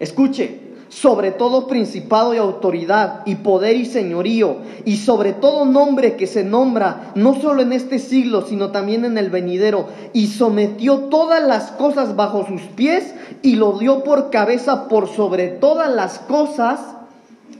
Escuche, 0.00 0.60
sobre 0.88 1.30
todo 1.30 1.68
principado 1.68 2.34
y 2.34 2.38
autoridad, 2.38 3.22
y 3.26 3.36
poder 3.36 3.76
y 3.76 3.86
señorío, 3.86 4.56
y 4.84 4.96
sobre 4.96 5.32
todo 5.32 5.64
nombre 5.64 6.16
que 6.16 6.26
se 6.26 6.42
nombra, 6.42 7.12
no 7.14 7.40
solo 7.40 7.62
en 7.62 7.72
este 7.72 8.00
siglo, 8.00 8.42
sino 8.42 8.72
también 8.72 9.04
en 9.04 9.16
el 9.16 9.30
venidero, 9.30 9.86
y 10.12 10.26
sometió 10.26 11.04
todas 11.10 11.46
las 11.46 11.70
cosas 11.70 12.16
bajo 12.16 12.44
sus 12.44 12.62
pies, 12.62 13.14
y 13.42 13.54
lo 13.54 13.78
dio 13.78 14.02
por 14.02 14.30
cabeza 14.30 14.88
por 14.88 15.08
sobre 15.08 15.46
todas 15.46 15.94
las 15.94 16.18
cosas 16.18 16.80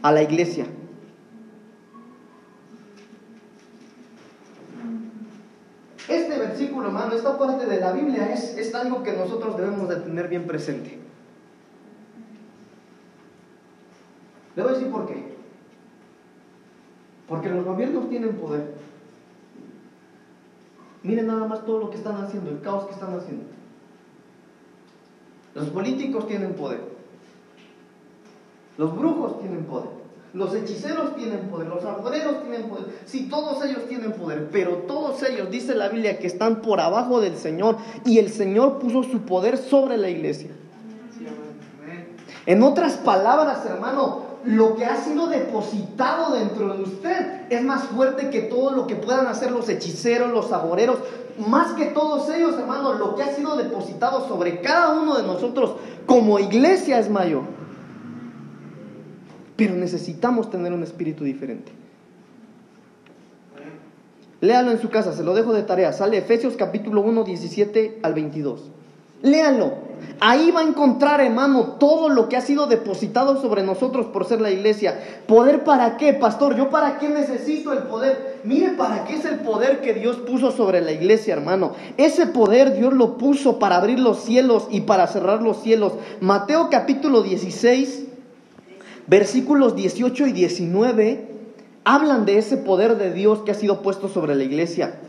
a 0.03 0.11
la 0.11 0.23
iglesia. 0.23 0.67
Este 6.09 6.37
versículo, 6.61 7.15
esta 7.15 7.39
parte 7.39 7.67
de 7.67 7.81
la 7.81 7.93
Biblia 7.93 8.33
es, 8.33 8.57
es 8.57 8.75
algo 8.75 9.03
que 9.03 9.13
nosotros 9.13 9.57
debemos 9.57 9.89
de 9.89 9.97
tener 9.97 10.29
bien 10.29 10.47
presente. 10.47 10.99
Le 14.55 14.63
voy 14.63 14.73
a 14.73 14.75
decir 14.75 14.91
por 14.91 15.07
qué. 15.07 15.37
Porque 17.29 17.49
los 17.49 17.65
gobiernos 17.65 18.09
tienen 18.11 18.37
poder. 18.37 18.75
Miren 21.03 21.29
nada 21.29 21.47
más 21.47 21.65
todo 21.65 21.79
lo 21.79 21.91
que 21.91 21.97
están 21.97 22.23
haciendo, 22.23 22.51
el 22.51 22.61
caos 22.61 22.87
que 22.87 22.93
están 22.93 23.15
haciendo. 23.15 23.45
Los 25.55 25.69
políticos 25.71 26.27
tienen 26.29 26.55
poder. 26.55 26.81
Los 28.77 28.97
brujos 28.97 29.41
tienen 29.41 29.65
poder. 29.65 30.00
Los 30.33 30.55
hechiceros 30.55 31.17
tienen 31.17 31.49
poder, 31.49 31.67
los 31.67 31.85
agoreros 31.85 32.43
tienen 32.43 32.69
poder. 32.69 32.85
Sí, 33.05 33.29
todos 33.29 33.65
ellos 33.65 33.87
tienen 33.89 34.13
poder, 34.13 34.49
pero 34.53 34.85
todos 34.87 35.23
ellos, 35.25 35.51
dice 35.51 35.75
la 35.75 35.89
Biblia, 35.89 36.19
que 36.19 36.29
están 36.29 36.63
por 36.63 36.81
abajo 36.81 37.21
del 37.21 37.37
Señor 37.37 37.77
y 38.05 38.19
el 38.19 38.31
Señor 38.31 38.79
puso 38.79 39.03
su 39.03 39.23
poder 39.23 39.59
sobre 39.59 39.97
la 39.97 40.09
iglesia. 40.09 40.51
En 42.47 42.63
otras 42.63 42.95
palabras, 42.95 43.67
hermano, 43.67 44.31
lo 44.45 44.77
que 44.77 44.87
ha 44.87 44.97
sido 44.97 45.27
depositado 45.27 46.35
dentro 46.35 46.75
de 46.75 46.83
usted 46.85 47.43
es 47.51 47.63
más 47.63 47.85
fuerte 47.85 48.31
que 48.31 48.43
todo 48.43 48.71
lo 48.71 48.87
que 48.87 48.97
puedan 48.97 49.27
hacer 49.27 49.51
los 49.51 49.69
hechiceros, 49.69 50.31
los 50.31 50.49
saboreros, 50.49 50.99
más 51.47 51.73
que 51.73 51.87
todos 51.87 52.31
ellos, 52.31 52.55
hermano, 52.59 52.95
lo 52.95 53.17
que 53.17 53.23
ha 53.23 53.35
sido 53.35 53.57
depositado 53.57 54.27
sobre 54.29 54.61
cada 54.61 55.01
uno 55.01 55.17
de 55.17 55.25
nosotros 55.25 55.75
como 56.07 56.39
iglesia 56.39 56.99
es 56.99 57.11
mayor. 57.11 57.60
Pero 59.61 59.75
necesitamos 59.75 60.49
tener 60.49 60.73
un 60.73 60.83
espíritu 60.83 61.23
diferente. 61.23 61.71
Léalo 64.41 64.71
en 64.71 64.81
su 64.81 64.89
casa, 64.89 65.13
se 65.13 65.23
lo 65.23 65.35
dejo 65.35 65.53
de 65.53 65.65
tarea. 65.65 65.93
Sale 65.93 66.17
Efesios 66.17 66.55
capítulo 66.57 67.03
1, 67.03 67.25
17 67.25 67.99
al 68.03 68.15
22. 68.15 68.71
Léalo. 69.21 69.91
Ahí 70.19 70.51
va 70.51 70.61
a 70.61 70.67
encontrar, 70.67 71.21
hermano, 71.21 71.77
todo 71.79 72.09
lo 72.09 72.31
que 72.31 72.39
ha 72.39 72.41
sido 72.41 72.69
depositado 72.69 73.39
sobre 73.39 73.63
nosotros 73.63 74.07
por 74.07 74.25
ser 74.25 74.41
la 74.41 74.51
iglesia. 74.51 74.99
¿Poder 75.27 75.63
para 75.63 75.99
qué, 75.99 76.15
pastor? 76.15 76.57
¿Yo 76.57 76.71
para 76.71 76.99
qué 76.99 77.11
necesito 77.11 77.75
el 77.75 77.81
poder? 77.81 78.41
Mire, 78.45 78.71
¿para 78.79 79.05
qué 79.05 79.17
es 79.17 79.27
el 79.27 79.41
poder 79.41 79.83
que 79.83 79.93
Dios 79.93 80.17
puso 80.27 80.53
sobre 80.53 80.81
la 80.81 80.93
iglesia, 80.93 81.35
hermano? 81.35 81.73
Ese 81.99 82.27
poder 82.27 82.79
Dios 82.79 82.95
lo 82.95 83.19
puso 83.19 83.59
para 83.59 83.77
abrir 83.77 83.99
los 83.99 84.21
cielos 84.23 84.69
y 84.71 84.81
para 84.81 85.07
cerrar 85.07 85.43
los 85.43 85.63
cielos. 85.63 85.93
Mateo 86.23 86.71
capítulo 86.71 87.21
16, 87.23 88.07
versículos 89.07 89.77
18 89.77 90.27
y 90.29 90.33
19, 90.33 91.29
hablan 91.85 92.25
de 92.27 92.39
ese 92.39 92.57
poder 92.57 92.97
de 92.97 93.13
Dios 93.13 93.41
que 93.41 93.51
ha 93.51 93.55
sido 93.55 93.83
puesto 93.83 94.09
sobre 94.09 94.35
la 94.35 94.45
iglesia. 94.45 95.01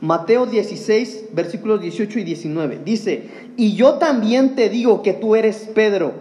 Mateo 0.00 0.46
16, 0.46 1.30
versículos 1.32 1.80
18 1.80 2.20
y 2.20 2.24
19. 2.24 2.80
Dice, 2.84 3.28
y 3.56 3.74
yo 3.74 3.94
también 3.94 4.54
te 4.54 4.68
digo 4.68 5.02
que 5.02 5.12
tú 5.12 5.34
eres 5.34 5.68
Pedro, 5.74 6.12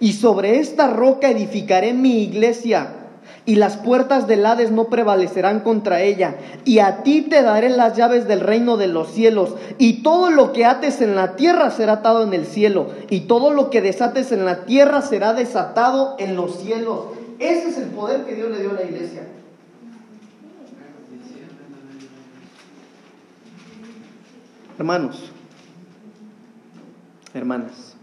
y 0.00 0.12
sobre 0.12 0.58
esta 0.58 0.90
roca 0.90 1.30
edificaré 1.30 1.92
mi 1.92 2.22
iglesia, 2.22 3.05
y 3.46 3.54
las 3.54 3.76
puertas 3.76 4.26
del 4.26 4.44
Hades 4.44 4.72
no 4.72 4.88
prevalecerán 4.88 5.60
contra 5.60 6.02
ella, 6.02 6.36
y 6.64 6.80
a 6.80 7.04
ti 7.04 7.22
te 7.22 7.42
daré 7.42 7.70
las 7.70 7.96
llaves 7.96 8.26
del 8.26 8.40
reino 8.40 8.76
de 8.76 8.88
los 8.88 9.12
cielos, 9.12 9.54
y 9.78 10.02
todo 10.02 10.30
lo 10.30 10.52
que 10.52 10.64
ates 10.64 11.00
en 11.00 11.14
la 11.14 11.36
tierra 11.36 11.70
será 11.70 11.94
atado 11.94 12.24
en 12.24 12.34
el 12.34 12.44
cielo, 12.44 12.88
y 13.08 13.20
todo 13.20 13.52
lo 13.52 13.70
que 13.70 13.80
desates 13.80 14.32
en 14.32 14.44
la 14.44 14.64
tierra 14.64 15.00
será 15.00 15.32
desatado 15.32 16.16
en 16.18 16.34
los 16.34 16.58
cielos. 16.58 17.04
Ese 17.38 17.68
es 17.68 17.78
el 17.78 17.88
poder 17.90 18.24
que 18.24 18.34
Dios 18.34 18.50
le 18.50 18.60
dio 18.60 18.70
a 18.70 18.74
la 18.74 18.82
iglesia. 18.82 19.22
Hermanos, 24.78 25.30
hermanas, 27.32 27.94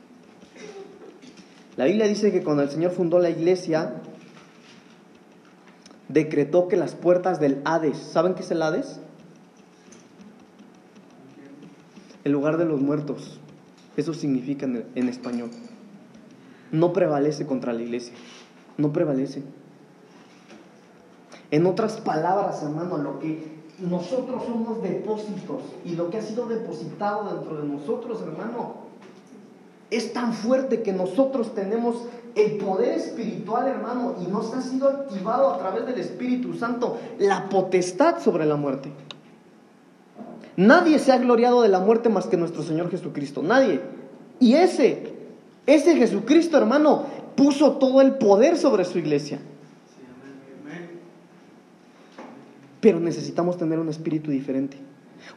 la 1.76 1.86
Biblia 1.86 2.08
dice 2.08 2.32
que 2.32 2.44
cuando 2.44 2.64
el 2.64 2.70
Señor 2.70 2.92
fundó 2.92 3.20
la 3.20 3.30
iglesia, 3.30 3.94
decretó 6.14 6.68
que 6.68 6.78
las 6.78 6.94
puertas 6.94 7.40
del 7.40 7.62
Hades, 7.66 7.98
¿saben 7.98 8.36
qué 8.36 8.44
es 8.44 8.52
el 8.52 8.62
Hades? 8.62 9.00
El 12.24 12.32
lugar 12.32 12.58
de 12.58 12.66
los 12.66 12.80
muertos, 12.80 13.40
eso 13.98 14.14
significa 14.14 14.66
en, 14.66 14.86
en 14.96 15.10
español. 15.10 15.50
No 16.72 16.94
prevalece 16.94 17.46
contra 17.46 17.74
la 17.74 17.82
iglesia, 17.82 18.14
no 18.78 18.94
prevalece. 18.94 19.44
En 21.52 21.66
otras 21.66 22.00
palabras, 22.00 22.64
hermano, 22.64 22.98
lo 22.98 23.20
que 23.20 23.64
nosotros 23.80 24.44
somos 24.46 24.82
depósitos 24.82 25.64
y 25.84 25.96
lo 25.96 26.10
que 26.10 26.18
ha 26.18 26.22
sido 26.22 26.48
depositado 26.48 27.36
dentro 27.36 27.62
de 27.62 27.68
nosotros, 27.68 28.22
hermano, 28.22 28.84
es 29.92 30.14
tan 30.14 30.34
fuerte 30.34 30.82
que 30.82 30.94
nosotros 30.94 31.54
tenemos 31.54 32.08
el 32.36 32.58
poder 32.58 32.98
espiritual, 32.98 33.68
hermano, 33.68 34.16
y 34.22 34.30
nos 34.32 34.54
ha 34.54 34.62
sido 34.62 34.90
activado 34.90 35.54
a 35.54 35.58
través 35.60 35.86
del 35.86 36.00
Espíritu 36.00 36.54
Santo 36.54 36.98
la 37.20 37.50
potestad 37.50 38.20
sobre 38.20 38.46
la 38.46 38.56
muerte. 38.56 38.92
Nadie 40.56 41.00
se 41.00 41.12
ha 41.12 41.18
gloriado 41.18 41.62
de 41.62 41.70
la 41.70 41.80
muerte 41.80 42.10
más 42.10 42.28
que 42.28 42.38
nuestro 42.38 42.64
Señor 42.64 42.90
Jesucristo, 42.90 43.42
nadie. 43.42 43.82
Y 44.40 44.54
ese, 44.56 45.14
ese 45.66 45.96
Jesucristo, 45.96 46.58
hermano, 46.58 47.06
puso 47.36 47.74
todo 47.74 48.02
el 48.02 48.16
poder 48.16 48.58
sobre 48.58 48.86
su 48.86 49.00
iglesia. 49.00 49.40
Pero 52.82 53.00
necesitamos 53.00 53.58
tener 53.58 53.80
un 53.80 53.90
espíritu 53.90 54.30
diferente. 54.32 54.78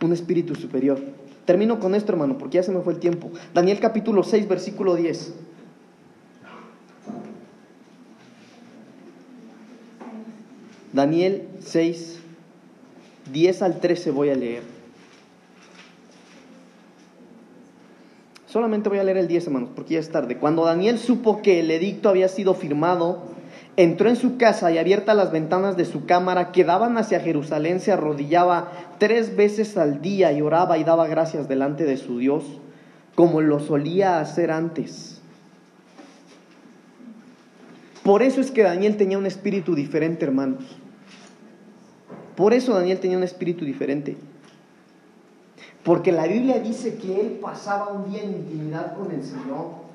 un 0.03 0.13
espíritu 0.13 0.55
superior. 0.55 0.99
Termino 1.45 1.79
con 1.79 1.95
esto, 1.95 2.11
hermano, 2.13 2.37
porque 2.37 2.57
ya 2.57 2.63
se 2.63 2.73
me 2.73 2.81
fue 2.81 2.95
el 2.95 2.99
tiempo. 2.99 3.31
Daniel 3.55 3.79
capítulo 3.79 4.25
6, 4.25 4.49
versículo 4.49 4.97
10. 4.97 5.33
Daniel 10.97 11.47
6, 11.61 12.21
10 13.31 13.63
al 13.63 13.81
13 13.81 14.11
voy 14.13 14.31
a 14.31 14.35
leer. 14.35 14.63
Solamente 18.47 18.89
voy 18.89 18.99
a 18.99 19.05
leer 19.05 19.19
el 19.19 19.29
10, 19.29 19.49
hermanos, 19.49 19.69
porque 19.77 19.93
ya 19.93 20.01
es 20.01 20.11
tarde. 20.11 20.39
Cuando 20.39 20.65
Daniel 20.65 20.99
supo 20.99 21.43
que 21.43 21.61
el 21.61 21.71
edicto 21.71 22.09
había 22.09 22.29
sido 22.29 22.55
firmado, 22.55 23.25
entró 23.77 24.09
en 24.09 24.17
su 24.17 24.39
casa 24.39 24.73
y 24.73 24.79
abiertas 24.79 25.15
las 25.15 25.33
ventanas 25.33 25.77
de 25.77 25.85
su 25.85 26.07
cámara 26.07 26.51
que 26.51 26.65
daban 26.65 26.97
hacia 26.97 27.21
Jerusalén, 27.21 27.81
se 27.81 27.93
arrodillaba 27.93 28.73
tres 28.97 29.37
veces 29.37 29.77
al 29.77 30.01
día 30.01 30.33
y 30.33 30.41
oraba 30.41 30.79
y 30.79 30.85
daba 30.85 31.07
gracias 31.09 31.47
delante 31.47 31.85
de 31.85 31.99
su 31.99 32.21
Dios, 32.21 32.43
como 33.15 33.43
lo 33.43 33.61
solía 33.61 34.19
hacer 34.19 34.51
antes. 34.51 35.21
Por 38.03 38.23
eso 38.23 38.41
es 38.41 38.51
que 38.51 38.63
Daniel 38.63 38.97
tenía 38.97 39.19
un 39.19 39.27
espíritu 39.27 39.75
diferente, 39.75 40.25
hermanos. 40.25 40.65
Por 42.37 42.53
eso 42.53 42.75
Daniel 42.75 43.01
tenía 43.01 43.17
un 43.17 43.23
espíritu 43.23 43.65
diferente. 43.65 44.17
Porque 45.83 46.13
la 46.13 46.27
Biblia 46.27 46.59
dice 46.59 46.97
que 46.97 47.21
él 47.21 47.39
pasaba 47.41 47.93
un 47.93 48.11
día 48.11 48.23
en 48.23 48.33
intimidad 48.33 48.97
con 48.97 49.11
el 49.11 49.23
Señor. 49.23 49.87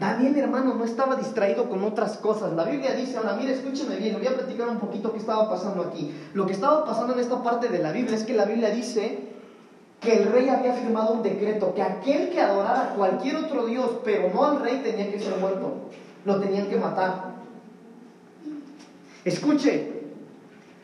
Daniel, 0.00 0.36
hermano, 0.38 0.74
no 0.74 0.84
estaba 0.84 1.16
distraído 1.16 1.68
con 1.68 1.82
otras 1.84 2.16
cosas. 2.16 2.52
La 2.54 2.64
Biblia 2.64 2.94
dice, 2.94 3.16
ahora 3.16 3.34
mire, 3.34 3.52
escúcheme 3.52 3.96
bien, 3.96 4.16
voy 4.16 4.26
a 4.26 4.34
platicar 4.34 4.68
un 4.68 4.78
poquito 4.78 5.12
qué 5.12 5.18
estaba 5.18 5.50
pasando 5.50 5.82
aquí. 5.82 6.12
Lo 6.34 6.46
que 6.46 6.52
estaba 6.52 6.84
pasando 6.84 7.14
en 7.14 7.20
esta 7.20 7.42
parte 7.42 7.68
de 7.68 7.80
la 7.80 7.92
Biblia 7.92 8.16
es 8.16 8.24
que 8.24 8.34
la 8.34 8.44
Biblia 8.44 8.70
dice 8.70 9.18
que 10.00 10.16
el 10.16 10.32
rey 10.32 10.48
había 10.48 10.72
firmado 10.74 11.14
un 11.14 11.22
decreto, 11.22 11.74
que 11.74 11.82
aquel 11.82 12.30
que 12.30 12.40
adorara 12.40 12.92
a 12.92 12.94
cualquier 12.94 13.36
otro 13.36 13.66
Dios, 13.66 13.90
pero 14.04 14.30
no 14.32 14.44
al 14.44 14.60
rey, 14.60 14.80
tenía 14.84 15.10
que 15.10 15.18
ser 15.18 15.36
muerto. 15.36 15.90
Lo 16.24 16.40
tenían 16.40 16.68
que 16.68 16.76
matar. 16.76 17.34
Escuche, 19.24 19.97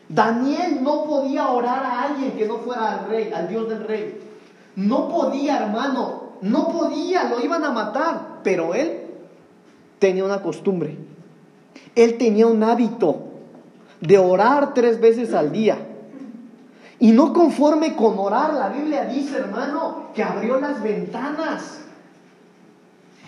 Daniel 0.07 0.83
no 0.83 1.03
podía 1.03 1.47
orar 1.49 1.83
a 1.83 2.03
alguien 2.03 2.31
que 2.33 2.47
no 2.47 2.57
fuera 2.59 2.91
al 2.91 3.09
rey, 3.09 3.31
al 3.33 3.47
Dios 3.47 3.67
del 3.67 3.83
rey. 3.87 4.21
No 4.75 5.09
podía, 5.09 5.57
hermano, 5.57 6.33
no 6.41 6.67
podía, 6.69 7.23
lo 7.25 7.43
iban 7.43 7.63
a 7.63 7.71
matar. 7.71 8.39
Pero 8.43 8.75
él 8.75 9.01
tenía 9.99 10.23
una 10.23 10.41
costumbre. 10.41 10.97
Él 11.95 12.17
tenía 12.17 12.45
un 12.47 12.61
hábito 12.63 13.23
de 14.01 14.17
orar 14.17 14.73
tres 14.73 14.99
veces 14.99 15.33
al 15.33 15.51
día. 15.51 15.77
Y 16.99 17.11
no 17.11 17.33
conforme 17.33 17.95
con 17.95 18.17
orar, 18.19 18.53
la 18.53 18.69
Biblia 18.69 19.05
dice, 19.05 19.37
hermano, 19.37 20.09
que 20.13 20.23
abrió 20.23 20.59
las 20.59 20.81
ventanas. 20.81 21.79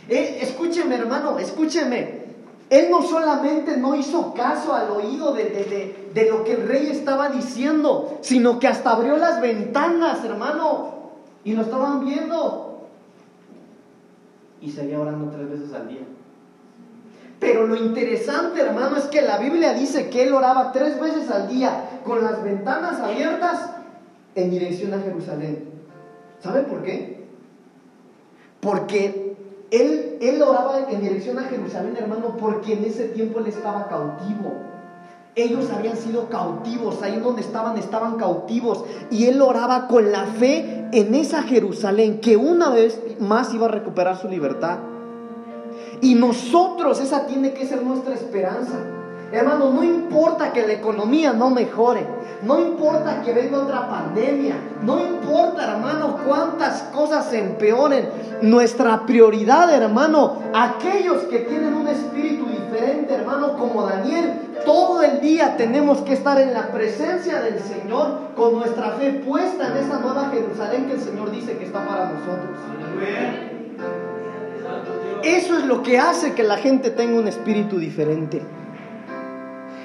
Eh, 0.08 0.40
escúcheme, 0.42 0.96
hermano, 0.96 1.38
escúcheme. 1.40 2.27
Él 2.70 2.90
no 2.92 3.02
solamente 3.02 3.78
no 3.78 3.96
hizo 3.96 4.34
caso 4.34 4.74
al 4.74 4.92
oído 4.92 5.34
de, 5.34 6.04
de, 6.14 6.30
lo 6.30 6.44
que 6.44 6.54
el 6.54 6.68
rey 6.68 6.90
estaba 6.90 7.30
diciendo, 7.30 8.18
sino 8.22 8.60
que 8.60 8.68
hasta 8.68 8.92
abrió 8.92 9.18
las 9.18 9.40
ventanas, 9.40 10.24
hermano, 10.26 10.94
y 11.46 11.54
lo 11.54 11.62
estaban 11.62 12.06
viendo. 12.06 12.88
Y 14.60 14.72
seguía 14.72 15.00
orando 15.00 15.32
tres 15.32 15.50
veces 15.50 15.74
al 15.74 15.88
día. 15.88 16.02
Pero 17.40 17.68
lo 17.68 17.76
interesante, 17.76 18.62
hermano, 18.62 18.98
es 18.98 19.06
que 19.06 19.22
la 19.22 19.38
Biblia 19.38 19.74
dice 19.74 20.10
que 20.10 20.24
él 20.24 20.34
oraba 20.34 20.72
tres 20.72 21.00
veces 21.00 21.30
al 21.30 21.48
día 21.48 22.02
con 22.04 22.24
las 22.24 22.44
ventanas 22.44 23.00
abiertas 23.00 23.70
en 24.36 24.50
dirección 24.50 24.94
a 24.94 25.00
Jerusalén. 25.00 25.70
¿Sabe 26.40 26.64
por 26.64 26.84
qué? 26.84 27.26
Porque 28.60 29.27
él, 29.72 30.18
él 30.22 30.42
oraba 30.42 30.90
en 30.90 31.02
dirección 31.02 31.38
a 31.40 31.44
Jerusalén, 31.44 31.96
hermano, 31.98 32.38
porque 32.40 32.74
en 32.74 32.86
ese 32.86 33.06
tiempo 33.10 33.40
él 33.40 33.48
estaba 33.48 33.88
cautivo. 33.88 34.54
Ellos 35.36 35.70
habían 35.72 35.98
sido 35.98 36.30
cautivos, 36.30 37.04
ahí 37.04 37.20
donde 37.20 37.42
estaban 37.42 37.78
estaban 37.78 38.16
cautivos. 38.18 38.84
Y 39.12 39.26
él 39.26 39.42
oraba 39.42 39.88
con 39.88 40.12
la 40.12 40.26
fe 40.26 40.88
en 40.92 41.14
esa 41.14 41.44
Jerusalén, 41.44 42.22
que 42.22 42.38
una 42.38 42.70
vez 42.70 43.00
más 43.20 43.54
iba 43.54 43.68
a 43.68 43.70
recuperar 43.70 44.18
su 44.18 44.28
libertad. 44.28 44.80
Y 46.02 46.16
nosotros, 46.16 47.00
esa 47.00 47.28
tiene 47.28 47.54
que 47.54 47.68
ser 47.68 47.84
nuestra 47.84 48.16
esperanza. 48.16 48.97
Hermano, 49.32 49.72
no 49.74 49.84
importa 49.84 50.54
que 50.54 50.66
la 50.66 50.74
economía 50.74 51.34
no 51.34 51.50
mejore, 51.50 52.08
no 52.44 52.60
importa 52.60 53.22
que 53.24 53.34
venga 53.34 53.60
otra 53.60 53.90
pandemia, 53.90 54.56
no 54.84 55.00
importa, 55.00 55.74
hermano, 55.74 56.18
cuántas 56.26 56.84
cosas 56.94 57.26
se 57.30 57.40
empeoren. 57.40 58.08
Nuestra 58.42 59.06
prioridad, 59.06 59.74
hermano, 59.74 60.38
aquellos 60.54 61.24
que 61.24 61.40
tienen 61.40 61.74
un 61.74 61.88
espíritu 61.88 62.46
diferente, 62.46 63.16
hermano, 63.16 63.58
como 63.58 63.84
Daniel, 63.84 64.34
todo 64.66 65.02
el 65.02 65.20
día 65.20 65.58
tenemos 65.58 66.00
que 66.00 66.14
estar 66.14 66.40
en 66.40 66.54
la 66.54 66.72
presencia 66.72 67.42
del 67.42 67.60
Señor 67.60 68.34
con 68.36 68.54
nuestra 68.54 68.92
fe 68.92 69.24
puesta 69.26 69.70
en 69.70 69.86
esa 69.86 70.00
nueva 70.00 70.30
Jerusalén 70.32 70.86
que 70.86 70.94
el 70.94 71.02
Señor 71.02 71.32
dice 71.32 71.58
que 71.58 71.66
está 71.66 71.86
para 71.86 72.12
nosotros. 72.12 72.58
Eso 75.24 75.58
es 75.58 75.66
lo 75.66 75.84
que 75.84 76.00
hace 76.00 76.34
que 76.34 76.44
la 76.44 76.58
gente 76.58 76.92
tenga 76.92 77.20
un 77.20 77.28
espíritu 77.28 77.80
diferente. 77.80 78.42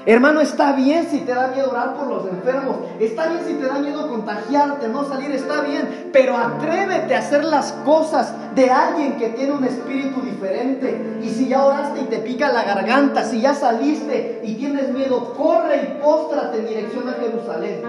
Hermano, 0.05 0.41
está 0.41 0.73
bien 0.73 1.07
si 1.09 1.21
te 1.21 1.33
da 1.33 1.49
miedo 1.49 1.71
orar 1.71 1.95
por 1.95 2.09
los 2.09 2.27
enfermos, 2.27 2.77
está 2.99 3.29
bien 3.29 3.41
si 3.47 3.55
te 3.55 3.67
da 3.67 3.79
miedo 3.79 4.09
contagiarte, 4.09 4.89
no 4.89 5.05
salir, 5.05 5.31
está 5.31 5.61
bien, 5.61 6.11
pero 6.13 6.37
atrévete 6.37 7.15
a 7.15 7.21
hacer 7.21 7.45
las 7.45 7.71
cosas 7.85 8.35
de 8.57 8.69
alguien 8.69 9.17
que 9.17 9.29
tiene 9.29 9.53
un 9.53 9.65
espíritu 9.65 10.21
diferente. 10.23 11.21
Y 11.23 11.29
si 11.29 11.49
ya 11.49 11.65
oraste 11.65 12.01
y 12.01 12.05
te 12.05 12.19
pica 12.19 12.53
la 12.53 12.65
garganta, 12.65 13.25
si 13.25 13.41
ya 13.41 13.55
saliste 13.55 14.41
y 14.43 14.55
tienes 14.57 14.93
miedo, 14.93 15.35
corre 15.35 15.77
y 15.77 16.03
póstrate 16.03 16.59
en 16.59 16.67
dirección 16.67 17.09
a 17.09 17.13
Jerusalén, 17.13 17.83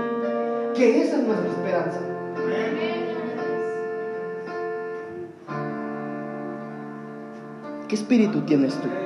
que 0.76 1.01
esa 1.01 1.16
es 1.18 1.24
nuestra 1.24 1.49
esperanza. 1.49 1.99
¿Qué 7.88 7.95
espíritu 7.95 8.41
tienes 8.41 8.76
tú? 8.76 9.03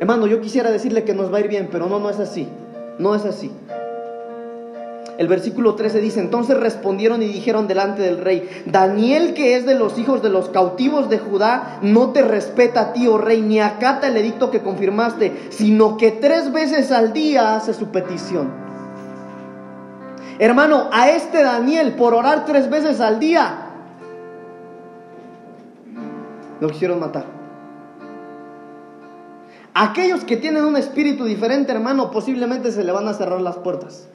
Hermano, 0.00 0.26
yo 0.26 0.40
quisiera 0.40 0.70
decirle 0.70 1.04
que 1.04 1.14
nos 1.14 1.32
va 1.32 1.36
a 1.36 1.40
ir 1.40 1.48
bien, 1.48 1.68
pero 1.70 1.86
no, 1.86 2.00
no 2.00 2.08
es 2.08 2.18
así. 2.18 2.48
No 2.98 3.14
es 3.14 3.26
así. 3.26 3.52
El 5.18 5.28
versículo 5.28 5.74
13 5.74 6.00
dice, 6.00 6.20
entonces 6.20 6.56
respondieron 6.56 7.22
y 7.22 7.26
dijeron 7.26 7.68
delante 7.68 8.00
del 8.00 8.16
rey, 8.16 8.48
Daniel 8.64 9.34
que 9.34 9.56
es 9.56 9.66
de 9.66 9.74
los 9.74 9.98
hijos 9.98 10.22
de 10.22 10.30
los 10.30 10.48
cautivos 10.48 11.10
de 11.10 11.18
Judá, 11.18 11.78
no 11.82 12.12
te 12.12 12.22
respeta 12.22 12.80
a 12.80 12.92
ti, 12.94 13.06
oh 13.06 13.18
rey, 13.18 13.42
ni 13.42 13.60
acata 13.60 14.08
el 14.08 14.16
edicto 14.16 14.50
que 14.50 14.62
confirmaste, 14.62 15.48
sino 15.50 15.98
que 15.98 16.12
tres 16.12 16.50
veces 16.50 16.90
al 16.90 17.12
día 17.12 17.54
hace 17.54 17.74
su 17.74 17.88
petición. 17.88 18.48
Hermano, 20.38 20.88
a 20.90 21.10
este 21.10 21.42
Daniel 21.42 21.92
por 21.96 22.14
orar 22.14 22.46
tres 22.46 22.70
veces 22.70 22.98
al 23.02 23.20
día, 23.20 23.66
lo 26.60 26.68
quisieron 26.68 26.98
matar. 26.98 27.39
Aquellos 29.74 30.24
que 30.24 30.36
tienen 30.36 30.64
un 30.64 30.76
espíritu 30.76 31.24
diferente, 31.24 31.72
hermano, 31.72 32.10
posiblemente 32.10 32.72
se 32.72 32.82
le 32.82 32.92
van 32.92 33.06
a 33.06 33.14
cerrar 33.14 33.40
las 33.40 33.56
puertas. 33.56 34.08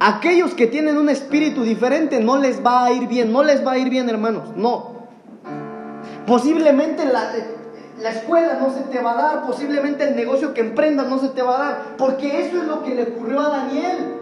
Aquellos 0.00 0.54
que 0.54 0.66
tienen 0.66 0.96
un 0.96 1.08
espíritu 1.10 1.62
diferente 1.62 2.20
no 2.20 2.38
les 2.38 2.64
va 2.64 2.86
a 2.86 2.92
ir 2.92 3.06
bien, 3.06 3.32
no 3.32 3.42
les 3.42 3.64
va 3.64 3.72
a 3.72 3.78
ir 3.78 3.90
bien, 3.90 4.08
hermanos, 4.08 4.56
no. 4.56 5.00
Posiblemente 6.26 7.04
la, 7.04 7.30
la 8.00 8.10
escuela 8.10 8.54
no 8.54 8.72
se 8.72 8.80
te 8.84 9.00
va 9.00 9.12
a 9.12 9.22
dar, 9.22 9.46
posiblemente 9.46 10.08
el 10.08 10.16
negocio 10.16 10.54
que 10.54 10.62
emprendas 10.62 11.08
no 11.08 11.18
se 11.18 11.28
te 11.28 11.42
va 11.42 11.56
a 11.56 11.58
dar, 11.58 11.96
porque 11.98 12.40
eso 12.40 12.62
es 12.62 12.66
lo 12.66 12.82
que 12.82 12.94
le 12.94 13.02
ocurrió 13.02 13.40
a 13.40 13.50
Daniel. 13.50 14.19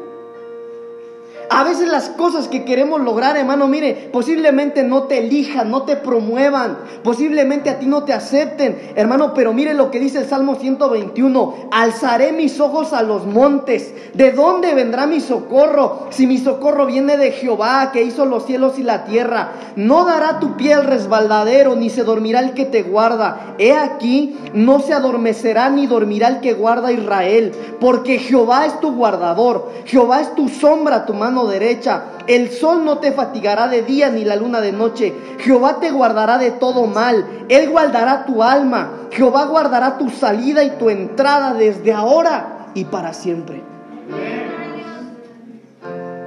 A 1.50 1.64
veces 1.64 1.88
las 1.88 2.10
cosas 2.10 2.46
que 2.46 2.64
queremos 2.64 3.00
lograr, 3.00 3.36
hermano, 3.36 3.68
mire, 3.68 4.10
posiblemente 4.12 4.82
no 4.82 5.04
te 5.04 5.18
elijan, 5.18 5.70
no 5.70 5.84
te 5.84 5.96
promuevan, 5.96 6.76
posiblemente 7.02 7.70
a 7.70 7.78
ti 7.78 7.86
no 7.86 8.04
te 8.04 8.12
acepten, 8.12 8.92
hermano, 8.96 9.32
pero 9.32 9.54
mire 9.54 9.72
lo 9.72 9.90
que 9.90 9.98
dice 9.98 10.18
el 10.18 10.28
Salmo 10.28 10.56
121, 10.56 11.68
alzaré 11.70 12.32
mis 12.32 12.60
ojos 12.60 12.92
a 12.92 13.02
los 13.02 13.24
montes, 13.24 13.94
¿de 14.12 14.32
dónde 14.32 14.74
vendrá 14.74 15.06
mi 15.06 15.20
socorro? 15.20 16.08
Si 16.10 16.26
mi 16.26 16.36
socorro 16.36 16.84
viene 16.84 17.16
de 17.16 17.32
Jehová, 17.32 17.92
que 17.92 18.02
hizo 18.02 18.26
los 18.26 18.44
cielos 18.44 18.78
y 18.78 18.82
la 18.82 19.04
tierra, 19.04 19.52
no 19.74 20.04
dará 20.04 20.40
tu 20.40 20.56
pie 20.56 20.74
al 20.74 20.84
resbaladero, 20.84 21.76
ni 21.76 21.88
se 21.88 22.04
dormirá 22.04 22.40
el 22.40 22.52
que 22.52 22.66
te 22.66 22.82
guarda. 22.82 23.54
He 23.58 23.72
aquí, 23.74 24.36
no 24.52 24.80
se 24.80 24.92
adormecerá 24.92 25.70
ni 25.70 25.86
dormirá 25.86 26.28
el 26.28 26.40
que 26.40 26.52
guarda 26.52 26.92
Israel, 26.92 27.52
porque 27.80 28.18
Jehová 28.18 28.66
es 28.66 28.78
tu 28.80 28.92
guardador, 28.92 29.70
Jehová 29.86 30.20
es 30.20 30.34
tu 30.34 30.50
sombra, 30.50 31.06
tu 31.06 31.14
mano 31.14 31.37
derecha. 31.46 32.02
El 32.26 32.50
sol 32.50 32.84
no 32.84 32.98
te 32.98 33.12
fatigará 33.12 33.68
de 33.68 33.82
día 33.82 34.10
ni 34.10 34.24
la 34.24 34.36
luna 34.36 34.60
de 34.60 34.72
noche. 34.72 35.14
Jehová 35.38 35.80
te 35.80 35.90
guardará 35.90 36.38
de 36.38 36.50
todo 36.50 36.86
mal. 36.86 37.24
Él 37.48 37.70
guardará 37.70 38.24
tu 38.24 38.42
alma. 38.42 38.90
Jehová 39.10 39.46
guardará 39.46 39.98
tu 39.98 40.10
salida 40.10 40.64
y 40.64 40.70
tu 40.70 40.90
entrada 40.90 41.54
desde 41.54 41.92
ahora 41.92 42.68
y 42.74 42.84
para 42.84 43.12
siempre. 43.12 43.62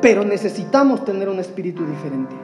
Pero 0.01 0.23
necesitamos 0.25 1.05
tener 1.05 1.29
un 1.29 1.39
espíritu 1.39 1.85
diferente. 1.85 2.35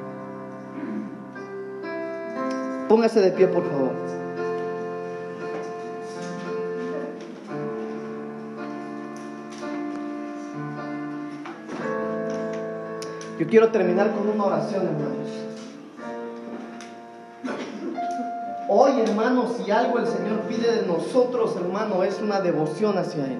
Póngase 2.87 3.19
de 3.19 3.31
pie, 3.31 3.47
por 3.47 3.63
favor. 3.69 4.16
Yo 13.39 13.45
quiero 13.45 13.69
terminar 13.69 14.13
con 14.13 14.27
una 14.27 14.45
oración, 14.45 14.87
hermanos. 14.87 15.27
Hoy, 18.67 18.99
hermanos, 18.99 19.57
si 19.57 19.69
algo 19.69 19.99
el 19.99 20.07
Señor 20.07 20.39
pide 20.47 20.81
de 20.81 20.87
nosotros, 20.87 21.55
hermano, 21.55 22.03
es 22.03 22.19
una 22.19 22.41
devoción 22.41 22.97
hacia 22.97 23.25
Él. 23.25 23.39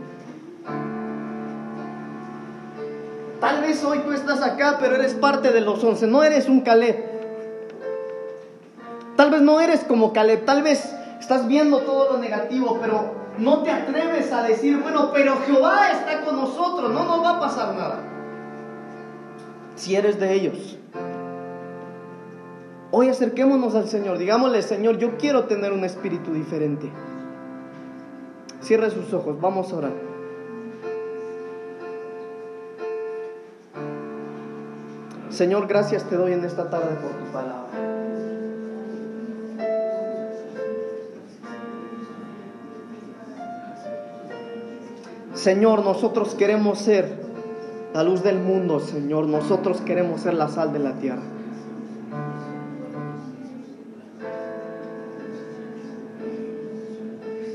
Tal 3.42 3.62
vez 3.62 3.84
hoy 3.84 4.00
tú 4.00 4.12
estás 4.12 4.44
acá, 4.44 4.78
pero 4.80 4.96
eres 4.96 5.16
parte 5.16 5.52
de 5.52 5.62
los 5.62 5.84
once, 5.84 6.06
no 6.06 6.24
eres 6.24 6.48
un 6.48 6.62
Caleb. 6.62 7.04
Tal 9.16 9.32
vez 9.32 9.42
no 9.42 9.60
eres 9.60 9.84
como 9.84 10.14
Caleb, 10.14 10.46
tal 10.46 10.62
vez 10.62 10.96
estás 11.20 11.48
viendo 11.48 11.80
todo 11.80 12.14
lo 12.14 12.18
negativo, 12.20 12.78
pero 12.80 13.16
no 13.40 13.64
te 13.64 13.72
atreves 13.72 14.32
a 14.32 14.44
decir, 14.44 14.78
bueno, 14.78 15.10
pero 15.12 15.38
Jehová 15.48 15.90
está 15.92 16.22
con 16.22 16.36
nosotros, 16.36 16.92
no 16.92 17.04
nos 17.04 17.24
va 17.24 17.32
a 17.32 17.40
pasar 17.40 17.74
nada. 17.74 18.17
Si 19.78 19.96
eres 19.96 20.20
de 20.20 20.34
ellos. 20.34 20.78
Hoy 22.92 23.10
acerquémonos 23.10 23.76
al 23.76 23.88
Señor, 23.88 24.18
digámosle, 24.18 24.64
Señor, 24.64 24.98
yo 24.98 25.18
quiero 25.18 25.46
tener 25.46 25.72
un 25.72 25.84
espíritu 25.84 26.34
diferente. 26.34 26.90
Cierre 28.62 28.90
sus 28.90 29.14
ojos, 29.14 29.40
vamos 29.40 29.72
a 29.72 29.76
orar. 29.76 29.94
Señor, 35.30 35.68
gracias 35.68 36.04
te 36.10 36.16
doy 36.16 36.34
en 36.34 36.44
esta 36.44 36.70
tarde 36.72 36.96
por 36.96 37.12
tu 37.12 37.32
palabra. 37.32 37.68
Señor, 45.36 45.84
nosotros 45.84 46.34
queremos 46.34 46.80
ser 46.80 47.28
la 47.98 48.04
luz 48.04 48.22
del 48.22 48.38
mundo, 48.38 48.80
Señor. 48.80 49.26
Nosotros 49.26 49.82
queremos 49.82 50.22
ser 50.22 50.36
la 50.36 50.50
sal 50.50 50.72
de 50.72 50.78
la 50.78 50.92
tierra. 51.00 51.24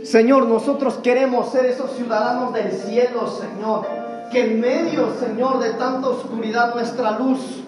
Señor, 0.03 0.49
nosotros 0.49 0.95
queremos 0.95 1.53
ser 1.53 1.66
esos 1.66 1.93
ciudadanos 1.93 2.53
del 2.55 2.72
cielo, 2.72 3.28
Señor. 3.28 3.86
Que 4.32 4.55
en 4.55 4.61
medio, 4.61 5.14
Señor, 5.20 5.61
de 5.61 5.74
tanta 5.74 6.09
oscuridad 6.09 6.74
nuestra 6.74 7.16
luz, 7.20 7.62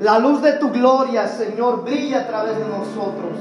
la 0.00 0.18
luz 0.18 0.40
de 0.40 0.54
tu 0.54 0.70
gloria, 0.70 1.28
Señor, 1.28 1.84
brilla 1.84 2.20
a 2.20 2.26
través 2.26 2.56
de 2.56 2.64
nosotros. 2.64 3.36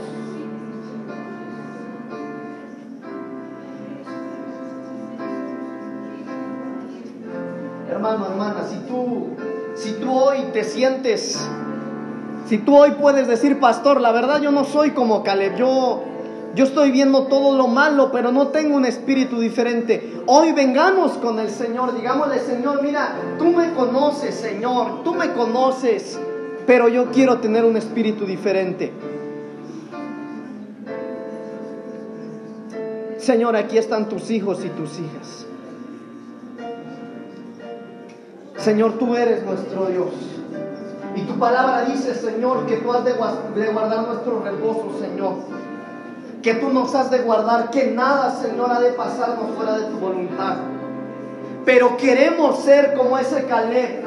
Hermana, 8.21 8.65
si 8.69 8.77
tú, 8.87 9.29
si 9.75 9.93
tú 9.93 10.11
hoy 10.11 10.37
te 10.53 10.63
sientes, 10.63 11.39
si 12.47 12.59
tú 12.59 12.77
hoy 12.77 12.91
puedes 12.91 13.27
decir, 13.27 13.59
pastor, 13.59 13.99
la 14.01 14.11
verdad 14.11 14.41
yo 14.41 14.51
no 14.51 14.65
soy 14.65 14.91
como 14.91 15.23
Caleb, 15.23 15.55
yo, 15.55 16.03
yo 16.55 16.65
estoy 16.65 16.91
viendo 16.91 17.23
todo 17.23 17.57
lo 17.57 17.67
malo, 17.67 18.11
pero 18.11 18.31
no 18.31 18.49
tengo 18.49 18.75
un 18.77 18.85
espíritu 18.85 19.39
diferente. 19.39 20.21
Hoy 20.27 20.51
vengamos 20.51 21.13
con 21.13 21.39
el 21.39 21.49
Señor, 21.49 21.95
digámosle, 21.95 22.39
Señor, 22.39 22.83
mira, 22.83 23.15
tú 23.39 23.45
me 23.45 23.73
conoces, 23.73 24.35
Señor, 24.35 25.03
tú 25.03 25.15
me 25.15 25.33
conoces, 25.33 26.19
pero 26.67 26.87
yo 26.89 27.11
quiero 27.11 27.39
tener 27.39 27.65
un 27.65 27.77
espíritu 27.77 28.25
diferente. 28.25 28.91
Señor, 33.17 33.55
aquí 33.55 33.77
están 33.77 34.09
tus 34.09 34.29
hijos 34.29 34.63
y 34.65 34.69
tus 34.69 34.99
hijas. 34.99 35.47
Señor, 38.63 38.93
tú 38.97 39.13
eres 39.15 39.43
nuestro 39.43 39.87
Dios. 39.87 40.07
Y 41.15 41.21
tu 41.23 41.37
palabra 41.37 41.83
dice, 41.83 42.15
Señor, 42.15 42.65
que 42.65 42.77
tú 42.77 42.93
has 42.93 43.03
de 43.03 43.11
guardar 43.11 44.07
nuestro 44.07 44.41
reposo, 44.41 44.97
Señor. 45.01 45.35
Que 46.41 46.55
tú 46.55 46.69
nos 46.69 46.95
has 46.95 47.11
de 47.11 47.19
guardar, 47.19 47.71
que 47.71 47.91
nada, 47.91 48.31
Señor, 48.31 48.71
ha 48.71 48.79
de 48.79 48.91
pasarnos 48.91 49.51
fuera 49.57 49.77
de 49.77 49.85
tu 49.87 49.97
voluntad. 49.99 50.55
Pero 51.65 51.97
queremos 51.97 52.59
ser 52.59 52.93
como 52.95 53.17
ese 53.17 53.43
Caleb. 53.43 54.05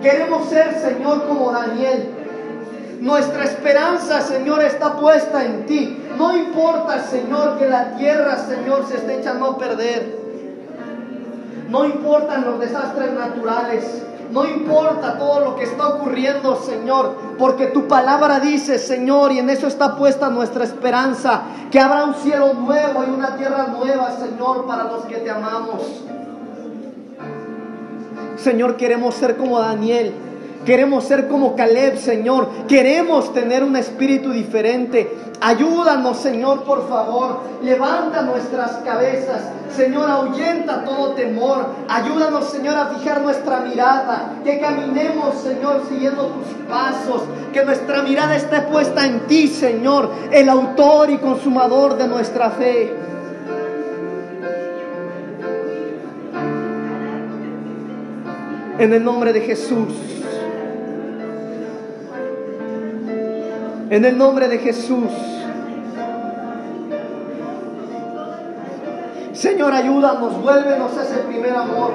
Queremos 0.00 0.48
ser, 0.48 0.78
Señor, 0.78 1.26
como 1.26 1.50
Daniel. 1.50 2.10
Nuestra 3.00 3.44
esperanza, 3.44 4.20
Señor, 4.20 4.62
está 4.62 4.98
puesta 4.98 5.44
en 5.44 5.66
ti. 5.66 6.00
No 6.16 6.36
importa, 6.36 7.02
Señor, 7.02 7.58
que 7.58 7.68
la 7.68 7.96
tierra, 7.96 8.36
Señor, 8.36 8.86
se 8.86 8.98
esté 8.98 9.18
echando 9.18 9.46
a 9.46 9.58
perder. 9.58 10.19
No 11.70 11.84
importan 11.84 12.44
los 12.44 12.58
desastres 12.58 13.12
naturales. 13.14 14.02
No 14.32 14.44
importa 14.44 15.18
todo 15.18 15.40
lo 15.40 15.56
que 15.56 15.64
está 15.64 15.88
ocurriendo, 15.88 16.54
Señor, 16.54 17.16
porque 17.36 17.66
tu 17.66 17.88
palabra 17.88 18.38
dice, 18.38 18.78
Señor, 18.78 19.32
y 19.32 19.40
en 19.40 19.50
eso 19.50 19.66
está 19.66 19.96
puesta 19.96 20.30
nuestra 20.30 20.62
esperanza, 20.62 21.42
que 21.70 21.80
habrá 21.80 22.04
un 22.04 22.14
cielo 22.14 22.54
nuevo 22.54 23.02
y 23.04 23.10
una 23.10 23.36
tierra 23.36 23.66
nueva, 23.76 24.12
Señor, 24.12 24.66
para 24.66 24.84
los 24.84 25.04
que 25.06 25.16
te 25.16 25.30
amamos. 25.30 25.82
Señor, 28.36 28.76
queremos 28.76 29.16
ser 29.16 29.36
como 29.36 29.58
Daniel. 29.58 30.14
Queremos 30.64 31.04
ser 31.04 31.26
como 31.26 31.56
Caleb, 31.56 31.96
Señor. 31.96 32.48
Queremos 32.68 33.32
tener 33.32 33.64
un 33.64 33.76
espíritu 33.76 34.30
diferente. 34.30 35.16
Ayúdanos, 35.40 36.18
Señor, 36.18 36.64
por 36.64 36.86
favor. 36.86 37.40
Levanta 37.62 38.22
nuestras 38.22 38.72
cabezas. 38.84 39.40
Señor, 39.74 40.10
ahuyenta 40.10 40.84
todo 40.84 41.14
temor. 41.14 41.64
Ayúdanos, 41.88 42.50
Señor, 42.50 42.76
a 42.76 42.86
fijar 42.88 43.22
nuestra 43.22 43.60
mirada. 43.60 44.34
Que 44.44 44.60
caminemos, 44.60 45.36
Señor, 45.36 45.82
siguiendo 45.88 46.26
tus 46.26 46.48
pasos. 46.68 47.22
Que 47.54 47.64
nuestra 47.64 48.02
mirada 48.02 48.36
esté 48.36 48.60
puesta 48.60 49.06
en 49.06 49.20
ti, 49.20 49.48
Señor, 49.48 50.10
el 50.30 50.50
autor 50.50 51.08
y 51.08 51.16
consumador 51.16 51.96
de 51.96 52.06
nuestra 52.06 52.50
fe. 52.50 52.94
En 58.78 58.92
el 58.92 59.02
nombre 59.02 59.32
de 59.32 59.40
Jesús. 59.40 60.19
En 63.90 64.04
el 64.04 64.16
nombre 64.16 64.46
de 64.46 64.58
Jesús. 64.58 65.10
Señor, 69.32 69.72
ayúdanos, 69.72 70.40
vuélvenos 70.40 70.92
ese 70.96 71.18
primer 71.22 71.56
amor. 71.56 71.94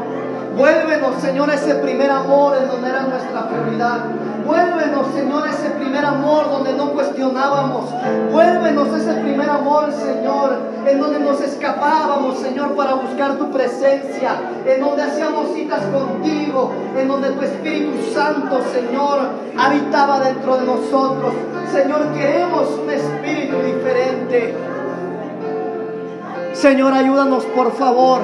Vuélvenos, 0.57 1.21
Señor, 1.21 1.49
ese 1.51 1.75
primer 1.75 2.11
amor 2.11 2.57
en 2.61 2.67
donde 2.67 2.89
era 2.89 3.03
nuestra 3.03 3.47
prioridad. 3.47 3.99
Vuélvenos, 4.45 5.07
Señor, 5.13 5.47
ese 5.47 5.69
primer 5.71 6.05
amor 6.05 6.49
donde 6.51 6.73
no 6.73 6.91
cuestionábamos. 6.91 7.89
Vuélvenos 8.31 8.87
ese 8.89 9.13
primer 9.15 9.49
amor, 9.49 9.91
Señor, 9.91 10.57
en 10.85 10.99
donde 10.99 11.19
nos 11.19 11.41
escapábamos, 11.41 12.37
Señor, 12.37 12.75
para 12.75 12.93
buscar 12.93 13.37
tu 13.37 13.49
presencia. 13.51 14.35
En 14.65 14.81
donde 14.81 15.01
hacíamos 15.03 15.53
citas 15.55 15.81
contigo. 15.85 16.71
En 16.95 17.07
donde 17.07 17.31
tu 17.31 17.41
Espíritu 17.41 17.91
Santo, 18.13 18.61
Señor, 18.71 19.19
habitaba 19.57 20.19
dentro 20.19 20.57
de 20.57 20.65
nosotros. 20.65 21.33
Señor, 21.71 22.13
queremos 22.13 22.69
un 22.83 22.89
espíritu 22.91 23.57
diferente. 23.57 24.55
Señor, 26.53 26.93
ayúdanos 26.93 27.43
por 27.45 27.71
favor. 27.73 28.21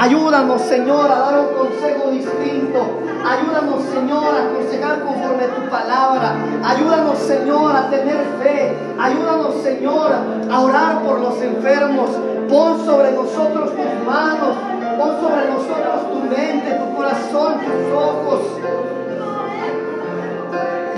Ayúdanos, 0.00 0.62
Señor, 0.62 1.10
a 1.10 1.18
dar 1.18 1.40
un 1.40 1.54
consejo 1.56 2.10
distinto. 2.12 2.78
Ayúdanos, 3.26 3.82
Señor, 3.92 4.32
a 4.32 4.44
aconsejar 4.44 5.00
conforme 5.02 5.42
a 5.42 5.54
tu 5.56 5.68
palabra. 5.68 6.36
Ayúdanos, 6.62 7.18
Señor, 7.18 7.74
a 7.74 7.90
tener 7.90 8.24
fe. 8.40 8.76
Ayúdanos, 8.96 9.56
Señor, 9.60 10.12
a 10.48 10.60
orar 10.60 11.02
por 11.02 11.18
los 11.18 11.42
enfermos. 11.42 12.10
Pon 12.48 12.84
sobre 12.84 13.10
nosotros 13.10 13.72
tus 13.72 14.06
manos. 14.06 14.56
Pon 14.98 15.20
sobre 15.20 15.50
nosotros 15.50 16.12
tu 16.12 16.20
mente, 16.30 16.74
tu 16.74 16.94
corazón, 16.94 17.54
tus 17.54 17.92
ojos. 17.92 18.40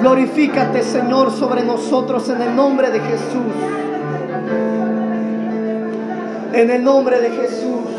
Glorifícate, 0.01 0.83
Señor, 0.83 1.31
sobre 1.31 1.65
nosotros 1.65 2.29
en 2.29 2.43
el 2.43 2.55
nombre 2.55 2.91
de 2.91 3.01
Jesús. 3.01 3.55
En 6.53 6.71
el 6.71 6.85
nombre 6.85 7.19
de 7.19 7.31
Jesús. 7.31 7.90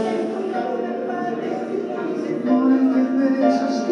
Jesus. 3.52 3.91